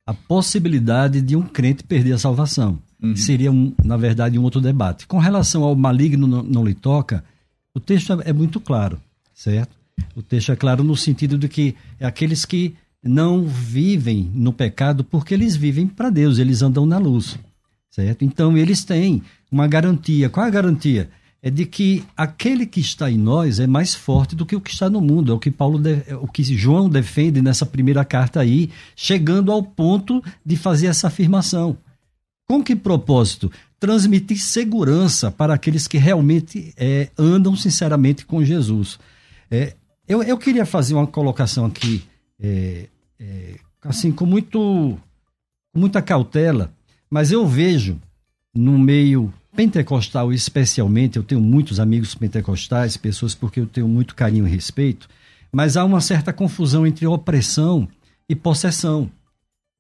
a 0.07 0.15
possibilidade 0.15 1.21
de 1.21 1.35
um 1.35 1.43
crente 1.43 1.83
perder 1.83 2.13
a 2.13 2.19
salvação. 2.19 2.79
Uhum. 3.03 3.17
Seria, 3.17 3.51
um, 3.51 3.75
na 3.83 3.97
verdade, 3.97 4.39
um 4.39 4.43
outro 4.43 4.61
debate. 4.61 5.07
Com 5.07 5.19
relação 5.19 5.65
ao 5.65 5.75
maligno 5.75 6.27
não, 6.27 6.43
não 6.43 6.65
lhe 6.65 6.75
toca, 6.75 7.25
o 7.75 7.81
texto 7.81 8.13
é, 8.13 8.31
é 8.31 8.33
muito 8.33 8.61
claro, 8.61 9.01
certo? 9.35 9.77
O 10.15 10.23
texto 10.23 10.53
é 10.53 10.57
claro 10.57 10.85
no 10.85 10.97
sentido 10.97 11.37
de 11.37 11.49
que 11.49 11.75
é 11.99 12.07
aqueles 12.07 12.45
que 12.45 12.75
não 13.03 13.45
vivem 13.45 14.31
no 14.35 14.53
pecado 14.53 15.05
porque 15.05 15.35
eles 15.35 15.57
vivem 15.57 15.87
para 15.87 16.11
Deus, 16.11 16.39
eles 16.39 16.63
andam 16.63 16.85
na 16.85 16.99
luz, 16.99 17.39
certo? 17.91 18.25
Então 18.25 18.57
eles 18.57 18.85
têm 18.85 19.23
uma 19.51 19.67
garantia. 19.67 20.29
Qual 20.29 20.45
é 20.45 20.49
a 20.49 20.53
garantia? 20.53 21.09
É 21.43 21.51
de 21.51 21.65
que 21.65 22.03
aquele 22.17 22.67
que 22.67 22.81
está 22.81 23.11
em 23.11 23.17
nós 23.17 23.61
é 23.61 23.67
mais 23.67 23.95
forte 23.95 24.35
do 24.35 24.45
que 24.45 24.57
o 24.57 24.61
que 24.61 24.71
está 24.71 24.91
no 24.91 25.01
mundo. 25.01 25.31
É 25.31 25.35
o 25.35 25.39
que 25.39 25.51
Paulo, 25.51 25.81
é 25.87 26.15
o 26.17 26.27
que 26.27 26.43
João 26.43 26.89
defende 26.89 27.41
nessa 27.41 27.65
primeira 27.65 28.05
carta 28.05 28.41
aí, 28.41 28.71
chegando 28.97 29.53
ao 29.53 29.63
ponto 29.63 30.23
de 30.45 30.57
fazer 30.57 30.89
essa 30.89 31.07
afirmação. 31.07 31.77
Com 32.49 32.63
que 32.63 32.75
propósito? 32.75 33.51
Transmitir 33.79 34.39
segurança 34.39 35.31
para 35.31 35.55
aqueles 35.55 35.87
que 35.87 35.99
realmente 35.99 36.73
é, 36.77 37.11
andam 37.17 37.55
sinceramente 37.55 38.25
com 38.25 38.45
Jesus. 38.45 38.99
É, 39.51 39.75
eu, 40.09 40.23
eu 40.23 40.39
queria 40.39 40.65
fazer 40.65 40.95
uma 40.95 41.07
colocação 41.07 41.67
aqui 41.67 42.03
é, 42.41 42.89
é, 43.19 43.57
assim, 43.83 44.13
com, 44.13 44.27
muito, 44.27 44.99
com 45.73 45.81
muita 45.81 46.03
cautela, 46.03 46.73
mas 47.11 47.31
eu 47.31 47.47
vejo 47.47 48.01
no 48.55 48.79
meio 48.79 49.33
pentecostal, 49.55 50.33
especialmente, 50.33 51.17
eu 51.17 51.23
tenho 51.23 51.41
muitos 51.41 51.81
amigos 51.81 52.15
pentecostais, 52.15 52.97
pessoas 52.97 53.35
porque 53.35 53.61
eu 53.61 53.67
tenho 53.67 53.89
muito 53.89 54.15
carinho 54.15 54.47
e 54.47 54.51
respeito, 54.51 55.09
mas 55.51 55.77
há 55.77 55.85
uma 55.85 56.01
certa 56.01 56.33
confusão 56.33 56.87
entre 56.87 57.07
opressão 57.07 57.89
e 58.29 58.35
possessão. 58.35 59.11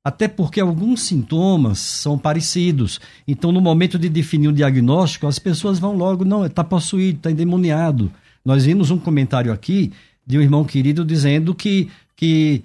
Até 0.02 0.28
porque 0.28 0.60
alguns 0.60 1.02
sintomas 1.02 1.80
são 1.80 2.16
parecidos. 2.16 3.00
Então, 3.26 3.50
no 3.50 3.60
momento 3.60 3.98
de 3.98 4.08
definir 4.08 4.48
o 4.48 4.52
diagnóstico, 4.52 5.26
as 5.26 5.38
pessoas 5.38 5.80
vão 5.80 5.96
logo, 5.96 6.24
não, 6.24 6.46
está 6.46 6.62
possuído, 6.62 7.18
está 7.18 7.30
endemoniado. 7.30 8.10
Nós 8.44 8.64
vimos 8.64 8.92
um 8.92 8.98
comentário 8.98 9.52
aqui 9.52 9.92
de 10.26 10.36
um 10.38 10.42
irmão 10.42 10.64
querido 10.64 11.04
dizendo 11.04 11.54
que, 11.54 11.88
que 12.16 12.64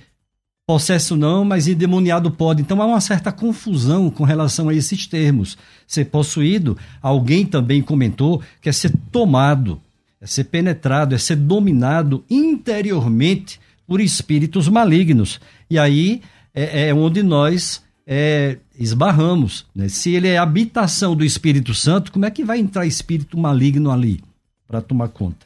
Possesso 0.71 1.17
não, 1.17 1.43
mas 1.43 1.67
endemoniado 1.67 2.31
pode. 2.31 2.61
Então 2.61 2.81
há 2.81 2.85
uma 2.85 3.01
certa 3.01 3.29
confusão 3.29 4.09
com 4.09 4.23
relação 4.23 4.69
a 4.69 4.73
esses 4.73 5.05
termos. 5.05 5.57
Ser 5.85 6.05
possuído, 6.05 6.77
alguém 7.01 7.45
também 7.45 7.81
comentou 7.81 8.41
que 8.61 8.69
é 8.69 8.71
ser 8.71 8.93
tomado, 9.11 9.81
é 10.21 10.25
ser 10.25 10.45
penetrado, 10.45 11.13
é 11.13 11.17
ser 11.17 11.35
dominado 11.35 12.23
interiormente 12.29 13.59
por 13.85 13.99
espíritos 13.99 14.69
malignos. 14.69 15.41
E 15.69 15.77
aí 15.77 16.21
é, 16.53 16.87
é 16.87 16.93
onde 16.93 17.21
nós 17.21 17.83
é, 18.07 18.57
esbarramos. 18.79 19.65
Né? 19.75 19.89
Se 19.89 20.13
ele 20.13 20.29
é 20.29 20.37
habitação 20.37 21.17
do 21.17 21.25
Espírito 21.25 21.73
Santo, 21.73 22.13
como 22.13 22.25
é 22.25 22.31
que 22.31 22.45
vai 22.45 22.59
entrar 22.59 22.85
espírito 22.85 23.37
maligno 23.37 23.91
ali 23.91 24.23
para 24.65 24.79
tomar 24.79 25.09
conta? 25.09 25.45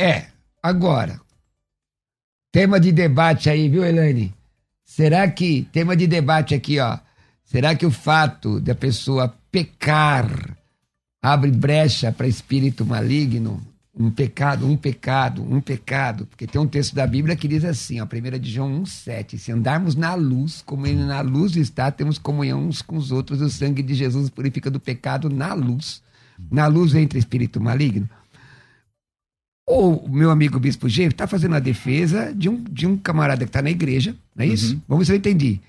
É, 0.00 0.26
agora, 0.62 1.20
tema 2.56 2.80
de 2.80 2.90
debate 2.90 3.50
aí, 3.50 3.68
viu, 3.68 3.84
Elaine? 3.84 4.32
Será 4.82 5.30
que, 5.30 5.68
tema 5.70 5.94
de 5.94 6.06
debate 6.06 6.54
aqui, 6.54 6.80
ó. 6.80 6.96
Será 7.44 7.74
que 7.74 7.84
o 7.84 7.90
fato 7.90 8.58
da 8.58 8.74
pessoa 8.74 9.36
pecar 9.52 10.56
abre 11.20 11.50
brecha 11.50 12.10
para 12.10 12.26
espírito 12.26 12.86
maligno? 12.86 13.60
Um 13.94 14.10
pecado, 14.10 14.66
um 14.66 14.74
pecado, 14.74 15.42
um 15.42 15.60
pecado. 15.60 16.24
Porque 16.24 16.46
tem 16.46 16.58
um 16.58 16.66
texto 16.66 16.94
da 16.94 17.06
Bíblia 17.06 17.36
que 17.36 17.46
diz 17.46 17.62
assim, 17.62 18.00
ó, 18.00 18.06
1 18.06 18.38
de 18.38 18.50
João 18.50 18.82
1,7. 18.84 19.36
Se 19.36 19.52
andarmos 19.52 19.94
na 19.94 20.14
luz, 20.14 20.62
como 20.64 20.86
ele 20.86 21.04
na 21.04 21.20
luz 21.20 21.56
está, 21.56 21.90
temos 21.90 22.16
comunhão 22.16 22.66
uns 22.66 22.80
com 22.80 22.96
os 22.96 23.12
outros. 23.12 23.42
O 23.42 23.50
sangue 23.50 23.82
de 23.82 23.92
Jesus 23.92 24.30
purifica 24.30 24.70
do 24.70 24.80
pecado 24.80 25.28
na 25.28 25.52
luz. 25.52 26.00
Na 26.50 26.66
luz 26.68 26.94
entra 26.94 27.18
espírito 27.18 27.60
maligno. 27.60 28.08
O 29.68 30.08
meu 30.08 30.30
amigo 30.30 30.60
Bispo 30.60 30.88
G 30.88 31.04
está 31.04 31.26
fazendo 31.26 31.56
a 31.56 31.58
defesa 31.58 32.32
de 32.32 32.48
um, 32.48 32.62
de 32.70 32.86
um 32.86 32.96
camarada 32.96 33.44
que 33.44 33.48
está 33.48 33.60
na 33.60 33.70
igreja, 33.70 34.14
não 34.34 34.44
é 34.44 34.48
isso? 34.48 34.74
Uhum. 34.74 34.82
Vamos 34.86 35.08
ver 35.08 35.12
se 35.12 35.16
eu 35.16 35.18
entendi. 35.18 35.60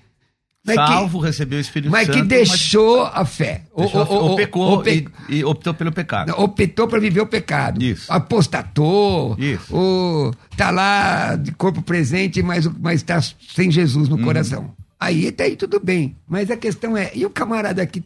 Mas 0.64 0.76
Salvo, 0.76 1.20
que, 1.20 1.26
recebeu 1.26 1.58
o 1.58 1.60
Espírito 1.60 1.90
mas 1.90 2.06
Santo. 2.06 2.18
Que 2.18 2.24
deixou 2.24 3.04
mas... 3.04 3.12
a 3.14 3.24
fé. 3.24 3.62
Deixou 3.76 4.04
o, 4.04 4.12
o, 4.12 4.32
o, 4.32 4.36
pecou 4.36 4.82
pe... 4.82 5.08
e, 5.28 5.36
e, 5.38 5.44
optou 5.44 5.72
pelo 5.72 5.90
pecado. 5.90 6.32
Optou 6.36 6.86
para 6.86 7.00
viver 7.00 7.20
o 7.20 7.26
pecado. 7.26 7.82
Isso. 7.82 8.12
Apostatou. 8.12 9.34
Isso. 9.38 9.74
O, 9.74 10.32
tá 10.56 10.70
lá 10.70 11.36
de 11.36 11.52
corpo 11.52 11.80
presente, 11.80 12.42
mas, 12.42 12.66
mas 12.66 13.02
tá 13.02 13.20
sem 13.20 13.70
Jesus 13.70 14.08
no 14.08 14.16
uhum. 14.16 14.22
coração. 14.22 14.74
Aí 15.00 15.28
até 15.28 15.44
aí 15.44 15.56
tudo 15.56 15.80
bem. 15.80 16.16
Mas 16.28 16.50
a 16.50 16.56
questão 16.56 16.96
é, 16.96 17.10
e 17.14 17.24
o 17.24 17.30
camarada 17.30 17.86
que 17.86 18.02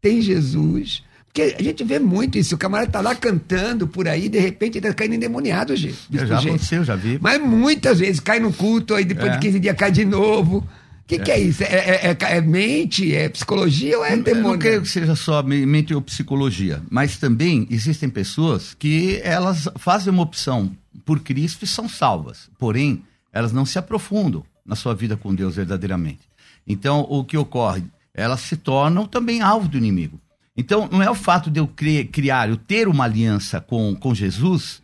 tem 0.00 0.22
Jesus, 0.22 1.02
porque 1.38 1.54
a 1.56 1.62
gente 1.62 1.84
vê 1.84 1.98
muito 1.98 2.36
isso. 2.36 2.56
O 2.56 2.58
camarada 2.58 2.90
tá 2.90 3.00
lá 3.00 3.14
cantando 3.14 3.86
por 3.86 4.08
aí, 4.08 4.28
de 4.28 4.38
repente 4.38 4.78
ele 4.78 4.88
tá 4.88 4.94
caindo 4.94 5.14
endemoniado, 5.14 5.76
gente. 5.76 5.98
Já 6.10 6.38
aconteceu, 6.38 6.82
já 6.82 6.96
vi. 6.96 7.18
Mas 7.20 7.40
muitas 7.40 8.00
vezes 8.00 8.18
cai 8.18 8.40
no 8.40 8.52
culto, 8.52 8.94
aí 8.94 9.04
depois 9.04 9.28
é. 9.28 9.34
de 9.34 9.38
15 9.38 9.60
dias 9.60 9.76
cai 9.76 9.92
de 9.92 10.04
novo. 10.04 10.58
O 10.58 10.64
que, 11.06 11.14
é. 11.14 11.18
que 11.18 11.30
é 11.30 11.38
isso? 11.38 11.62
É, 11.62 11.66
é, 11.66 12.16
é, 12.20 12.36
é, 12.36 12.40
mente? 12.40 13.14
É 13.14 13.28
psicologia 13.28 13.98
ou 13.98 14.04
é 14.04 14.16
demônio? 14.16 14.36
Eu 14.36 14.42
não 14.42 14.58
creio 14.58 14.82
que 14.82 14.88
seja 14.88 15.14
só 15.14 15.42
mente 15.42 15.94
ou 15.94 16.02
psicologia, 16.02 16.82
mas 16.90 17.16
também 17.16 17.66
existem 17.70 18.10
pessoas 18.10 18.74
que 18.74 19.20
elas 19.22 19.68
fazem 19.76 20.12
uma 20.12 20.22
opção 20.22 20.72
por 21.04 21.20
Cristo 21.20 21.64
e 21.64 21.68
são 21.68 21.88
salvas. 21.88 22.50
Porém, 22.58 23.04
elas 23.32 23.52
não 23.52 23.64
se 23.64 23.78
aprofundam 23.78 24.44
na 24.66 24.74
sua 24.74 24.94
vida 24.94 25.16
com 25.16 25.34
Deus 25.34 25.54
verdadeiramente. 25.56 26.28
Então, 26.66 27.06
o 27.08 27.24
que 27.24 27.38
ocorre? 27.38 27.84
Elas 28.12 28.40
se 28.40 28.56
tornam 28.56 29.06
também 29.06 29.40
alvo 29.40 29.68
do 29.68 29.78
inimigo. 29.78 30.20
Então, 30.60 30.88
não 30.90 31.00
é 31.00 31.08
o 31.08 31.14
fato 31.14 31.52
de 31.52 31.60
eu 31.60 31.68
criar, 31.68 32.48
eu 32.48 32.56
ter 32.56 32.88
uma 32.88 33.04
aliança 33.04 33.60
com, 33.60 33.94
com 33.94 34.12
Jesus, 34.12 34.82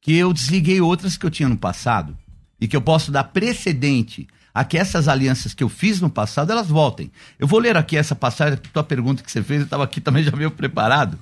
que 0.00 0.12
eu 0.16 0.32
desliguei 0.32 0.80
outras 0.80 1.16
que 1.16 1.24
eu 1.24 1.30
tinha 1.30 1.48
no 1.48 1.56
passado. 1.56 2.18
E 2.60 2.66
que 2.66 2.76
eu 2.76 2.82
posso 2.82 3.12
dar 3.12 3.22
precedente 3.22 4.26
a 4.52 4.64
que 4.64 4.76
essas 4.76 5.06
alianças 5.06 5.54
que 5.54 5.62
eu 5.62 5.68
fiz 5.68 6.00
no 6.00 6.10
passado, 6.10 6.50
elas 6.50 6.66
voltem. 6.66 7.08
Eu 7.38 7.46
vou 7.46 7.60
ler 7.60 7.76
aqui 7.76 7.96
essa 7.96 8.16
passagem, 8.16 8.54
a 8.54 8.56
tua 8.56 8.82
pergunta 8.82 9.22
que 9.22 9.30
você 9.30 9.44
fez, 9.44 9.60
eu 9.60 9.64
estava 9.64 9.84
aqui 9.84 10.00
também 10.00 10.24
já 10.24 10.32
meio 10.32 10.50
preparado. 10.50 11.16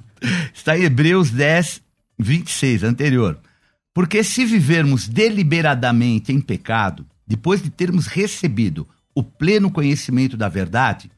Está 0.55 0.78
em 0.78 0.84
Hebreus 0.84 1.30
10, 1.30 1.82
26, 2.18 2.84
anterior. 2.84 3.38
Porque 3.92 4.24
se 4.24 4.46
vivermos 4.46 5.07
deliberadamente 5.09 6.32
em 6.32 6.40
pecado, 6.40 7.07
depois 7.26 7.62
de 7.62 7.68
termos 7.68 8.07
recebido 8.07 8.88
o 9.14 9.22
pleno 9.22 9.70
conhecimento 9.70 10.38
da 10.38 10.48
verdade, 10.48 11.11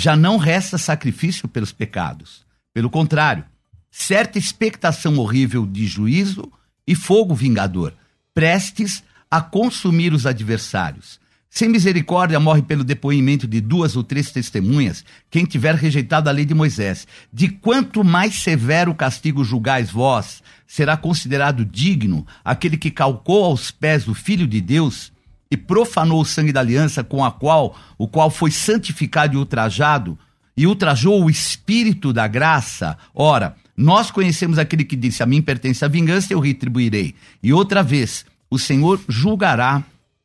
já 0.00 0.16
não 0.16 0.38
resta 0.38 0.78
sacrifício 0.78 1.46
pelos 1.46 1.72
pecados. 1.72 2.46
Pelo 2.72 2.88
contrário, 2.88 3.44
certa 3.90 4.38
expectação 4.38 5.18
horrível 5.18 5.66
de 5.66 5.86
juízo 5.86 6.50
e 6.86 6.94
fogo 6.94 7.34
vingador, 7.34 7.92
prestes 8.32 9.04
a 9.30 9.42
consumir 9.42 10.14
os 10.14 10.24
adversários. 10.24 11.20
Sem 11.50 11.68
misericórdia 11.68 12.40
morre 12.40 12.62
pelo 12.62 12.82
depoimento 12.82 13.46
de 13.46 13.60
duas 13.60 13.94
ou 13.94 14.02
três 14.02 14.30
testemunhas 14.30 15.04
quem 15.30 15.44
tiver 15.44 15.74
rejeitado 15.74 16.30
a 16.30 16.32
lei 16.32 16.46
de 16.46 16.54
Moisés. 16.54 17.06
De 17.30 17.48
quanto 17.48 18.02
mais 18.02 18.36
severo 18.36 18.94
castigo 18.94 19.44
julgais 19.44 19.90
vós, 19.90 20.42
será 20.66 20.96
considerado 20.96 21.62
digno 21.62 22.26
aquele 22.42 22.78
que 22.78 22.90
calcou 22.90 23.44
aos 23.44 23.70
pés 23.70 24.04
do 24.04 24.14
Filho 24.14 24.46
de 24.46 24.62
Deus 24.62 25.12
e 25.50 25.56
profanou 25.56 26.20
o 26.20 26.24
sangue 26.24 26.52
da 26.52 26.60
aliança 26.60 27.02
com 27.02 27.24
a 27.24 27.30
qual 27.30 27.76
o 27.98 28.06
qual 28.06 28.30
foi 28.30 28.50
santificado 28.50 29.34
e 29.34 29.36
ultrajado 29.36 30.18
e 30.56 30.66
ultrajou 30.66 31.24
o 31.24 31.30
espírito 31.30 32.12
da 32.12 32.28
graça. 32.28 32.96
Ora, 33.14 33.56
nós 33.76 34.10
conhecemos 34.10 34.58
aquele 34.58 34.84
que 34.84 34.96
disse: 34.96 35.22
A 35.22 35.26
mim 35.26 35.40
pertence 35.40 35.84
a 35.84 35.88
vingança, 35.88 36.32
eu 36.32 36.40
retribuirei. 36.40 37.14
E 37.42 37.52
outra 37.52 37.82
vez, 37.82 38.26
o 38.50 38.58
Senhor 38.58 39.00
julgará 39.08 39.82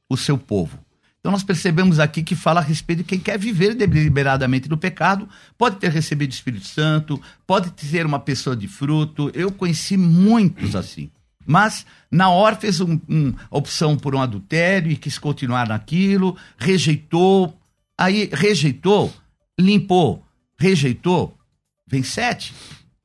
o 0.10 0.18
seu 0.18 0.38
povo. 0.38 0.78
Então 1.20 1.32
nós 1.32 1.44
percebemos 1.44 2.00
aqui 2.00 2.22
que 2.22 2.36
fala 2.36 2.60
a 2.60 2.64
respeito 2.64 3.00
de 3.00 3.06
quem 3.06 3.18
quer 3.18 3.40
viver 3.40 3.74
deliberadamente 3.74 4.70
no 4.70 4.78
pecado, 4.78 5.28
pode 5.58 5.78
ter 5.78 5.90
recebido 5.90 6.30
o 6.30 6.34
Espírito 6.34 6.68
Santo, 6.68 7.20
pode 7.48 7.72
ser 7.84 8.06
uma 8.06 8.20
pessoa 8.20 8.56
de 8.56 8.68
fruto. 8.68 9.32
Eu 9.34 9.52
conheci 9.52 9.98
muitos 9.98 10.76
assim. 10.76 11.10
Mas 11.46 11.86
na 12.10 12.30
hora 12.30 12.56
fez 12.56 12.80
uma 12.80 13.00
um, 13.08 13.34
opção 13.50 13.96
por 13.98 14.16
um 14.16 14.22
adultério 14.22 14.92
e 14.92 14.98
quis 14.98 15.20
continuar 15.20 15.68
naquilo, 15.68 16.36
rejeitou, 16.58 17.56
aí 17.98 18.30
rejeitou, 18.34 19.14
limpou, 19.60 20.24
rejeitou, 20.58 21.38
vem 21.86 22.04
sete. 22.04 22.54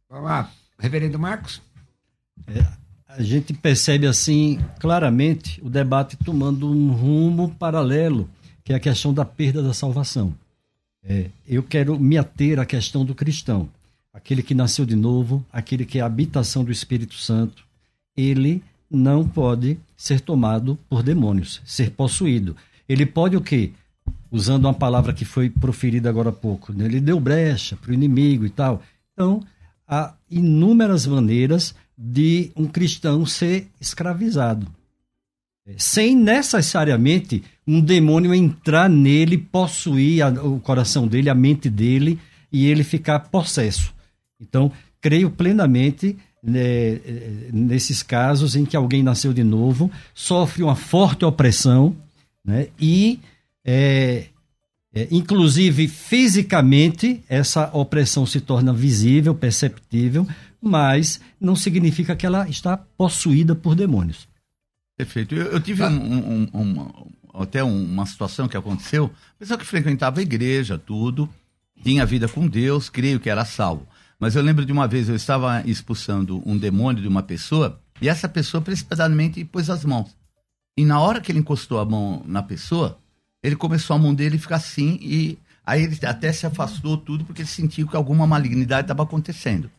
Vamos 0.09 0.25
lá, 0.25 0.51
reverendo 0.79 1.19
Marcos. 1.19 1.61
É, 2.47 2.65
a 3.09 3.23
gente 3.23 3.53
percebe 3.53 4.07
assim 4.07 4.59
claramente 4.79 5.61
o 5.63 5.69
debate 5.69 6.17
tomando 6.17 6.71
um 6.71 6.93
rumo 6.93 7.55
paralelo, 7.57 8.29
que 8.65 8.73
é 8.73 8.77
a 8.77 8.81
questão 8.81 9.13
da 9.13 9.25
perda 9.25 9.63
da 9.63 9.75
salvação. 9.75 10.35
É, 11.03 11.27
eu 11.47 11.63
quero 11.63 11.99
me 11.99 12.19
ater 12.19 12.59
à 12.59 12.67
questão 12.67 13.05
do 13.05 13.15
cristão, 13.15 13.69
aquele 14.13 14.43
que 14.43 14.55
nasceu 14.55 14.85
de 14.85 14.95
novo, 14.95 15.45
aquele 15.53 15.85
que 15.85 15.99
é 15.99 16.03
a 16.03 16.07
habitação 16.07 16.63
do 16.63 16.71
Espírito 16.71 17.15
Santo, 17.15 17.65
ele 18.21 18.63
não 18.91 19.27
pode 19.27 19.79
ser 19.97 20.21
tomado 20.21 20.79
por 20.89 21.03
demônios, 21.03 21.61
ser 21.65 21.91
possuído. 21.91 22.57
Ele 22.89 23.07
pode 23.07 23.37
o 23.37 23.41
quê? 23.41 23.71
Usando 24.31 24.65
uma 24.65 24.75
palavra 24.75 25.13
que 25.13 25.25
foi 25.25 25.49
proferida 25.49 26.09
agora 26.09 26.31
há 26.31 26.33
pouco, 26.33 26.73
né? 26.73 26.85
ele 26.85 27.01
deu 27.01 27.21
brecha 27.21 27.77
para 27.77 27.91
o 27.91 27.95
inimigo 27.95 28.45
e 28.45 28.51
tal. 28.51 28.83
Então, 29.13 29.43
há 29.87 30.15
inúmeras 30.31 31.07
maneiras 31.07 31.75
de 31.97 32.51
um 32.57 32.67
cristão 32.67 33.27
ser 33.27 33.69
escravizado. 33.81 34.67
sem 35.77 36.17
necessariamente 36.17 37.45
um 37.67 37.81
demônio 37.81 38.35
entrar 38.35 38.89
nele, 38.89 39.39
possuir 39.39 40.23
a, 40.23 40.31
o 40.31 40.59
coração 40.59 41.07
dele, 41.07 41.31
a 41.31 41.35
mente 41.35 41.71
dele 41.71 42.19
e 42.51 42.67
ele 42.67 42.83
ficar 42.83 43.21
possesso. 43.21 43.95
Então, 44.41 44.73
creio 45.01 45.31
plenamente 45.31 46.17
né, 46.43 47.01
nesses 47.53 48.03
casos 48.03 48.57
em 48.57 48.65
que 48.65 48.77
alguém 48.77 49.03
nasceu 49.03 49.33
de 49.33 49.45
novo, 49.45 49.91
sofre 50.15 50.63
uma 50.63 50.77
forte 50.77 51.25
opressão 51.25 51.97
né, 52.45 52.69
e, 52.81 53.21
é, 53.65 54.27
é, 54.95 55.09
inclusive 55.11 55.87
fisicamente, 55.89 57.23
essa 57.29 57.71
opressão 57.73 58.25
se 58.27 58.41
torna 58.41 58.73
visível, 58.73 59.35
perceptível, 59.35 60.27
mas 60.61 61.21
não 61.41 61.57
significa 61.57 62.17
que 62.17 62.27
ela 62.27 62.49
está 62.49 62.77
possuída 62.77 63.55
por 63.55 63.75
demônios. 63.75 64.29
Perfeito. 64.97 65.35
Eu, 65.35 65.47
eu 65.47 65.61
tive 65.61 65.83
um, 65.83 65.89
um, 65.89 66.49
um, 66.53 67.07
até 67.33 67.63
uma 67.63 68.05
situação 68.05 68.49
que 68.49 68.57
aconteceu, 68.57 69.11
pessoa 69.39 69.59
que 69.59 69.65
frequentava 69.65 70.21
a 70.21 70.23
igreja, 70.23 70.79
tudo, 70.79 71.29
tinha 71.83 72.05
vida 72.05 72.29
com 72.29 72.47
Deus, 72.47 72.91
creio 72.91 73.19
que 73.19 73.31
era 73.31 73.45
salvo. 73.45 73.87
Mas 74.21 74.37
eu 74.37 74.43
lembro 74.43 74.67
de 74.67 74.71
uma 74.71 74.87
vez 74.87 75.09
eu 75.09 75.17
estava 75.17 75.63
expulsando 75.67 76.43
um 76.45 76.59
demônio 76.59 77.01
de 77.01 77.09
uma 77.09 77.23
pessoa 77.23 77.81
e 78.03 78.09
essa 78.09 78.29
pessoa 78.29 78.61
precipitadamente 78.61 79.43
pôs 79.47 79.71
as 79.71 79.83
mãos. 79.83 80.15
E 80.77 80.85
na 80.85 81.01
hora 81.01 81.23
que 81.23 81.33
ele 81.33 81.39
encostou 81.39 81.81
a 81.81 81.87
mão 81.87 82.23
na 82.27 82.43
pessoa, 82.43 82.99
ele 83.43 83.57
começou 83.57 83.97
a 83.97 83.99
mão 83.99 84.15
dele 84.15 84.37
ficar 84.37 84.57
assim 84.57 84.99
e 85.01 85.39
aí 85.65 85.85
ele 85.85 85.99
até 86.05 86.31
se 86.33 86.45
afastou 86.45 86.99
tudo 86.99 87.25
porque 87.25 87.41
ele 87.41 87.49
sentiu 87.49 87.89
que 87.89 87.97
alguma 87.97 88.27
malignidade 88.27 88.83
estava 88.83 89.03
acontecendo. 89.03 89.71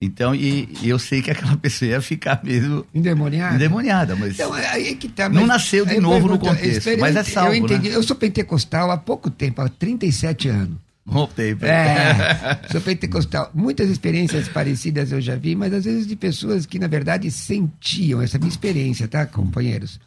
Então, 0.00 0.34
e, 0.34 0.68
e, 0.82 0.88
eu 0.88 0.98
sei 0.98 1.22
que 1.22 1.30
aquela 1.30 1.56
pessoa 1.58 1.90
ia 1.90 2.00
ficar 2.00 2.42
mesmo 2.42 2.86
endemoniada. 2.94 3.54
Endemoniada, 3.54 4.16
mas 4.16 4.34
então, 4.34 4.52
aí 4.52 4.88
é 4.88 4.94
que 4.94 5.08
tá, 5.08 5.28
mas 5.28 5.38
não 5.38 5.46
nasceu 5.46 5.86
de 5.86 6.00
novo 6.00 6.26
no 6.26 6.38
contexto, 6.38 6.90
mas 6.98 7.16
é 7.16 7.22
salvo, 7.22 7.52
Eu 7.52 7.56
entendi. 7.56 7.90
Né? 7.90 7.96
Eu 7.96 8.02
sou 8.02 8.16
pentecostal 8.16 8.90
há 8.90 8.96
pouco 8.96 9.30
tempo, 9.30 9.62
há 9.62 9.68
37 9.68 10.48
anos. 10.48 10.76
Voltei. 11.06 11.54
É, 11.60 12.68
sou 12.70 12.80
pentecostal. 12.82 13.50
Muitas 13.54 13.90
experiências 13.90 14.48
parecidas 14.48 15.12
eu 15.12 15.20
já 15.20 15.36
vi, 15.36 15.54
mas 15.54 15.72
às 15.72 15.84
vezes 15.84 16.06
de 16.06 16.16
pessoas 16.16 16.64
que, 16.64 16.78
na 16.78 16.86
verdade, 16.86 17.30
sentiam 17.30 18.22
essa 18.22 18.38
minha 18.38 18.48
experiência, 18.48 19.06
tá, 19.06 19.26
companheiros? 19.26 20.00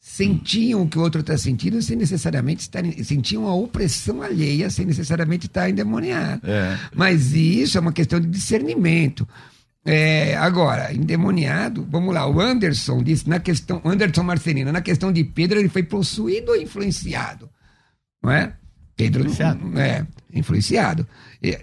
Sentiam 0.00 0.82
o 0.82 0.88
que 0.88 0.98
o 0.98 1.02
outro 1.02 1.20
está 1.20 1.36
sentindo 1.36 1.82
sem 1.82 1.96
necessariamente 1.96 2.62
estar. 2.62 2.82
Sentiam 3.04 3.46
a 3.46 3.54
opressão 3.54 4.22
alheia 4.22 4.70
sem 4.70 4.86
necessariamente 4.86 5.46
estar 5.46 5.68
endemoniado. 5.68 6.40
É. 6.44 6.78
Mas 6.94 7.34
isso 7.34 7.76
é 7.76 7.80
uma 7.80 7.92
questão 7.92 8.18
de 8.18 8.28
discernimento. 8.28 9.28
É, 9.84 10.36
agora, 10.36 10.94
endemoniado, 10.94 11.86
vamos 11.90 12.14
lá, 12.14 12.28
o 12.28 12.40
Anderson 12.40 13.02
disse 13.02 13.28
na 13.28 13.40
questão, 13.40 13.80
Anderson 13.84 14.22
Marcelino, 14.22 14.70
na 14.70 14.82
questão 14.82 15.10
de 15.10 15.24
Pedro, 15.24 15.58
ele 15.58 15.68
foi 15.68 15.82
possuído 15.82 16.52
ou 16.52 16.60
influenciado? 16.60 17.48
Não 18.22 18.30
é? 18.30 18.54
Pedro 18.96 19.22
influenciado. 19.22 19.78
é 19.78 20.06
influenciado. 20.32 21.06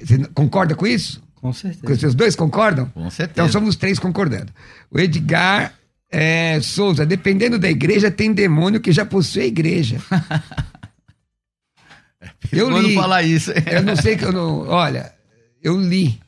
Você 0.01 0.17
concorda 0.33 0.75
com 0.75 0.85
isso? 0.87 1.23
Com 1.35 1.53
certeza. 1.53 1.95
Vocês 1.95 2.15
dois 2.15 2.35
concordam? 2.35 2.87
Com 2.87 3.09
certeza. 3.09 3.31
Então 3.33 3.51
somos 3.51 3.75
três 3.75 3.99
concordando. 3.99 4.51
O 4.89 4.99
Edgar 4.99 5.73
é, 6.11 6.59
Souza, 6.61 7.05
dependendo 7.05 7.59
da 7.59 7.69
igreja, 7.69 8.09
tem 8.09 8.33
demônio 8.33 8.79
que 8.79 8.91
já 8.91 9.05
possui 9.05 9.43
a 9.43 9.47
igreja. 9.47 9.97
É 12.51 12.59
eu 12.59 12.69
li. 12.81 12.95
falar 12.95 13.23
isso. 13.23 13.51
eu 13.51 13.83
não 13.83 13.95
sei 13.95 14.15
que 14.17 14.25
eu 14.25 14.31
não. 14.31 14.67
Olha, 14.67 15.13
eu 15.61 15.79
li, 15.79 16.19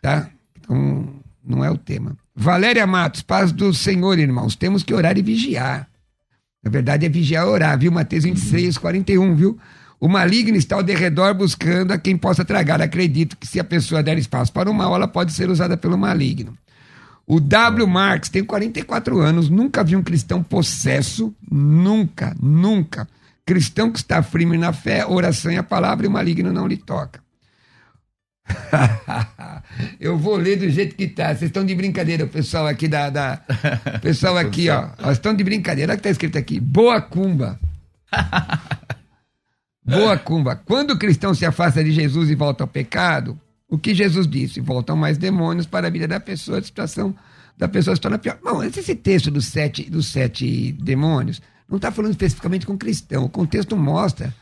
tá? 0.00 0.28
Então, 0.58 1.14
não 1.44 1.64
é 1.64 1.70
o 1.70 1.76
tema. 1.76 2.16
Valéria 2.34 2.86
Matos, 2.86 3.22
paz 3.22 3.52
do 3.52 3.72
Senhor, 3.72 4.18
irmãos. 4.18 4.56
Temos 4.56 4.82
que 4.82 4.94
orar 4.94 5.16
e 5.16 5.22
vigiar. 5.22 5.88
Na 6.62 6.70
verdade, 6.70 7.06
é 7.06 7.08
vigiar 7.08 7.46
e 7.46 7.48
orar, 7.48 7.78
viu? 7.78 7.92
Mateus 7.92 8.24
26, 8.24 8.76
41, 8.78 9.34
viu? 9.34 9.58
O 9.98 10.08
maligno 10.08 10.56
está 10.56 10.76
ao 10.76 10.82
derredor 10.82 11.34
buscando 11.34 11.92
a 11.92 11.98
quem 11.98 12.16
possa 12.16 12.44
tragar. 12.44 12.82
Acredito 12.82 13.36
que 13.36 13.46
se 13.46 13.58
a 13.58 13.64
pessoa 13.64 14.02
der 14.02 14.18
espaço 14.18 14.52
para 14.52 14.70
o 14.70 14.74
mal, 14.74 14.94
ela 14.94 15.08
pode 15.08 15.32
ser 15.32 15.48
usada 15.48 15.76
pelo 15.76 15.96
maligno. 15.96 16.56
O 17.26 17.40
W. 17.40 17.86
Marx 17.86 18.28
tem 18.28 18.44
44 18.44 19.18
anos, 19.18 19.48
nunca 19.48 19.82
vi 19.82 19.96
um 19.96 20.02
cristão 20.02 20.42
possesso, 20.42 21.34
nunca, 21.50 22.36
nunca. 22.40 23.08
Cristão 23.44 23.90
que 23.90 23.98
está 23.98 24.22
firme 24.22 24.56
na 24.56 24.72
fé, 24.72 25.04
oração 25.04 25.50
e 25.50 25.56
a 25.56 25.62
palavra 25.62 26.06
e 26.06 26.08
o 26.08 26.12
maligno 26.12 26.52
não 26.52 26.68
lhe 26.68 26.76
toca. 26.76 27.20
Eu 29.98 30.16
vou 30.16 30.36
ler 30.36 30.56
do 30.56 30.70
jeito 30.70 30.94
que 30.94 31.08
tá. 31.08 31.28
Vocês 31.28 31.42
estão 31.42 31.64
de 31.66 31.74
brincadeira, 31.74 32.24
o 32.24 32.28
pessoal 32.28 32.66
aqui 32.66 32.86
da. 32.86 33.10
da... 33.10 33.40
pessoal 34.00 34.36
aqui, 34.38 34.68
ó. 34.70 34.90
Estão 35.10 35.34
de 35.34 35.42
brincadeira. 35.42 35.92
Olha 35.92 35.96
o 35.96 36.00
que 36.00 36.08
está 36.08 36.10
escrito 36.10 36.38
aqui. 36.38 36.60
Boa 36.60 37.00
cumba. 37.00 37.58
Boa 39.86 40.18
cumba. 40.18 40.56
Quando 40.56 40.90
o 40.90 40.98
cristão 40.98 41.32
se 41.34 41.46
afasta 41.46 41.82
de 41.82 41.92
Jesus 41.92 42.28
e 42.28 42.34
volta 42.34 42.64
ao 42.64 42.68
pecado, 42.68 43.38
o 43.68 43.78
que 43.78 43.94
Jesus 43.94 44.26
disse? 44.26 44.60
Voltam 44.60 44.96
mais 44.96 45.16
demônios 45.16 45.66
para 45.66 45.86
a 45.86 45.90
vida 45.90 46.08
da 46.08 46.18
pessoa, 46.18 46.58
a 46.58 46.62
situação 46.62 47.14
da 47.56 47.68
pessoa 47.68 47.94
se 47.94 48.02
torna 48.02 48.18
pior. 48.18 48.38
Bom, 48.42 48.62
esse 48.62 48.94
texto 48.94 49.30
dos 49.30 49.46
sete, 49.46 49.88
dos 49.88 50.08
sete 50.08 50.72
demônios 50.72 51.40
não 51.68 51.76
está 51.76 51.90
falando 51.90 52.12
especificamente 52.12 52.66
com 52.66 52.76
cristão. 52.76 53.24
O 53.24 53.28
contexto 53.28 53.76
mostra 53.76 54.34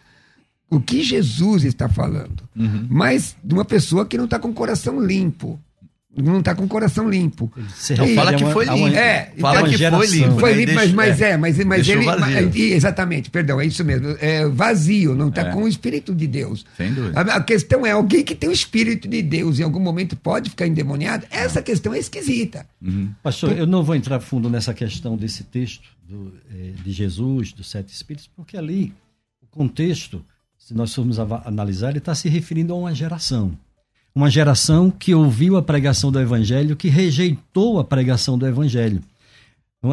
o 0.71 0.81
que 0.81 1.03
Jesus 1.03 1.65
está 1.65 1.89
falando. 1.89 2.43
Uhum. 2.57 2.87
Mas 2.91 3.37
de 3.43 3.55
uma 3.55 3.65
pessoa 3.65 4.07
que 4.07 4.17
não 4.17 4.25
está 4.25 4.39
com 4.39 4.49
o 4.49 4.55
coração 4.55 5.01
limpo 5.01 5.61
não 6.17 6.39
está 6.39 6.55
com 6.55 6.65
o 6.65 6.69
coração 6.69 7.09
limpo. 7.09 7.53
Então 7.91 8.07
fala 8.15 8.35
que 8.35 8.45
foi 8.47 8.65
limpo. 8.67 8.97
É, 8.97 9.33
fala 9.39 9.61
então, 9.61 9.71
que 9.71 9.91
foi 9.91 10.07
limpo. 10.07 10.39
Foi 10.39 10.53
limpo, 10.53 10.75
mas, 10.75 10.93
mas 10.93 11.21
é, 11.21 11.31
é 11.31 11.37
mas, 11.37 11.65
mas 11.65 11.89
ele. 11.89 12.05
Mas, 12.05 12.57
exatamente, 12.57 13.31
perdão, 13.31 13.61
é 13.61 13.67
isso 13.67 13.85
mesmo. 13.85 14.17
É 14.21 14.47
vazio, 14.49 15.15
não 15.15 15.29
está 15.29 15.43
é. 15.43 15.53
com 15.53 15.65
o 15.65 15.69
Espírito 15.69 16.15
de 16.15 16.27
Deus. 16.27 16.65
Sem 16.77 16.93
dúvida. 16.93 17.21
A, 17.21 17.37
a, 17.37 17.43
questão 17.43 17.85
é: 17.85 17.91
alguém 17.91 18.23
que 18.23 18.35
tem 18.35 18.49
o 18.49 18.53
Espírito 18.53 19.09
de 19.09 19.23
Deus 19.23 19.59
em 19.59 19.63
algum 19.65 19.81
momento 19.81 20.17
pode 20.17 20.51
ficar 20.51 20.67
endemoniado? 20.67 21.27
Essa 21.31 21.61
questão 21.61 21.93
é 21.93 21.99
esquisita. 21.99 22.67
Uhum. 22.81 23.11
Pastor, 23.23 23.51
Por... 23.51 23.59
eu 23.59 23.67
não 23.67 23.83
vou 23.83 23.95
entrar 23.95 24.21
fundo 24.21 24.49
nessa 24.49 24.73
questão 24.73 25.17
desse 25.17 25.43
texto 25.45 25.89
do, 26.09 26.33
é, 26.55 26.73
de 26.83 26.93
Jesus, 26.93 27.53
dos 27.53 27.69
sete 27.69 27.93
Espíritos, 27.93 28.31
porque 28.37 28.57
ali 28.57 28.93
o 29.43 29.47
contexto, 29.47 30.25
se 30.57 30.75
nós 30.75 30.95
formos 30.95 31.19
analisar, 31.19 31.91
ele 31.91 31.99
está 31.99 32.15
se 32.15 32.29
referindo 32.29 32.73
a 32.73 32.77
uma 32.77 32.95
geração 32.95 33.59
uma 34.15 34.31
geração 34.31 34.91
que 34.91 35.15
ouviu 35.15 35.57
a 35.57 35.63
pregação 35.63 36.13
do 36.13 36.21
Evangelho, 36.21 36.77
que 36.77 36.89
rejeitou 36.89 37.81
a 37.81 37.85
pregação 37.85 38.39
do 38.39 38.47
Evangelho. 38.47 39.03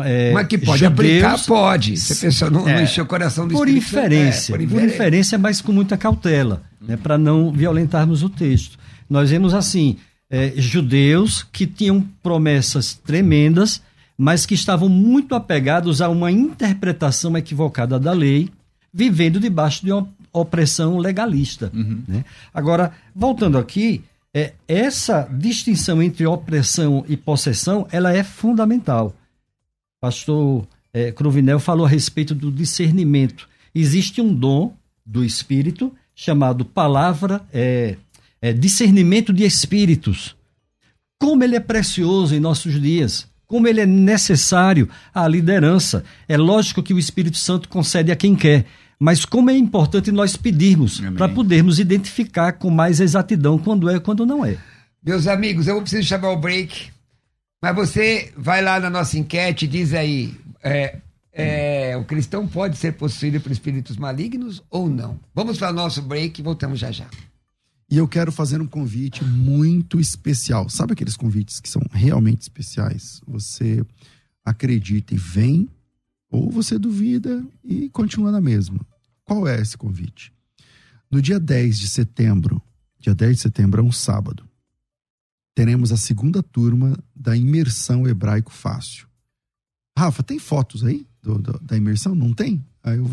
É, 0.05 0.31
mas 0.31 0.47
que 0.47 0.57
pode 0.57 0.83
judeus, 0.85 1.23
aplicar, 1.23 1.45
pode. 1.45 1.93
A 1.93 2.15
pessoa 2.15 2.49
não, 2.49 2.67
é, 2.69 2.75
não 2.75 2.83
encher 2.83 3.01
o 3.01 3.05
coração 3.05 3.45
do 3.45 3.53
por 3.53 3.67
Espírito 3.67 3.89
inferência, 3.89 4.53
é, 4.53 4.55
por 4.55 4.63
inferência. 4.63 4.87
Por 4.87 4.95
inferência, 4.95 5.37
mas 5.37 5.59
com 5.59 5.73
muita 5.73 5.97
cautela, 5.97 6.63
né, 6.79 6.95
para 6.95 7.17
não 7.17 7.51
violentarmos 7.51 8.23
o 8.23 8.29
texto. 8.29 8.79
Nós 9.09 9.31
vemos 9.31 9.53
assim, 9.53 9.97
é, 10.29 10.53
judeus 10.55 11.45
que 11.51 11.67
tinham 11.67 12.01
promessas 12.23 12.93
tremendas, 12.93 13.81
mas 14.17 14.45
que 14.45 14.53
estavam 14.53 14.87
muito 14.87 15.35
apegados 15.35 16.01
a 16.01 16.07
uma 16.07 16.31
interpretação 16.31 17.35
equivocada 17.35 17.99
da 17.99 18.13
lei, 18.13 18.49
vivendo 18.93 19.41
debaixo 19.41 19.83
de 19.83 19.91
uma 19.91 20.07
opressão 20.31 20.97
legalista. 20.99 21.69
Uhum. 21.73 22.01
Né? 22.07 22.23
Agora, 22.53 22.93
voltando 23.13 23.57
aqui, 23.57 24.01
é, 24.33 24.53
essa 24.67 25.27
distinção 25.31 26.01
entre 26.01 26.25
opressão 26.25 27.05
e 27.07 27.17
possessão, 27.17 27.87
ela 27.91 28.13
é 28.13 28.23
fundamental. 28.23 29.13
Pastor 29.99 30.67
é, 30.93 31.11
Cruvinel 31.11 31.59
falou 31.59 31.85
a 31.85 31.89
respeito 31.89 32.33
do 32.33 32.51
discernimento. 32.51 33.47
Existe 33.73 34.21
um 34.21 34.33
dom 34.33 34.73
do 35.05 35.23
Espírito 35.23 35.93
chamado 36.15 36.65
palavra, 36.65 37.41
é, 37.53 37.97
é, 38.41 38.53
discernimento 38.53 39.33
de 39.33 39.43
espíritos. 39.43 40.35
Como 41.19 41.43
ele 41.43 41.55
é 41.55 41.59
precioso 41.59 42.33
em 42.35 42.39
nossos 42.39 42.81
dias, 42.81 43.29
como 43.45 43.67
ele 43.67 43.81
é 43.81 43.85
necessário 43.85 44.89
à 45.13 45.27
liderança. 45.27 46.03
É 46.27 46.37
lógico 46.37 46.81
que 46.81 46.93
o 46.93 46.99
Espírito 46.99 47.37
Santo 47.37 47.67
concede 47.67 48.11
a 48.11 48.15
quem 48.15 48.33
quer, 48.33 48.65
mas 49.01 49.25
como 49.25 49.49
é 49.49 49.57
importante 49.57 50.11
nós 50.11 50.37
pedirmos 50.37 51.01
para 51.17 51.27
podermos 51.27 51.79
identificar 51.79 52.53
com 52.53 52.69
mais 52.69 52.99
exatidão 52.99 53.57
quando 53.57 53.89
é 53.89 53.95
e 53.95 53.99
quando 53.99 54.27
não 54.27 54.45
é. 54.45 54.59
Meus 55.03 55.25
amigos, 55.25 55.65
eu 55.65 55.73
vou 55.73 55.81
precisar 55.81 56.03
chamar 56.03 56.29
o 56.29 56.37
break, 56.37 56.91
mas 57.59 57.75
você 57.75 58.31
vai 58.37 58.61
lá 58.61 58.79
na 58.79 58.91
nossa 58.91 59.17
enquete 59.17 59.65
e 59.65 59.67
diz 59.67 59.95
aí, 59.95 60.37
é, 60.63 60.99
é, 61.33 61.97
o 61.97 62.05
cristão 62.05 62.47
pode 62.47 62.77
ser 62.77 62.93
possuído 62.93 63.41
por 63.41 63.51
espíritos 63.51 63.97
malignos 63.97 64.61
ou 64.69 64.87
não? 64.87 65.19
Vamos 65.33 65.57
para 65.57 65.71
o 65.71 65.73
nosso 65.73 66.03
break 66.03 66.39
e 66.39 66.43
voltamos 66.43 66.77
já 66.77 66.91
já. 66.91 67.07
E 67.89 67.97
eu 67.97 68.07
quero 68.07 68.31
fazer 68.31 68.61
um 68.61 68.67
convite 68.67 69.25
muito 69.25 69.99
especial. 69.99 70.69
Sabe 70.69 70.93
aqueles 70.93 71.17
convites 71.17 71.59
que 71.59 71.67
são 71.67 71.81
realmente 71.91 72.43
especiais? 72.43 73.19
Você 73.27 73.83
acredita 74.45 75.15
e 75.15 75.17
vem, 75.17 75.67
ou 76.29 76.51
você 76.51 76.77
duvida 76.77 77.43
e 77.65 77.89
continua 77.89 78.31
na 78.31 78.39
mesma. 78.39 78.90
Qual 79.31 79.47
é 79.47 79.61
esse 79.61 79.77
convite? 79.77 80.33
No 81.09 81.21
dia 81.21 81.39
10 81.39 81.79
de 81.79 81.87
setembro, 81.87 82.61
dia 82.99 83.15
10 83.15 83.37
de 83.37 83.41
setembro 83.41 83.79
é 83.79 83.83
um 83.83 83.89
sábado, 83.89 84.45
teremos 85.55 85.93
a 85.93 85.95
segunda 85.95 86.43
turma 86.43 87.01
da 87.15 87.37
imersão 87.37 88.05
hebraico 88.05 88.51
fácil. 88.51 89.07
Rafa, 89.97 90.21
tem 90.21 90.37
fotos 90.37 90.83
aí? 90.83 91.07
do, 91.23 91.37
do, 91.37 91.57
da 91.61 91.77
imersão? 91.77 92.13
Não 92.13 92.33
tem? 92.33 92.61
Aí 92.83 92.97
eu, 92.97 93.05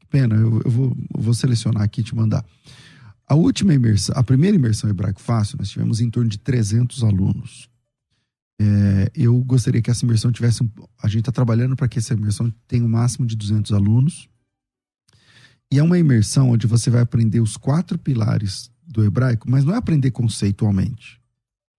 que 0.00 0.06
pena, 0.08 0.34
eu, 0.34 0.60
eu, 0.64 0.70
vou, 0.72 0.96
eu 1.14 1.22
vou 1.22 1.32
selecionar 1.32 1.84
aqui 1.84 2.00
e 2.00 2.04
te 2.04 2.16
mandar. 2.16 2.44
A 3.24 3.36
última 3.36 3.72
imersão, 3.72 4.16
a 4.18 4.24
primeira 4.24 4.56
imersão 4.56 4.90
hebraico 4.90 5.20
fácil, 5.20 5.58
nós 5.60 5.70
tivemos 5.70 6.00
em 6.00 6.10
torno 6.10 6.28
de 6.28 6.40
300 6.40 7.04
alunos. 7.04 7.70
É, 8.60 9.12
eu 9.14 9.38
gostaria 9.44 9.80
que 9.80 9.92
essa 9.92 10.04
imersão 10.04 10.32
tivesse. 10.32 10.68
A 11.00 11.06
gente 11.06 11.20
está 11.20 11.30
trabalhando 11.30 11.76
para 11.76 11.86
que 11.86 12.00
essa 12.00 12.14
imersão 12.14 12.52
tenha 12.66 12.82
o 12.82 12.86
um 12.86 12.90
máximo 12.90 13.24
de 13.24 13.36
200 13.36 13.70
alunos. 13.70 14.28
E 15.72 15.78
é 15.78 15.82
uma 15.82 15.98
imersão 15.98 16.50
onde 16.50 16.66
você 16.66 16.90
vai 16.90 17.00
aprender 17.00 17.40
os 17.40 17.56
quatro 17.56 17.98
pilares 17.98 18.70
do 18.86 19.02
hebraico, 19.02 19.50
mas 19.50 19.64
não 19.64 19.72
é 19.72 19.78
aprender 19.78 20.10
conceitualmente. 20.10 21.18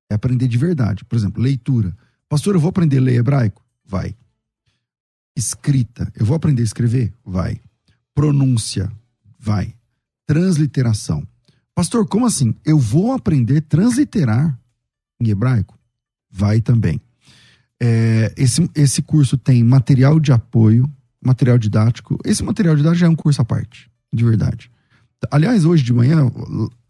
É 0.10 0.16
aprender 0.16 0.48
de 0.48 0.58
verdade. 0.58 1.06
Por 1.06 1.16
exemplo, 1.16 1.40
leitura. 1.40 1.96
Pastor, 2.28 2.56
eu 2.56 2.60
vou 2.60 2.70
aprender 2.70 2.98
a 2.98 3.02
ler 3.02 3.20
hebraico? 3.20 3.64
Vai. 3.86 4.16
Escrita. 5.38 6.12
Eu 6.16 6.26
vou 6.26 6.36
aprender 6.36 6.64
a 6.64 6.66
escrever? 6.66 7.14
Vai. 7.24 7.62
Pronúncia? 8.16 8.92
Vai. 9.38 9.76
Transliteração. 10.26 11.24
Pastor, 11.76 12.08
como 12.08 12.26
assim? 12.26 12.56
Eu 12.66 12.80
vou 12.80 13.12
aprender 13.12 13.58
a 13.58 13.62
transliterar 13.62 14.60
em 15.22 15.30
hebraico? 15.30 15.78
Vai 16.32 16.62
também. 16.62 17.00
É, 17.80 18.34
esse, 18.36 18.68
esse 18.74 19.04
curso 19.04 19.38
tem 19.38 19.64
material 19.64 20.20
de 20.20 20.32
apoio, 20.32 20.92
material 21.26 21.58
didático. 21.58 22.18
Esse 22.26 22.44
material 22.44 22.76
didático 22.76 23.00
já 23.00 23.08
é 23.08 23.10
um 23.10 23.16
curso 23.16 23.42
à 23.42 23.46
parte, 23.46 23.90
de 24.14 24.24
verdade. 24.24 24.70
Aliás, 25.32 25.66
hoje 25.66 25.84
de 25.84 25.94
manhã, 25.94 26.30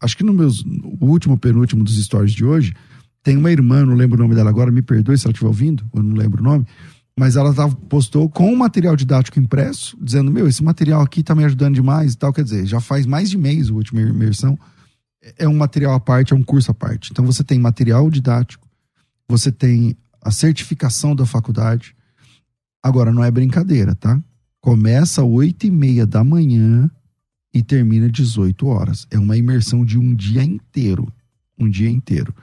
acho 0.00 0.16
que 0.16 0.24
no 0.24 0.32
meus, 0.32 0.64
o 1.00 1.06
último, 1.06 1.38
penúltimo 1.38 1.84
dos 1.84 2.02
stories 2.02 2.32
de 2.32 2.44
hoje, 2.44 2.74
tem 3.22 3.36
uma 3.36 3.50
irmã, 3.50 3.84
não 3.84 3.94
lembro 3.94 4.18
o 4.18 4.22
nome 4.22 4.34
dela 4.34 4.50
agora, 4.50 4.70
me 4.70 4.82
perdoe 4.82 5.16
se 5.16 5.26
ela 5.26 5.32
estiver 5.32 5.48
ouvindo, 5.48 5.84
eu 5.94 6.02
não 6.02 6.16
lembro 6.16 6.42
o 6.42 6.44
nome, 6.44 6.66
mas 7.18 7.36
ela 7.36 7.54
tava, 7.54 7.74
postou 7.74 8.28
com 8.28 8.52
um 8.52 8.56
material 8.56 8.96
didático 8.96 9.38
impresso, 9.38 9.96
dizendo: 10.00 10.30
Meu, 10.30 10.48
esse 10.48 10.62
material 10.62 11.00
aqui 11.00 11.22
tá 11.22 11.34
me 11.34 11.44
ajudando 11.44 11.74
demais 11.74 12.12
e 12.14 12.18
tal. 12.18 12.32
Quer 12.32 12.42
dizer, 12.42 12.66
já 12.66 12.80
faz 12.80 13.06
mais 13.06 13.30
de 13.30 13.38
mês 13.38 13.70
a 13.70 13.72
última 13.72 14.00
imersão. 14.00 14.58
É 15.38 15.48
um 15.48 15.56
material 15.56 15.94
à 15.94 16.00
parte, 16.00 16.32
é 16.32 16.36
um 16.36 16.42
curso 16.42 16.70
à 16.70 16.74
parte. 16.74 17.10
Então 17.12 17.24
você 17.24 17.44
tem 17.44 17.58
material 17.58 18.10
didático, 18.10 18.66
você 19.28 19.50
tem 19.52 19.96
a 20.20 20.30
certificação 20.30 21.14
da 21.14 21.24
faculdade. 21.24 21.94
Agora, 22.84 23.10
não 23.10 23.24
é 23.24 23.30
brincadeira, 23.30 23.94
tá? 23.94 24.22
Começa 24.60 25.22
às 25.22 25.26
8 25.26 25.68
e 25.68 25.70
meia 25.70 26.06
da 26.06 26.22
manhã 26.22 26.90
e 27.52 27.62
termina 27.62 28.04
às 28.04 28.12
18 28.12 28.66
horas. 28.66 29.06
É 29.10 29.18
uma 29.18 29.38
imersão 29.38 29.86
de 29.86 29.98
um 29.98 30.14
dia 30.14 30.44
inteiro. 30.44 31.10
Um 31.58 31.66
dia 31.66 31.88
inteiro. 31.88 32.34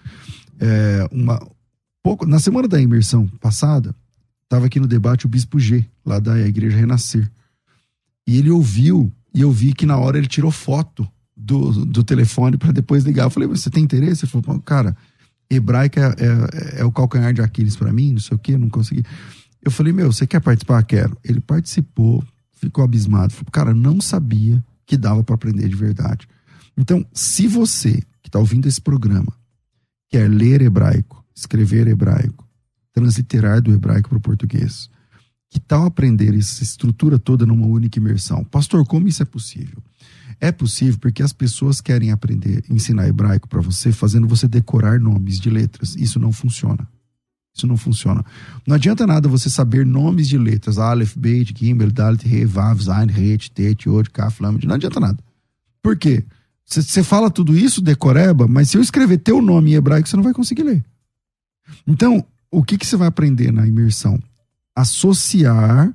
É 0.59 1.07
uma, 1.11 1.39
pouco, 2.01 2.25
na 2.25 2.39
semana 2.39 2.67
da 2.67 2.81
imersão 2.81 3.27
passada, 3.39 3.93
estava 4.43 4.65
aqui 4.65 4.79
no 4.79 4.87
debate 4.87 5.27
o 5.27 5.29
Bispo 5.29 5.59
G, 5.59 5.85
lá 6.03 6.17
da 6.17 6.39
Igreja 6.39 6.75
Renascer. 6.75 7.31
E 8.25 8.39
ele 8.39 8.49
ouviu, 8.49 9.13
e 9.31 9.41
eu 9.41 9.51
vi 9.51 9.73
que 9.73 9.85
na 9.85 9.97
hora 9.97 10.17
ele 10.17 10.27
tirou 10.27 10.49
foto 10.49 11.07
do, 11.37 11.85
do 11.85 12.03
telefone 12.03 12.57
para 12.57 12.71
depois 12.71 13.03
ligar. 13.03 13.25
Eu 13.25 13.29
falei, 13.29 13.47
você 13.47 13.69
tem 13.69 13.83
interesse? 13.83 14.25
Ele 14.25 14.31
falou, 14.31 14.59
cara, 14.61 14.97
hebraica 15.47 16.15
é, 16.17 16.77
é, 16.77 16.81
é 16.81 16.83
o 16.83 16.91
calcanhar 16.91 17.31
de 17.31 17.41
Aquiles 17.41 17.75
para 17.75 17.93
mim, 17.93 18.13
não 18.13 18.19
sei 18.19 18.35
o 18.35 18.39
que, 18.39 18.57
não 18.57 18.69
consegui. 18.69 19.03
Eu 19.63 19.71
falei, 19.71 19.93
meu, 19.93 20.11
você 20.11 20.25
quer 20.25 20.39
participar? 20.39 20.83
Quero. 20.83 21.17
Ele 21.23 21.39
participou, 21.39 22.23
ficou 22.53 22.83
abismado. 22.83 23.33
Falei, 23.33 23.49
cara, 23.51 23.73
não 23.73 24.01
sabia 24.01 24.63
que 24.85 24.97
dava 24.97 25.23
para 25.23 25.35
aprender 25.35 25.67
de 25.69 25.75
verdade. 25.75 26.27
Então, 26.77 27.05
se 27.13 27.47
você 27.47 28.01
que 28.21 28.29
está 28.29 28.39
ouvindo 28.39 28.67
esse 28.67 28.81
programa 28.81 29.31
quer 30.09 30.29
ler 30.29 30.61
hebraico, 30.61 31.23
escrever 31.35 31.87
hebraico, 31.87 32.47
transliterar 32.93 33.61
do 33.61 33.73
hebraico 33.73 34.09
para 34.09 34.17
o 34.17 34.21
português, 34.21 34.89
que 35.49 35.59
tal 35.59 35.85
aprender 35.85 36.33
essa 36.33 36.63
estrutura 36.63 37.19
toda 37.19 37.45
numa 37.45 37.65
única 37.65 37.99
imersão? 37.99 38.43
Pastor, 38.43 38.85
como 38.85 39.07
isso 39.07 39.21
é 39.21 39.25
possível? 39.25 39.81
É 40.39 40.51
possível 40.51 40.97
porque 40.99 41.21
as 41.21 41.33
pessoas 41.33 41.81
querem 41.81 42.09
aprender, 42.09 42.63
ensinar 42.69 43.07
hebraico 43.07 43.47
para 43.47 43.61
você, 43.61 43.91
fazendo 43.91 44.27
você 44.27 44.47
decorar 44.47 44.99
nomes 44.99 45.39
de 45.39 45.49
letras. 45.49 45.95
Isso 45.95 46.19
não 46.19 46.31
funciona. 46.31 46.87
Isso 47.55 47.67
não 47.67 47.75
funciona. 47.75 48.23
Não 48.65 48.75
adianta 48.75 49.05
nada 49.05 49.27
você 49.27 49.49
saber 49.49 49.85
nomes 49.85 50.27
de 50.27 50.37
letras. 50.37 50.77
Aleph, 50.77 51.15
Beit, 51.17 51.53
Gimel, 51.57 51.91
Dalet, 51.91 52.25
He, 52.25 52.45
Vav, 52.45 52.81
Zain, 52.81 53.09
Het, 53.09 53.49
Tet, 53.49 53.87
Yod, 53.87 54.09
Kaf, 54.09 54.41
Lamed. 54.41 54.65
Não 54.65 54.75
adianta 54.75 54.99
nada. 54.99 55.17
Por 55.81 55.97
quê? 55.97 56.23
Você 56.65 57.03
fala 57.03 57.29
tudo 57.29 57.55
isso, 57.57 57.81
decoreba, 57.81 58.47
mas 58.47 58.69
se 58.69 58.77
eu 58.77 58.81
escrever 58.81 59.17
teu 59.17 59.41
nome 59.41 59.71
em 59.71 59.73
hebraico, 59.73 60.07
você 60.07 60.15
não 60.15 60.23
vai 60.23 60.33
conseguir 60.33 60.63
ler. 60.63 60.85
Então, 61.85 62.25
o 62.49 62.63
que, 62.63 62.77
que 62.77 62.85
você 62.85 62.95
vai 62.95 63.09
aprender 63.09 63.51
na 63.51 63.67
imersão? 63.67 64.17
Associar 64.73 65.93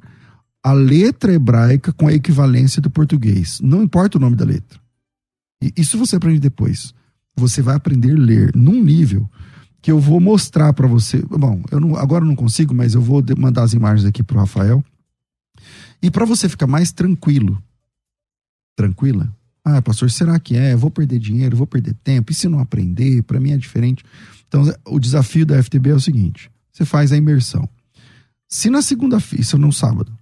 a 0.63 0.73
letra 0.73 1.33
hebraica 1.33 1.93
com 1.93 2.09
a 2.09 2.13
equivalência 2.13 2.83
do 2.83 2.91
português. 2.91 3.59
Não 3.63 3.83
importa 3.83 4.19
o 4.19 4.21
nome 4.21 4.37
da 4.37 4.45
letra. 4.45 4.79
E 5.63 5.73
isso 5.77 5.97
você 5.97 6.17
aprende 6.17 6.41
depois. 6.41 6.93
Você 7.37 7.63
vai 7.63 7.77
aprender 7.77 8.13
a 8.13 8.19
ler 8.19 8.55
num 8.55 8.83
nível 8.83 9.31
que 9.81 9.91
eu 9.91 9.99
vou 9.99 10.21
mostrar 10.21 10.73
para 10.73 10.87
você. 10.87 11.23
Bom, 11.23 11.63
eu 11.71 11.79
não, 11.79 11.97
agora 11.97 12.25
eu 12.25 12.29
não 12.29 12.37
consigo, 12.37 12.75
mas 12.75 12.95
eu 12.95 13.01
vou 13.01 13.23
mandar 13.39 13.63
as 13.63 13.73
imagens 13.73 14.07
aqui 14.07 14.23
pro 14.23 14.39
Rafael. 14.39 14.85
E 16.03 16.11
para 16.11 16.25
você 16.25 16.49
ficar 16.49 16.67
mais 16.67 16.93
tranquilo, 16.93 17.63
tranquila? 18.77 19.33
Ah, 19.65 19.83
pastor, 19.83 20.11
será 20.11 20.39
que 20.39 20.57
é? 20.57 20.75
Eu 20.75 20.79
vou 20.79 20.91
perder 20.91 21.19
dinheiro, 21.19 21.57
vou 21.57 21.67
perder 21.67 21.95
tempo. 22.05 22.31
E 22.31 22.35
se 22.35 22.49
não 22.49 22.61
aprender? 22.61 23.23
Para 23.23 23.41
mim 23.41 23.53
é 23.53 23.57
diferente. 23.57 24.05
Então, 24.47 24.63
o 24.87 25.01
desafio 25.01 25.45
da 25.45 25.61
FTB 25.61 25.91
é 25.91 25.95
o 25.95 26.01
seguinte: 26.01 26.51
você 26.73 26.85
faz 26.85 27.13
a 27.13 27.17
imersão. 27.17 27.69
Se 28.49 28.71
na 28.71 28.81
segunda-feira, 28.81 29.43
isso 29.43 29.57
é 29.57 29.59
no 29.59 29.73
sábado, 29.73 30.17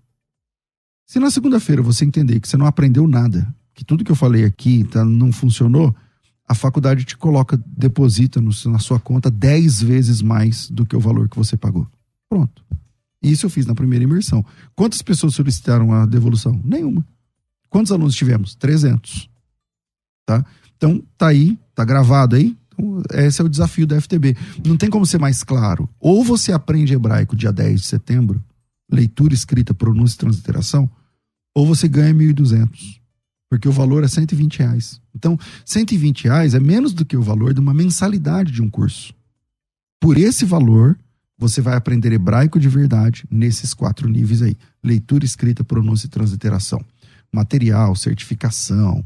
se 1.06 1.18
na 1.18 1.30
segunda-feira 1.30 1.82
você 1.82 2.04
entender 2.04 2.40
que 2.40 2.48
você 2.48 2.56
não 2.56 2.66
aprendeu 2.66 3.06
nada, 3.06 3.54
que 3.74 3.84
tudo 3.84 4.02
que 4.02 4.10
eu 4.10 4.16
falei 4.16 4.44
aqui 4.44 4.84
tá, 4.84 5.04
não 5.04 5.30
funcionou, 5.30 5.94
a 6.46 6.54
faculdade 6.54 7.04
te 7.04 7.16
coloca, 7.16 7.60
deposita 7.66 8.40
no, 8.40 8.50
na 8.66 8.78
sua 8.78 9.00
conta 9.00 9.30
10 9.30 9.82
vezes 9.82 10.22
mais 10.22 10.68
do 10.70 10.84
que 10.84 10.94
o 10.94 11.00
valor 11.00 11.28
que 11.28 11.36
você 11.36 11.56
pagou. 11.56 11.86
Pronto. 12.28 12.62
Isso 13.22 13.46
eu 13.46 13.50
fiz 13.50 13.64
na 13.64 13.74
primeira 13.74 14.04
imersão. 14.04 14.44
Quantas 14.76 15.00
pessoas 15.00 15.34
solicitaram 15.34 15.92
a 15.92 16.04
devolução? 16.04 16.60
Nenhuma. 16.62 17.06
Quantos 17.70 17.90
alunos 17.90 18.14
tivemos? 18.14 18.54
300. 18.54 19.28
Tá? 20.26 20.44
Então, 20.76 21.02
tá 21.16 21.28
aí, 21.28 21.58
tá 21.74 21.84
gravado 21.84 22.36
aí. 22.36 22.54
Então, 22.68 23.02
esse 23.12 23.40
é 23.40 23.44
o 23.44 23.48
desafio 23.48 23.86
da 23.86 23.98
FTB. 23.98 24.36
Não 24.66 24.76
tem 24.76 24.90
como 24.90 25.06
ser 25.06 25.18
mais 25.18 25.42
claro. 25.42 25.88
Ou 25.98 26.22
você 26.22 26.52
aprende 26.52 26.92
hebraico 26.92 27.34
dia 27.34 27.52
10 27.52 27.80
de 27.80 27.86
setembro, 27.86 28.44
leitura, 28.90 29.32
escrita, 29.32 29.72
pronúncia 29.72 30.16
e 30.16 30.18
transliteração, 30.18 30.90
ou 31.54 31.66
você 31.66 31.88
ganha 31.88 32.12
1.200 32.12 33.03
porque 33.54 33.68
o 33.68 33.72
valor 33.72 34.02
é 34.02 34.08
120 34.08 34.58
reais. 34.58 35.00
Então, 35.14 35.38
120 35.64 36.24
reais 36.24 36.54
é 36.54 36.60
menos 36.60 36.92
do 36.92 37.04
que 37.04 37.16
o 37.16 37.22
valor 37.22 37.54
de 37.54 37.60
uma 37.60 37.72
mensalidade 37.72 38.50
de 38.50 38.60
um 38.60 38.68
curso. 38.68 39.14
Por 40.00 40.18
esse 40.18 40.44
valor, 40.44 40.98
você 41.38 41.60
vai 41.60 41.76
aprender 41.76 42.12
hebraico 42.12 42.58
de 42.58 42.68
verdade 42.68 43.24
nesses 43.30 43.72
quatro 43.72 44.08
níveis 44.08 44.42
aí: 44.42 44.56
leitura, 44.82 45.24
escrita, 45.24 45.62
pronúncia 45.62 46.06
e 46.06 46.10
transliteração. 46.10 46.84
Material, 47.32 47.94
certificação. 47.94 49.04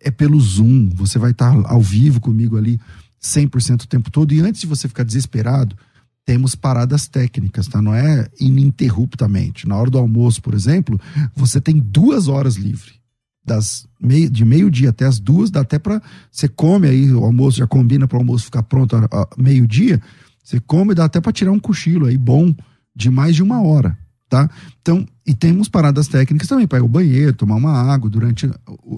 É 0.00 0.08
pelo 0.08 0.40
Zoom, 0.40 0.88
você 0.94 1.18
vai 1.18 1.32
estar 1.32 1.52
ao 1.66 1.80
vivo 1.80 2.20
comigo 2.20 2.56
ali 2.56 2.80
100% 3.20 3.82
o 3.82 3.88
tempo 3.88 4.08
todo. 4.08 4.32
E 4.32 4.40
antes 4.40 4.60
de 4.60 4.68
você 4.68 4.86
ficar 4.86 5.02
desesperado, 5.02 5.76
temos 6.24 6.54
paradas 6.54 7.08
técnicas, 7.08 7.66
tá? 7.66 7.82
Não 7.82 7.92
é 7.92 8.28
ininterruptamente. 8.40 9.66
Na 9.66 9.76
hora 9.76 9.90
do 9.90 9.98
almoço, 9.98 10.40
por 10.40 10.54
exemplo, 10.54 10.98
você 11.34 11.60
tem 11.60 11.76
duas 11.76 12.28
horas 12.28 12.54
livre 12.54 12.99
das 13.44 13.86
meio, 14.00 14.30
de 14.30 14.44
meio-dia 14.44 14.90
até 14.90 15.06
as 15.06 15.18
duas, 15.18 15.50
dá 15.50 15.60
até 15.60 15.78
para 15.78 16.00
você 16.30 16.48
come 16.48 16.88
aí, 16.88 17.12
o 17.12 17.24
almoço 17.24 17.58
já 17.58 17.66
combina 17.66 18.06
para 18.06 18.16
o 18.16 18.20
almoço 18.20 18.44
ficar 18.44 18.62
pronto 18.62 18.96
a, 18.96 19.28
meio-dia, 19.36 20.00
você 20.42 20.60
come, 20.60 20.94
dá 20.94 21.04
até 21.04 21.20
para 21.20 21.32
tirar 21.32 21.52
um 21.52 21.58
cochilo 21.58 22.06
aí 22.06 22.16
bom 22.16 22.54
de 22.94 23.10
mais 23.10 23.34
de 23.34 23.42
uma 23.42 23.62
hora, 23.62 23.96
tá? 24.28 24.48
Então, 24.80 25.06
e 25.26 25.34
temos 25.34 25.68
paradas 25.68 26.08
técnicas 26.08 26.48
também 26.48 26.66
para 26.66 26.78
ir 26.78 26.82
ao 26.82 26.88
banheiro, 26.88 27.32
tomar 27.32 27.56
uma 27.56 27.72
água 27.72 28.10
durante 28.10 28.50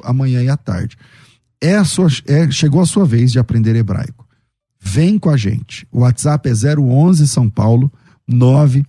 a 0.02 0.12
manhã 0.12 0.42
e 0.42 0.48
a 0.48 0.56
tarde. 0.56 0.96
É 1.60 1.76
a 1.76 1.84
sua, 1.84 2.08
é, 2.26 2.50
chegou 2.50 2.80
a 2.80 2.86
sua 2.86 3.04
vez 3.04 3.30
de 3.30 3.38
aprender 3.38 3.76
hebraico. 3.76 4.26
Vem 4.80 5.18
com 5.18 5.30
a 5.30 5.36
gente. 5.36 5.86
O 5.92 6.00
WhatsApp 6.00 6.48
é 6.48 6.52
011 6.52 7.28
São 7.28 7.48
Paulo 7.48 7.92
9 8.26 8.84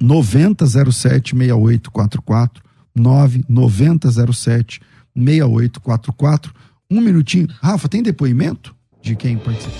9007 0.00 1.36
6844 1.36 2.67
99007 2.98 4.80
6844. 5.16 6.52
Um 6.90 7.00
minutinho. 7.00 7.48
Rafa, 7.60 7.88
tem 7.88 8.02
depoimento 8.02 8.74
de 9.02 9.14
quem 9.16 9.36
participou? 9.36 9.78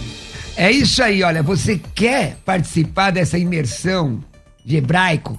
É 0.56 0.70
isso 0.70 1.02
aí, 1.02 1.22
olha, 1.22 1.42
você 1.42 1.80
quer 1.94 2.36
participar 2.44 3.12
dessa 3.12 3.38
imersão 3.38 4.22
de 4.64 4.76
hebraico? 4.76 5.38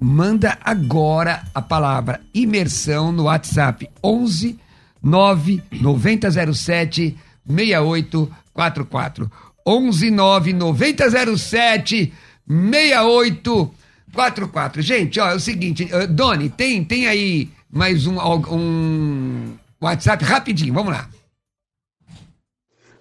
Manda 0.00 0.56
agora 0.64 1.42
a 1.54 1.60
palavra 1.60 2.20
imersão 2.32 3.12
no 3.12 3.24
WhatsApp 3.24 3.90
11 4.02 4.58
9 5.02 5.62
9007 5.72 7.18
6844. 7.46 9.30
11 9.66 10.10
9 10.10 10.52
9007 10.52 12.12
6844. 12.48 13.79
44. 14.12 14.82
Gente, 14.82 15.20
ó, 15.20 15.30
é 15.30 15.34
o 15.34 15.40
seguinte, 15.40 15.88
uh, 15.92 16.06
Doni, 16.06 16.48
tem, 16.48 16.84
tem 16.84 17.06
aí 17.06 17.48
mais 17.70 18.06
um, 18.06 18.16
um 18.50 19.56
WhatsApp 19.80 20.24
rapidinho, 20.24 20.74
vamos 20.74 20.92
lá. 20.92 21.08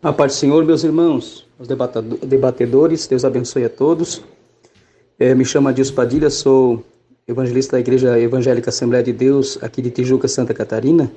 A 0.02 0.14
paz 0.14 0.34
do 0.34 0.36
Senhor, 0.38 0.64
meus 0.64 0.84
irmãos, 0.84 1.46
os 1.60 1.68
debatedores, 1.68 3.06
Deus 3.06 3.26
abençoe 3.26 3.66
a 3.66 3.70
todos. 3.70 4.24
É, 5.20 5.36
me 5.36 5.44
chamo 5.44 5.68
Adilson 5.68 5.94
Padilha, 5.94 6.30
sou 6.30 6.86
evangelista 7.28 7.74
da 7.74 7.80
Igreja 7.82 8.18
Evangélica 8.18 8.70
Assembleia 8.70 9.04
de 9.04 9.12
Deus, 9.12 9.60
aqui 9.62 9.82
de 9.82 9.92
Tijuca, 9.92 10.28
Santa 10.28 10.54
Catarina. 10.54 11.12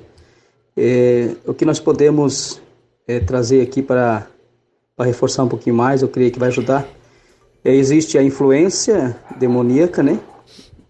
É, 0.75 1.33
o 1.45 1.53
que 1.53 1.63
nós 1.63 1.79
podemos 1.79 2.61
é, 3.07 3.19
trazer 3.21 3.61
aqui 3.61 3.81
para, 3.81 4.27
para 4.97 5.05
reforçar 5.05 5.43
um 5.43 5.47
pouquinho 5.47 5.75
mais, 5.75 6.01
eu 6.01 6.09
creio 6.09 6.31
que 6.31 6.39
vai 6.39 6.49
ajudar. 6.49 6.85
Existe 7.65 8.17
a 8.17 8.23
influência 8.23 9.15
demoníaca, 9.39 10.03
né? 10.03 10.19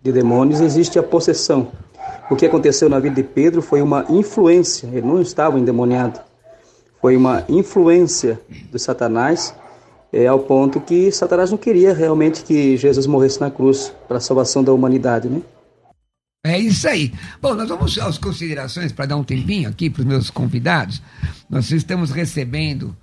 De 0.01 0.11
demônios, 0.11 0.59
existe 0.59 0.97
a 0.97 1.03
possessão. 1.03 1.71
O 2.31 2.35
que 2.35 2.45
aconteceu 2.45 2.89
na 2.89 2.99
vida 2.99 3.15
de 3.15 3.23
Pedro 3.23 3.61
foi 3.61 3.81
uma 3.81 4.05
influência, 4.09 4.87
ele 4.87 5.05
não 5.05 5.21
estava 5.21 5.59
endemoniado. 5.59 6.19
Foi 6.99 7.15
uma 7.15 7.43
influência 7.47 8.39
de 8.49 8.79
Satanás, 8.79 9.53
é, 10.11 10.25
ao 10.25 10.39
ponto 10.39 10.79
que 10.81 11.11
Satanás 11.11 11.51
não 11.51 11.57
queria 11.57 11.93
realmente 11.93 12.43
que 12.43 12.75
Jesus 12.77 13.05
morresse 13.05 13.39
na 13.39 13.51
cruz 13.51 13.93
para 14.07 14.17
a 14.17 14.21
salvação 14.21 14.63
da 14.63 14.71
humanidade, 14.71 15.29
né? 15.29 15.41
É 16.45 16.57
isso 16.59 16.87
aí. 16.87 17.13
Bom, 17.41 17.53
nós 17.53 17.69
vamos 17.69 17.97
às 17.99 18.17
considerações 18.17 18.91
para 18.91 19.05
dar 19.05 19.15
um 19.15 19.23
tempinho 19.23 19.69
aqui 19.69 19.89
para 19.89 20.01
os 20.01 20.05
meus 20.05 20.29
convidados. 20.29 21.01
Nós 21.49 21.71
estamos 21.71 22.11
recebendo 22.11 22.95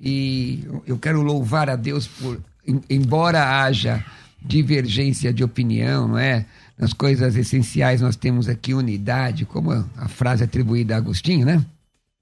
e 0.00 0.64
eu 0.86 0.98
quero 0.98 1.22
louvar 1.22 1.70
a 1.70 1.76
Deus 1.76 2.08
por, 2.08 2.38
embora 2.88 3.62
haja 3.62 4.04
divergência 4.40 5.32
de 5.32 5.42
opinião, 5.42 6.08
não 6.08 6.18
é? 6.18 6.46
Nas 6.78 6.92
coisas 6.92 7.36
essenciais 7.36 8.00
nós 8.00 8.14
temos 8.14 8.48
aqui 8.48 8.72
unidade, 8.72 9.44
como 9.44 9.72
a 9.72 10.08
frase 10.08 10.44
atribuída 10.44 10.94
a 10.94 10.98
Agostinho, 10.98 11.44
né? 11.44 11.64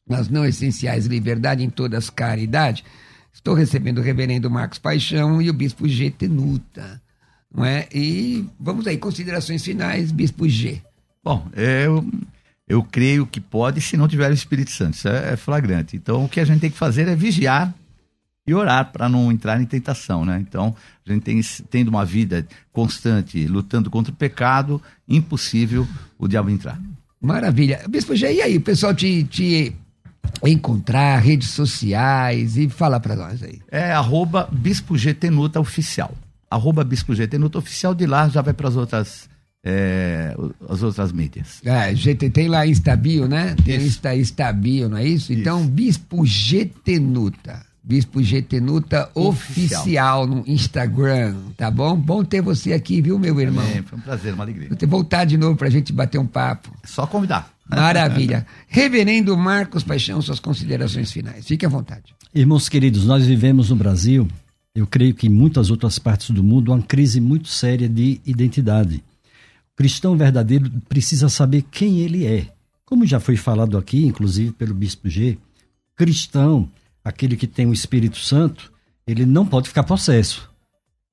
Nas 0.09 0.28
não 0.28 0.44
essenciais, 0.44 1.07
liberdade 1.07 1.62
em 1.62 1.70
todas 1.70 2.09
caridade. 2.09 2.84
Estou 3.32 3.55
recebendo 3.55 3.99
o 3.99 4.03
reverendo 4.03 4.51
Marcos 4.51 4.78
Paixão 4.78 5.42
e 5.42 5.51
o 5.51 5.53
bispo 5.53 5.86
G. 5.86 6.11
Tenuta 6.11 7.01
não 7.57 7.64
é? 7.64 7.88
E 7.92 8.47
vamos 8.61 8.86
aí, 8.86 8.99
considerações 8.99 9.64
finais, 9.64 10.12
Bispo 10.12 10.47
G. 10.47 10.82
Bom, 11.24 11.49
eu, 11.55 12.07
eu 12.68 12.82
creio 12.82 13.26
que 13.26 13.40
pode 13.40 13.80
se 13.80 13.97
não 13.97 14.07
tiver 14.07 14.30
o 14.30 14.34
Espírito 14.34 14.70
Santo, 14.70 14.94
isso 14.94 15.09
é, 15.09 15.32
é 15.32 15.36
flagrante. 15.36 15.97
Então, 15.97 16.24
o 16.24 16.28
que 16.28 16.38
a 16.38 16.44
gente 16.44 16.61
tem 16.61 16.70
que 16.70 16.76
fazer 16.76 17.09
é 17.09 17.16
vigiar 17.16 17.74
e 18.47 18.55
orar 18.55 18.92
para 18.92 19.09
não 19.09 19.32
entrar 19.32 19.61
em 19.61 19.66
tentação, 19.66 20.24
né? 20.24 20.38
Então, 20.47 20.74
a 21.07 21.12
gente 21.12 21.22
tem 21.22 21.40
tendo 21.70 21.88
uma 21.88 22.05
vida 22.05 22.47
constante, 22.72 23.47
lutando 23.47 23.90
contra 23.90 24.12
o 24.12 24.16
pecado, 24.16 24.80
impossível 25.09 25.86
o 26.18 26.28
diabo 26.28 26.51
entrar. 26.51 26.80
Maravilha. 27.20 27.82
Bispo 27.88 28.14
G, 28.14 28.34
e 28.34 28.42
aí, 28.42 28.57
o 28.57 28.61
pessoal 28.61 28.94
te, 28.94 29.24
te 29.24 29.74
encontrar, 30.44 31.18
redes 31.18 31.51
sociais 31.51 32.57
e 32.57 32.68
fala 32.68 33.01
para 33.01 33.16
nós 33.16 33.42
aí. 33.42 33.61
É 33.70 33.92
arroba 33.92 34.49
Bispo 34.53 34.97
G 34.97 35.12
Tenuta 35.12 35.59
Oficial 35.59 36.14
arroba 36.51 36.84
Bispo 36.84 37.14
GT, 37.14 37.38
no 37.38 37.51
oficial 37.55 37.94
de 37.94 38.07
lá 38.07 38.28
já 38.28 38.40
vai 38.42 38.55
para 38.55 38.68
as 38.68 38.76
outras 38.76 39.28
é, 39.64 40.34
as 40.68 40.82
outras 40.82 41.11
mídias. 41.11 41.61
É, 41.64 41.92
GT 41.94 42.30
tem 42.30 42.49
lá 42.49 42.66
Instabio, 42.66 43.26
né? 43.26 43.57
Tem 43.64 43.76
Insta, 43.76 44.14
Instabio, 44.14 44.88
não 44.88 44.97
é 44.97 45.05
isso? 45.05 45.32
isso? 45.32 45.40
Então, 45.40 45.66
Bispo 45.66 46.24
GT 46.24 47.01
Nuta. 47.01 47.66
Bispo 47.87 48.20
GT 48.20 48.61
Nuta 48.61 49.11
oficial. 49.14 49.80
oficial. 49.80 50.26
no 50.26 50.43
Instagram, 50.47 51.37
tá 51.57 51.70
bom? 51.70 51.97
Bom 51.97 52.24
ter 52.24 52.43
você 52.43 52.72
aqui, 52.72 53.01
viu, 53.01 53.18
meu 53.18 53.41
irmão? 53.41 53.64
É, 53.64 53.82
foi 53.82 53.99
um 53.99 54.03
prazer, 54.03 54.34
uma 54.34 54.43
alegria. 54.43 54.68
Vou 54.68 54.76
ter 54.76 54.87
voltar 54.87 55.24
de 55.24 55.37
novo 55.37 55.57
pra 55.57 55.70
gente 55.70 55.93
bater 55.93 56.18
um 56.18 56.26
papo. 56.26 56.70
É 56.82 56.87
só 56.87 57.07
convidar. 57.07 57.55
Maravilha. 57.68 58.47
Reverendo 58.66 59.37
Marcos 59.37 59.84
Paixão, 59.84 60.20
suas 60.20 60.41
considerações 60.41 61.12
finais. 61.12 61.47
Fique 61.47 61.64
à 61.64 61.68
vontade. 61.68 62.14
Irmãos 62.34 62.68
queridos, 62.68 63.07
nós 63.07 63.24
vivemos 63.24 63.70
no 63.70 63.76
Brasil 63.76 64.28
eu 64.76 64.87
creio 64.87 65.14
que 65.14 65.26
em 65.26 65.30
muitas 65.30 65.70
outras 65.70 65.99
partes 65.99 66.28
do 66.28 66.45
mundo, 66.45 66.70
uma 66.70 66.82
crise 66.82 67.18
muito 67.18 67.49
séria 67.49 67.89
de 67.89 68.20
identidade. 68.26 69.03
O 69.72 69.76
cristão 69.76 70.14
verdadeiro 70.18 70.70
precisa 70.87 71.30
saber 71.30 71.62
quem 71.70 72.01
ele 72.01 72.26
é. 72.26 72.47
Como 72.84 73.07
já 73.07 73.18
foi 73.18 73.37
falado 73.37 73.78
aqui, 73.78 74.05
inclusive 74.05 74.53
pelo 74.53 74.74
Bispo 74.74 75.09
G, 75.09 75.39
cristão, 75.97 76.70
aquele 77.07 77.37
que 77.37 77.47
tem 77.47 77.67
o 77.67 77.73
Espírito 77.73 78.19
Santo, 78.19 78.73
ele 79.07 79.25
não 79.25 79.47
pode 79.47 79.69
ficar 79.69 79.85
possesso. 79.85 80.51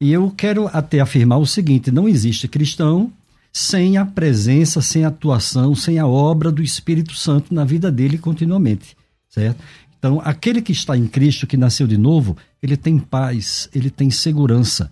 E 0.02 0.12
eu 0.12 0.34
quero 0.36 0.68
até 0.74 1.00
afirmar 1.00 1.38
o 1.38 1.46
seguinte: 1.46 1.92
não 1.92 2.10
existe 2.10 2.48
cristão 2.48 3.14
sem 3.54 3.98
a 3.98 4.04
presença, 4.04 4.82
sem 4.82 5.06
a 5.06 5.10
atuação, 5.10 5.76
sem 5.76 6.00
a 6.00 6.08
obra 6.08 6.52
do 6.52 6.64
Espírito 6.64 7.14
Santo 7.14 7.54
na 7.54 7.64
vida 7.64 7.92
dele 7.92 8.18
continuamente, 8.18 8.98
certo? 9.30 9.64
Então, 10.00 10.20
aquele 10.26 10.62
que 10.64 10.72
está 10.72 10.98
em 10.98 11.06
Cristo, 11.06 11.46
que 11.46 11.56
nasceu 11.56 11.86
de 11.86 11.98
novo, 11.98 12.36
ele 12.62 12.76
tem 12.76 12.98
paz, 12.98 13.70
ele 13.74 13.92
tem 13.92 14.10
segurança. 14.10 14.92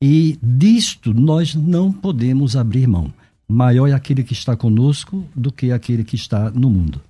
E 0.00 0.38
disto 0.42 1.14
nós 1.14 1.54
não 1.54 1.90
podemos 1.90 2.56
abrir 2.56 2.86
mão. 2.86 3.12
Maior 3.48 3.88
é 3.88 3.92
aquele 3.92 4.22
que 4.22 4.34
está 4.34 4.54
conosco 4.54 5.24
do 5.34 5.50
que 5.50 5.72
aquele 5.72 6.04
que 6.04 6.14
está 6.14 6.50
no 6.50 6.68
mundo. 6.68 7.00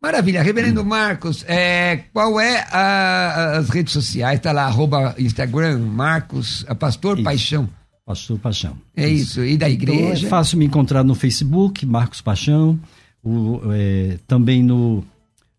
Maravilha. 0.00 0.42
Reverendo 0.42 0.84
Marcos, 0.84 1.44
é, 1.48 2.04
qual 2.12 2.38
é 2.38 2.64
a, 2.70 3.58
as 3.58 3.68
redes 3.68 3.92
sociais? 3.92 4.38
Está 4.38 4.52
lá, 4.52 4.64
arroba 4.64 5.14
Instagram, 5.18 5.78
Marcos, 5.78 6.64
Pastor 6.78 7.16
isso. 7.16 7.24
Paixão. 7.24 7.68
Pastor 8.06 8.38
Paixão. 8.38 8.76
É 8.96 9.08
isso. 9.08 9.40
isso. 9.40 9.44
E 9.44 9.56
da 9.56 9.68
igreja? 9.68 10.00
Então 10.00 10.26
é 10.26 10.30
fácil 10.30 10.56
me 10.56 10.64
encontrar 10.64 11.02
no 11.02 11.14
Facebook, 11.14 11.84
Marcos 11.84 12.20
Paixão, 12.20 12.78
o, 13.22 13.60
é, 13.72 14.18
também 14.26 14.62
no, 14.62 15.04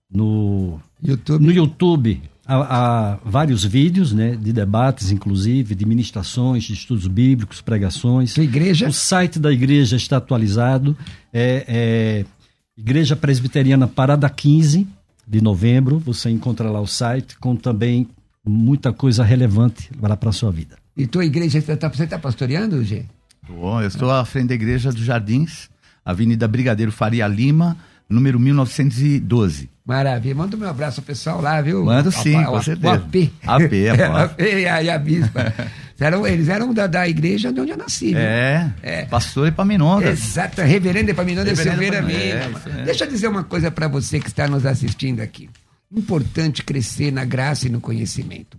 no 0.10 0.80
YouTube. 1.04 1.46
No 1.46 1.52
YouTube 1.52 2.22
há, 2.48 2.56
há, 2.56 3.20
vários 3.24 3.64
vídeos, 3.66 4.14
né, 4.14 4.36
de 4.36 4.52
debates, 4.52 5.12
inclusive, 5.12 5.76
de 5.76 5.86
ministrações, 5.86 6.64
de 6.64 6.74
estudos 6.74 7.08
bíblicos, 7.08 7.62
pregações. 7.62 8.34
Que 8.34 8.42
igreja? 8.42 8.88
O 8.88 8.94
site 8.94 9.38
da 9.38 9.52
igreja 9.52 9.98
está 9.98 10.18
atualizado. 10.18 10.98
É, 11.32 11.66
é 11.68 12.39
Igreja 12.80 13.14
Presbiteriana 13.14 13.90
Parada 13.90 14.30
15 14.30 14.88
de 15.28 15.42
novembro. 15.42 16.00
Você 16.00 16.30
encontra 16.30 16.72
lá 16.72 16.80
o 16.80 16.88
site 16.88 17.38
com 17.38 17.54
também 17.54 18.08
muita 18.44 18.94
coisa 18.94 19.22
relevante 19.22 19.92
para 20.00 20.30
a 20.30 20.32
sua 20.32 20.50
vida. 20.50 20.78
E 20.96 21.06
tua 21.06 21.26
igreja, 21.26 21.60
você 21.60 21.74
está 21.74 21.90
tá 21.90 22.18
pastoreando, 22.18 22.82
Gê? 22.86 23.04
Bom, 23.50 23.82
eu 23.82 23.88
estou 23.90 24.10
à 24.10 24.24
frente 24.24 24.48
da 24.48 24.56
igreja 24.56 24.94
dos 24.94 25.02
Jardins, 25.02 25.70
Avenida 26.06 26.48
Brigadeiro 26.48 26.90
Faria 26.90 27.28
Lima, 27.28 27.76
número 28.08 28.40
1912. 28.40 29.70
Maravilha. 29.86 30.36
Manda 30.36 30.56
um 30.56 30.60
meu 30.60 30.70
abraço 30.70 31.02
ao 31.02 31.06
pessoal 31.06 31.42
lá, 31.42 31.62
viu? 31.62 31.84
Manda 31.84 32.10
sim, 32.12 32.38
o, 32.38 32.46
com 32.46 32.64
certeza. 32.64 32.94
O 32.94 32.96
AP. 32.96 33.16
AP, 33.46 33.74
é, 33.74 34.06
AP 34.24 34.40
e 34.40 34.66
a, 34.66 34.84
e 34.84 34.90
a 34.90 34.98
bispa. 34.98 35.54
eram, 36.02 36.26
eles 36.26 36.50
eram 36.50 36.74
da, 36.74 36.88
da 36.88 37.08
igreja 37.08 37.52
de 37.52 37.60
onde 37.60 37.72
eu 37.72 37.78
nasci. 37.78 38.16
É, 38.16 38.72
é. 38.82 39.06
pastor 39.06 39.48
Epaminondas. 39.48 40.20
Exato, 40.20 40.62
reverendo 40.62 41.12
Epaminondas 41.12 41.60
Silveira 41.60 42.02
Mendes. 42.02 42.66
É, 42.66 42.84
Deixa 42.86 43.06
eu 43.06 43.10
dizer 43.10 43.28
uma 43.28 43.44
coisa 43.44 43.70
para 43.70 43.88
você 43.88 44.20
que 44.20 44.28
está 44.28 44.48
nos 44.48 44.66
assistindo 44.66 45.22
aqui. 45.22 45.50
Importante 45.92 46.64
crescer 46.64 47.12
na 47.12 47.26
graça 47.26 47.68
e 47.68 47.70
no 47.70 47.82
conhecimento. 47.82 48.58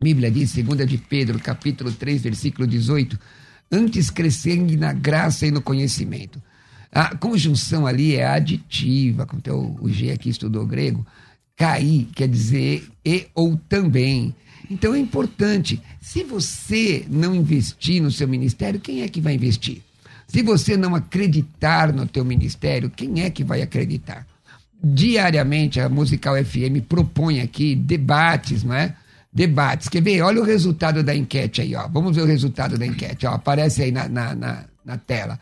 A 0.00 0.04
Bíblia 0.04 0.30
diz, 0.30 0.50
segunda 0.50 0.86
de 0.86 0.96
Pedro, 0.96 1.38
capítulo 1.38 1.92
3, 1.92 2.22
versículo 2.22 2.66
18, 2.66 3.18
antes 3.70 4.08
crescendo 4.08 4.74
na 4.76 4.92
graça 4.92 5.46
e 5.46 5.50
no 5.50 5.60
conhecimento. 5.60 6.40
A 6.92 7.14
conjunção 7.16 7.86
ali 7.86 8.16
é 8.16 8.26
aditiva, 8.26 9.26
como 9.26 9.42
o, 9.48 9.84
o 9.84 9.88
G 9.90 10.10
aqui 10.10 10.30
estudou 10.30 10.66
grego. 10.66 11.06
Cair 11.56 12.08
quer 12.14 12.28
dizer 12.28 12.88
e 13.04 13.26
ou 13.34 13.56
também. 13.68 14.34
Então 14.70 14.94
é 14.94 14.98
importante. 15.00 15.82
Se 16.00 16.22
você 16.22 17.04
não 17.10 17.34
investir 17.34 18.00
no 18.00 18.10
seu 18.10 18.28
ministério, 18.28 18.78
quem 18.78 19.02
é 19.02 19.08
que 19.08 19.20
vai 19.20 19.34
investir? 19.34 19.82
Se 20.28 20.42
você 20.42 20.76
não 20.76 20.94
acreditar 20.94 21.92
no 21.92 22.06
teu 22.06 22.24
ministério, 22.24 22.88
quem 22.88 23.22
é 23.22 23.30
que 23.30 23.42
vai 23.42 23.62
acreditar? 23.62 24.24
Diariamente 24.82 25.80
a 25.80 25.88
Musical 25.88 26.36
FM 26.42 26.86
propõe 26.88 27.40
aqui 27.40 27.74
debates, 27.74 28.62
não 28.62 28.74
é? 28.74 28.94
Debates. 29.32 29.88
Quer 29.88 30.02
ver? 30.02 30.22
Olha 30.22 30.40
o 30.40 30.44
resultado 30.44 31.02
da 31.02 31.14
enquete 31.14 31.60
aí, 31.60 31.74
ó. 31.74 31.88
Vamos 31.88 32.14
ver 32.14 32.22
o 32.22 32.26
resultado 32.26 32.78
da 32.78 32.86
enquete, 32.86 33.26
ó. 33.26 33.32
Aparece 33.32 33.82
aí 33.82 33.90
na, 33.90 34.08
na, 34.08 34.34
na, 34.36 34.64
na 34.84 34.96
tela. 34.96 35.38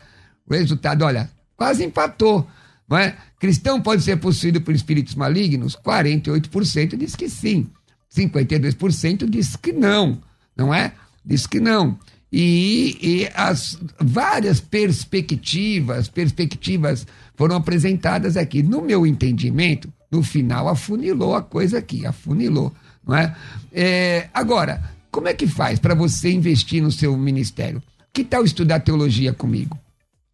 O 0.47 0.53
resultado, 0.53 1.05
olha, 1.05 1.29
quase 1.55 1.85
empatou. 1.85 2.47
Não 2.89 2.97
é? 2.97 3.15
Cristão 3.39 3.79
pode 3.79 4.01
ser 4.01 4.17
possuído 4.17 4.59
por 4.59 4.73
espíritos 4.73 5.13
malignos? 5.13 5.75
48% 5.75 6.97
diz 6.97 7.15
que 7.15 7.29
sim. 7.29 7.69
52% 8.15 9.29
diz 9.29 9.55
que 9.55 9.71
não. 9.71 10.21
Não 10.55 10.73
é? 10.73 10.93
Diz 11.25 11.45
que 11.47 11.59
não. 11.59 11.97
E, 12.31 12.97
e, 13.01 13.29
as 13.33 13.79
várias 13.99 14.59
perspectivas, 14.59 16.07
perspectivas 16.07 17.07
foram 17.35 17.55
apresentadas 17.55 18.37
aqui. 18.37 18.61
No 18.61 18.81
meu 18.81 19.05
entendimento, 19.05 19.91
no 20.11 20.21
final 20.21 20.67
afunilou 20.67 21.35
a 21.35 21.41
coisa 21.41 21.79
aqui, 21.79 22.05
afunilou, 22.05 22.73
não 23.05 23.15
é? 23.15 23.35
é 23.73 24.29
agora, 24.33 24.83
como 25.11 25.27
é 25.27 25.33
que 25.33 25.47
faz 25.47 25.79
para 25.79 25.95
você 25.95 26.31
investir 26.31 26.83
no 26.83 26.91
seu 26.91 27.17
ministério? 27.17 27.81
Que 28.13 28.23
tal 28.23 28.43
estudar 28.43 28.79
teologia 28.81 29.33
comigo? 29.33 29.77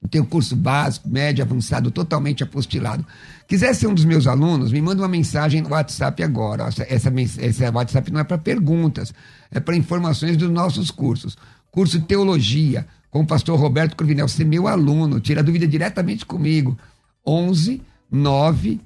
Tem 0.09 0.21
o 0.21 0.25
curso 0.25 0.55
básico, 0.55 1.07
médio, 1.09 1.43
avançado, 1.43 1.91
totalmente 1.91 2.43
apostilado. 2.43 3.05
Quiser 3.47 3.73
ser 3.73 3.87
um 3.87 3.93
dos 3.93 4.05
meus 4.05 4.27
alunos, 4.27 4.71
me 4.71 4.81
manda 4.81 5.01
uma 5.01 5.07
mensagem 5.07 5.61
no 5.61 5.69
WhatsApp 5.69 6.21
agora. 6.23 6.67
Essa, 6.67 6.85
essa, 6.89 7.13
esse 7.41 7.69
WhatsApp 7.69 8.11
não 8.11 8.19
é 8.19 8.23
para 8.23 8.37
perguntas, 8.37 9.13
é 9.51 9.59
para 9.59 9.75
informações 9.75 10.37
dos 10.37 10.49
nossos 10.49 10.91
cursos. 10.91 11.37
Curso 11.71 12.01
Teologia, 12.01 12.87
com 13.09 13.21
o 13.21 13.27
pastor 13.27 13.59
Roberto 13.59 13.95
Cruvinel, 13.95 14.27
ser 14.27 14.45
meu 14.45 14.67
aluno, 14.67 15.19
tira 15.19 15.43
dúvida 15.43 15.67
diretamente 15.67 16.25
comigo. 16.25 16.77
11 17.25 17.81
9 18.11 18.79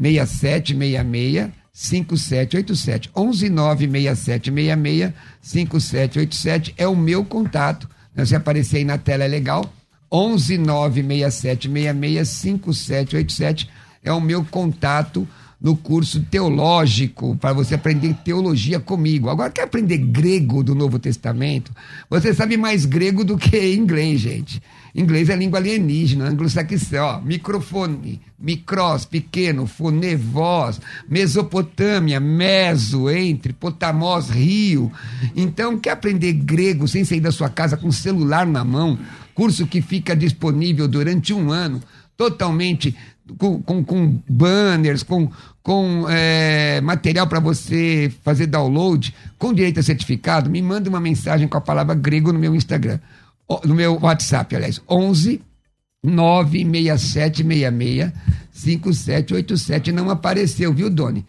6766 0.00 1.50
5787. 1.72 3.10
11 3.14 3.48
9 3.50 3.88
6766 3.90 5.12
5787 5.40 6.74
é 6.76 6.86
o 6.86 6.96
meu 6.96 7.24
contato. 7.24 7.88
Se 8.24 8.34
aparecer 8.34 8.78
aí 8.78 8.84
na 8.84 8.96
tela 8.96 9.24
é 9.24 9.28
legal. 9.28 9.70
11 10.10 10.58
9 10.58 11.02
6766 11.02 12.28
5787 12.28 13.70
é 14.04 14.12
o 14.12 14.20
meu 14.20 14.44
contato 14.44 15.26
no 15.60 15.74
curso 15.74 16.20
teológico 16.20 17.34
para 17.36 17.52
você 17.52 17.74
aprender 17.74 18.14
teologia 18.22 18.78
comigo. 18.78 19.30
Agora, 19.30 19.50
quer 19.50 19.62
aprender 19.62 19.98
grego 19.98 20.62
do 20.62 20.74
Novo 20.74 20.98
Testamento? 20.98 21.72
Você 22.10 22.34
sabe 22.34 22.56
mais 22.56 22.84
grego 22.84 23.24
do 23.24 23.38
que 23.38 23.74
inglês, 23.74 24.20
gente. 24.20 24.62
Inglês 24.94 25.28
é 25.28 25.36
língua 25.36 25.58
alienígena, 25.58 26.28
anglo-saxão, 26.28 27.20
microfone, 27.22 28.20
micros, 28.38 29.04
pequeno, 29.04 29.66
fone, 29.66 30.14
voz, 30.14 30.80
Mesopotâmia, 31.08 32.20
meso, 32.20 33.10
entre, 33.10 33.52
potamos, 33.52 34.30
rio. 34.30 34.90
Então, 35.34 35.78
quer 35.78 35.90
aprender 35.90 36.32
grego 36.32 36.86
sem 36.86 37.04
sair 37.04 37.20
da 37.20 37.32
sua 37.32 37.48
casa 37.48 37.76
com 37.76 37.88
o 37.88 37.92
celular 37.92 38.46
na 38.46 38.64
mão? 38.64 38.98
Curso 39.36 39.68
que 39.68 39.80
fica 39.80 40.16
disponível 40.16 40.88
durante 40.88 41.32
um 41.32 41.52
ano, 41.52 41.80
totalmente 42.16 42.96
com, 43.38 43.62
com, 43.62 43.84
com 43.84 44.20
banners, 44.28 45.04
com, 45.04 45.30
com 45.62 46.06
é, 46.08 46.80
material 46.80 47.28
para 47.28 47.38
você 47.38 48.12
fazer 48.24 48.46
download, 48.46 49.14
com 49.38 49.54
direito 49.54 49.78
a 49.78 49.84
certificado, 49.84 50.50
me 50.50 50.60
manda 50.60 50.90
uma 50.90 51.00
mensagem 51.00 51.46
com 51.46 51.56
a 51.56 51.60
palavra 51.60 51.94
grego 51.94 52.32
no 52.32 52.38
meu 52.38 52.54
Instagram 52.54 52.98
no 53.64 53.74
meu 53.74 53.98
WhatsApp, 54.00 54.54
aliás, 54.56 54.80
11 54.88 55.42
96766 56.02 58.12
5787. 58.50 59.92
Não 59.92 60.10
apareceu, 60.10 60.72
viu, 60.72 60.90
Doni? 60.90 61.24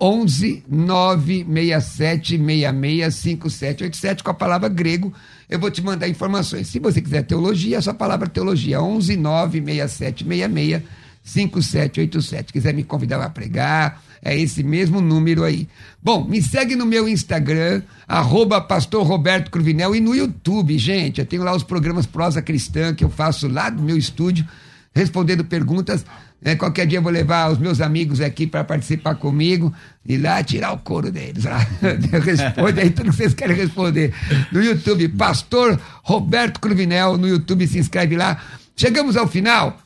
11 0.00 0.64
96766 0.68 3.14
5787 3.14 4.24
com 4.24 4.30
a 4.30 4.34
palavra 4.34 4.68
grego. 4.68 5.12
Eu 5.50 5.58
vou 5.58 5.70
te 5.70 5.82
mandar 5.82 6.08
informações. 6.08 6.68
Se 6.68 6.78
você 6.78 7.02
quiser 7.02 7.24
teologia, 7.24 7.78
é 7.78 7.80
só 7.80 7.90
a 7.90 7.94
palavra 7.94 8.28
teologia. 8.28 8.80
11 8.80 9.16
96766 9.16 10.82
5787. 11.22 12.52
Quiser 12.52 12.72
me 12.72 12.84
convidar 12.84 13.18
para 13.18 13.30
pregar, 13.30 14.02
é 14.22 14.38
esse 14.38 14.62
mesmo 14.62 15.00
número 15.00 15.44
aí. 15.44 15.68
Bom, 16.02 16.24
me 16.24 16.40
segue 16.40 16.76
no 16.76 16.86
meu 16.86 17.08
Instagram, 17.08 17.82
arroba 18.06 18.60
pastor 18.60 19.04
Roberto 19.06 19.50
Cruvinel, 19.50 19.94
e 19.94 20.00
no 20.00 20.14
YouTube, 20.14 20.78
gente. 20.78 21.20
Eu 21.20 21.26
tenho 21.26 21.42
lá 21.42 21.54
os 21.54 21.62
programas 21.62 22.06
Prosa 22.06 22.40
Cristã 22.40 22.94
que 22.94 23.04
eu 23.04 23.10
faço 23.10 23.48
lá 23.48 23.70
do 23.70 23.82
meu 23.82 23.96
estúdio, 23.96 24.46
respondendo 24.94 25.44
perguntas. 25.44 26.04
É, 26.42 26.54
qualquer 26.54 26.86
dia 26.86 26.98
eu 26.98 27.02
vou 27.02 27.12
levar 27.12 27.50
os 27.52 27.58
meus 27.58 27.80
amigos 27.80 28.20
aqui 28.20 28.46
para 28.46 28.64
participar 28.64 29.14
comigo 29.16 29.72
e 30.06 30.16
lá 30.16 30.42
tirar 30.42 30.72
o 30.72 30.78
couro 30.78 31.12
deles. 31.12 31.44
Responde 32.24 32.80
aí 32.80 32.90
tudo 32.90 33.10
que 33.10 33.16
vocês 33.16 33.34
querem 33.34 33.56
responder. 33.56 34.14
No 34.50 34.62
YouTube, 34.62 35.08
Pastor 35.10 35.78
Roberto 36.02 36.58
Cruvinel, 36.58 37.18
no 37.18 37.28
YouTube, 37.28 37.66
se 37.66 37.78
inscreve 37.78 38.16
lá. 38.16 38.42
Chegamos 38.74 39.16
ao 39.16 39.28
final. 39.28 39.78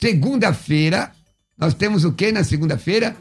Segunda-feira, 0.00 1.10
nós 1.58 1.74
temos 1.74 2.04
o 2.04 2.12
que 2.12 2.32
na 2.32 2.42
segunda-feira? 2.42 3.14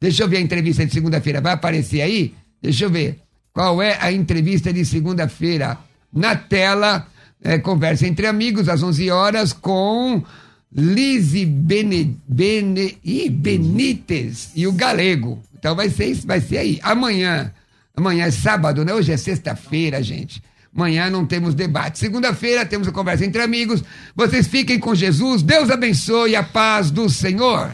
Deixa 0.00 0.22
eu 0.22 0.28
ver 0.28 0.36
a 0.36 0.40
entrevista 0.40 0.86
de 0.86 0.92
segunda-feira. 0.92 1.40
Vai 1.40 1.54
aparecer 1.54 2.02
aí? 2.02 2.34
Deixa 2.62 2.84
eu 2.84 2.90
ver. 2.90 3.20
Qual 3.52 3.82
é 3.82 3.98
a 4.00 4.12
entrevista 4.12 4.72
de 4.72 4.84
segunda-feira? 4.84 5.78
Na 6.12 6.36
tela, 6.36 7.06
é, 7.42 7.58
conversa 7.58 8.06
entre 8.06 8.26
amigos, 8.26 8.68
às 8.68 8.82
11 8.82 9.10
horas, 9.10 9.52
com 9.52 10.22
Lise 10.76 11.46
Bene, 11.46 12.20
Bene, 12.28 12.98
Ih, 13.02 13.30
Benítez 13.30 14.50
e 14.54 14.66
o 14.66 14.72
Galego. 14.72 15.42
Então 15.58 15.74
vai 15.74 15.88
ser, 15.88 16.14
vai 16.26 16.40
ser 16.40 16.58
aí. 16.58 16.78
Amanhã, 16.82 17.52
amanhã 17.96 18.26
é 18.26 18.30
sábado, 18.30 18.84
né? 18.84 18.92
Hoje 18.92 19.12
é 19.12 19.16
sexta-feira, 19.16 20.02
gente. 20.02 20.42
Amanhã 20.74 21.08
não 21.08 21.24
temos 21.24 21.54
debate. 21.54 21.98
Segunda-feira 21.98 22.66
temos 22.66 22.86
a 22.86 22.92
conversa 22.92 23.24
entre 23.24 23.40
amigos. 23.42 23.82
Vocês 24.14 24.46
fiquem 24.46 24.78
com 24.78 24.94
Jesus. 24.94 25.42
Deus 25.42 25.70
abençoe 25.70 26.36
a 26.36 26.42
paz 26.42 26.90
do 26.90 27.08
Senhor. 27.08 27.72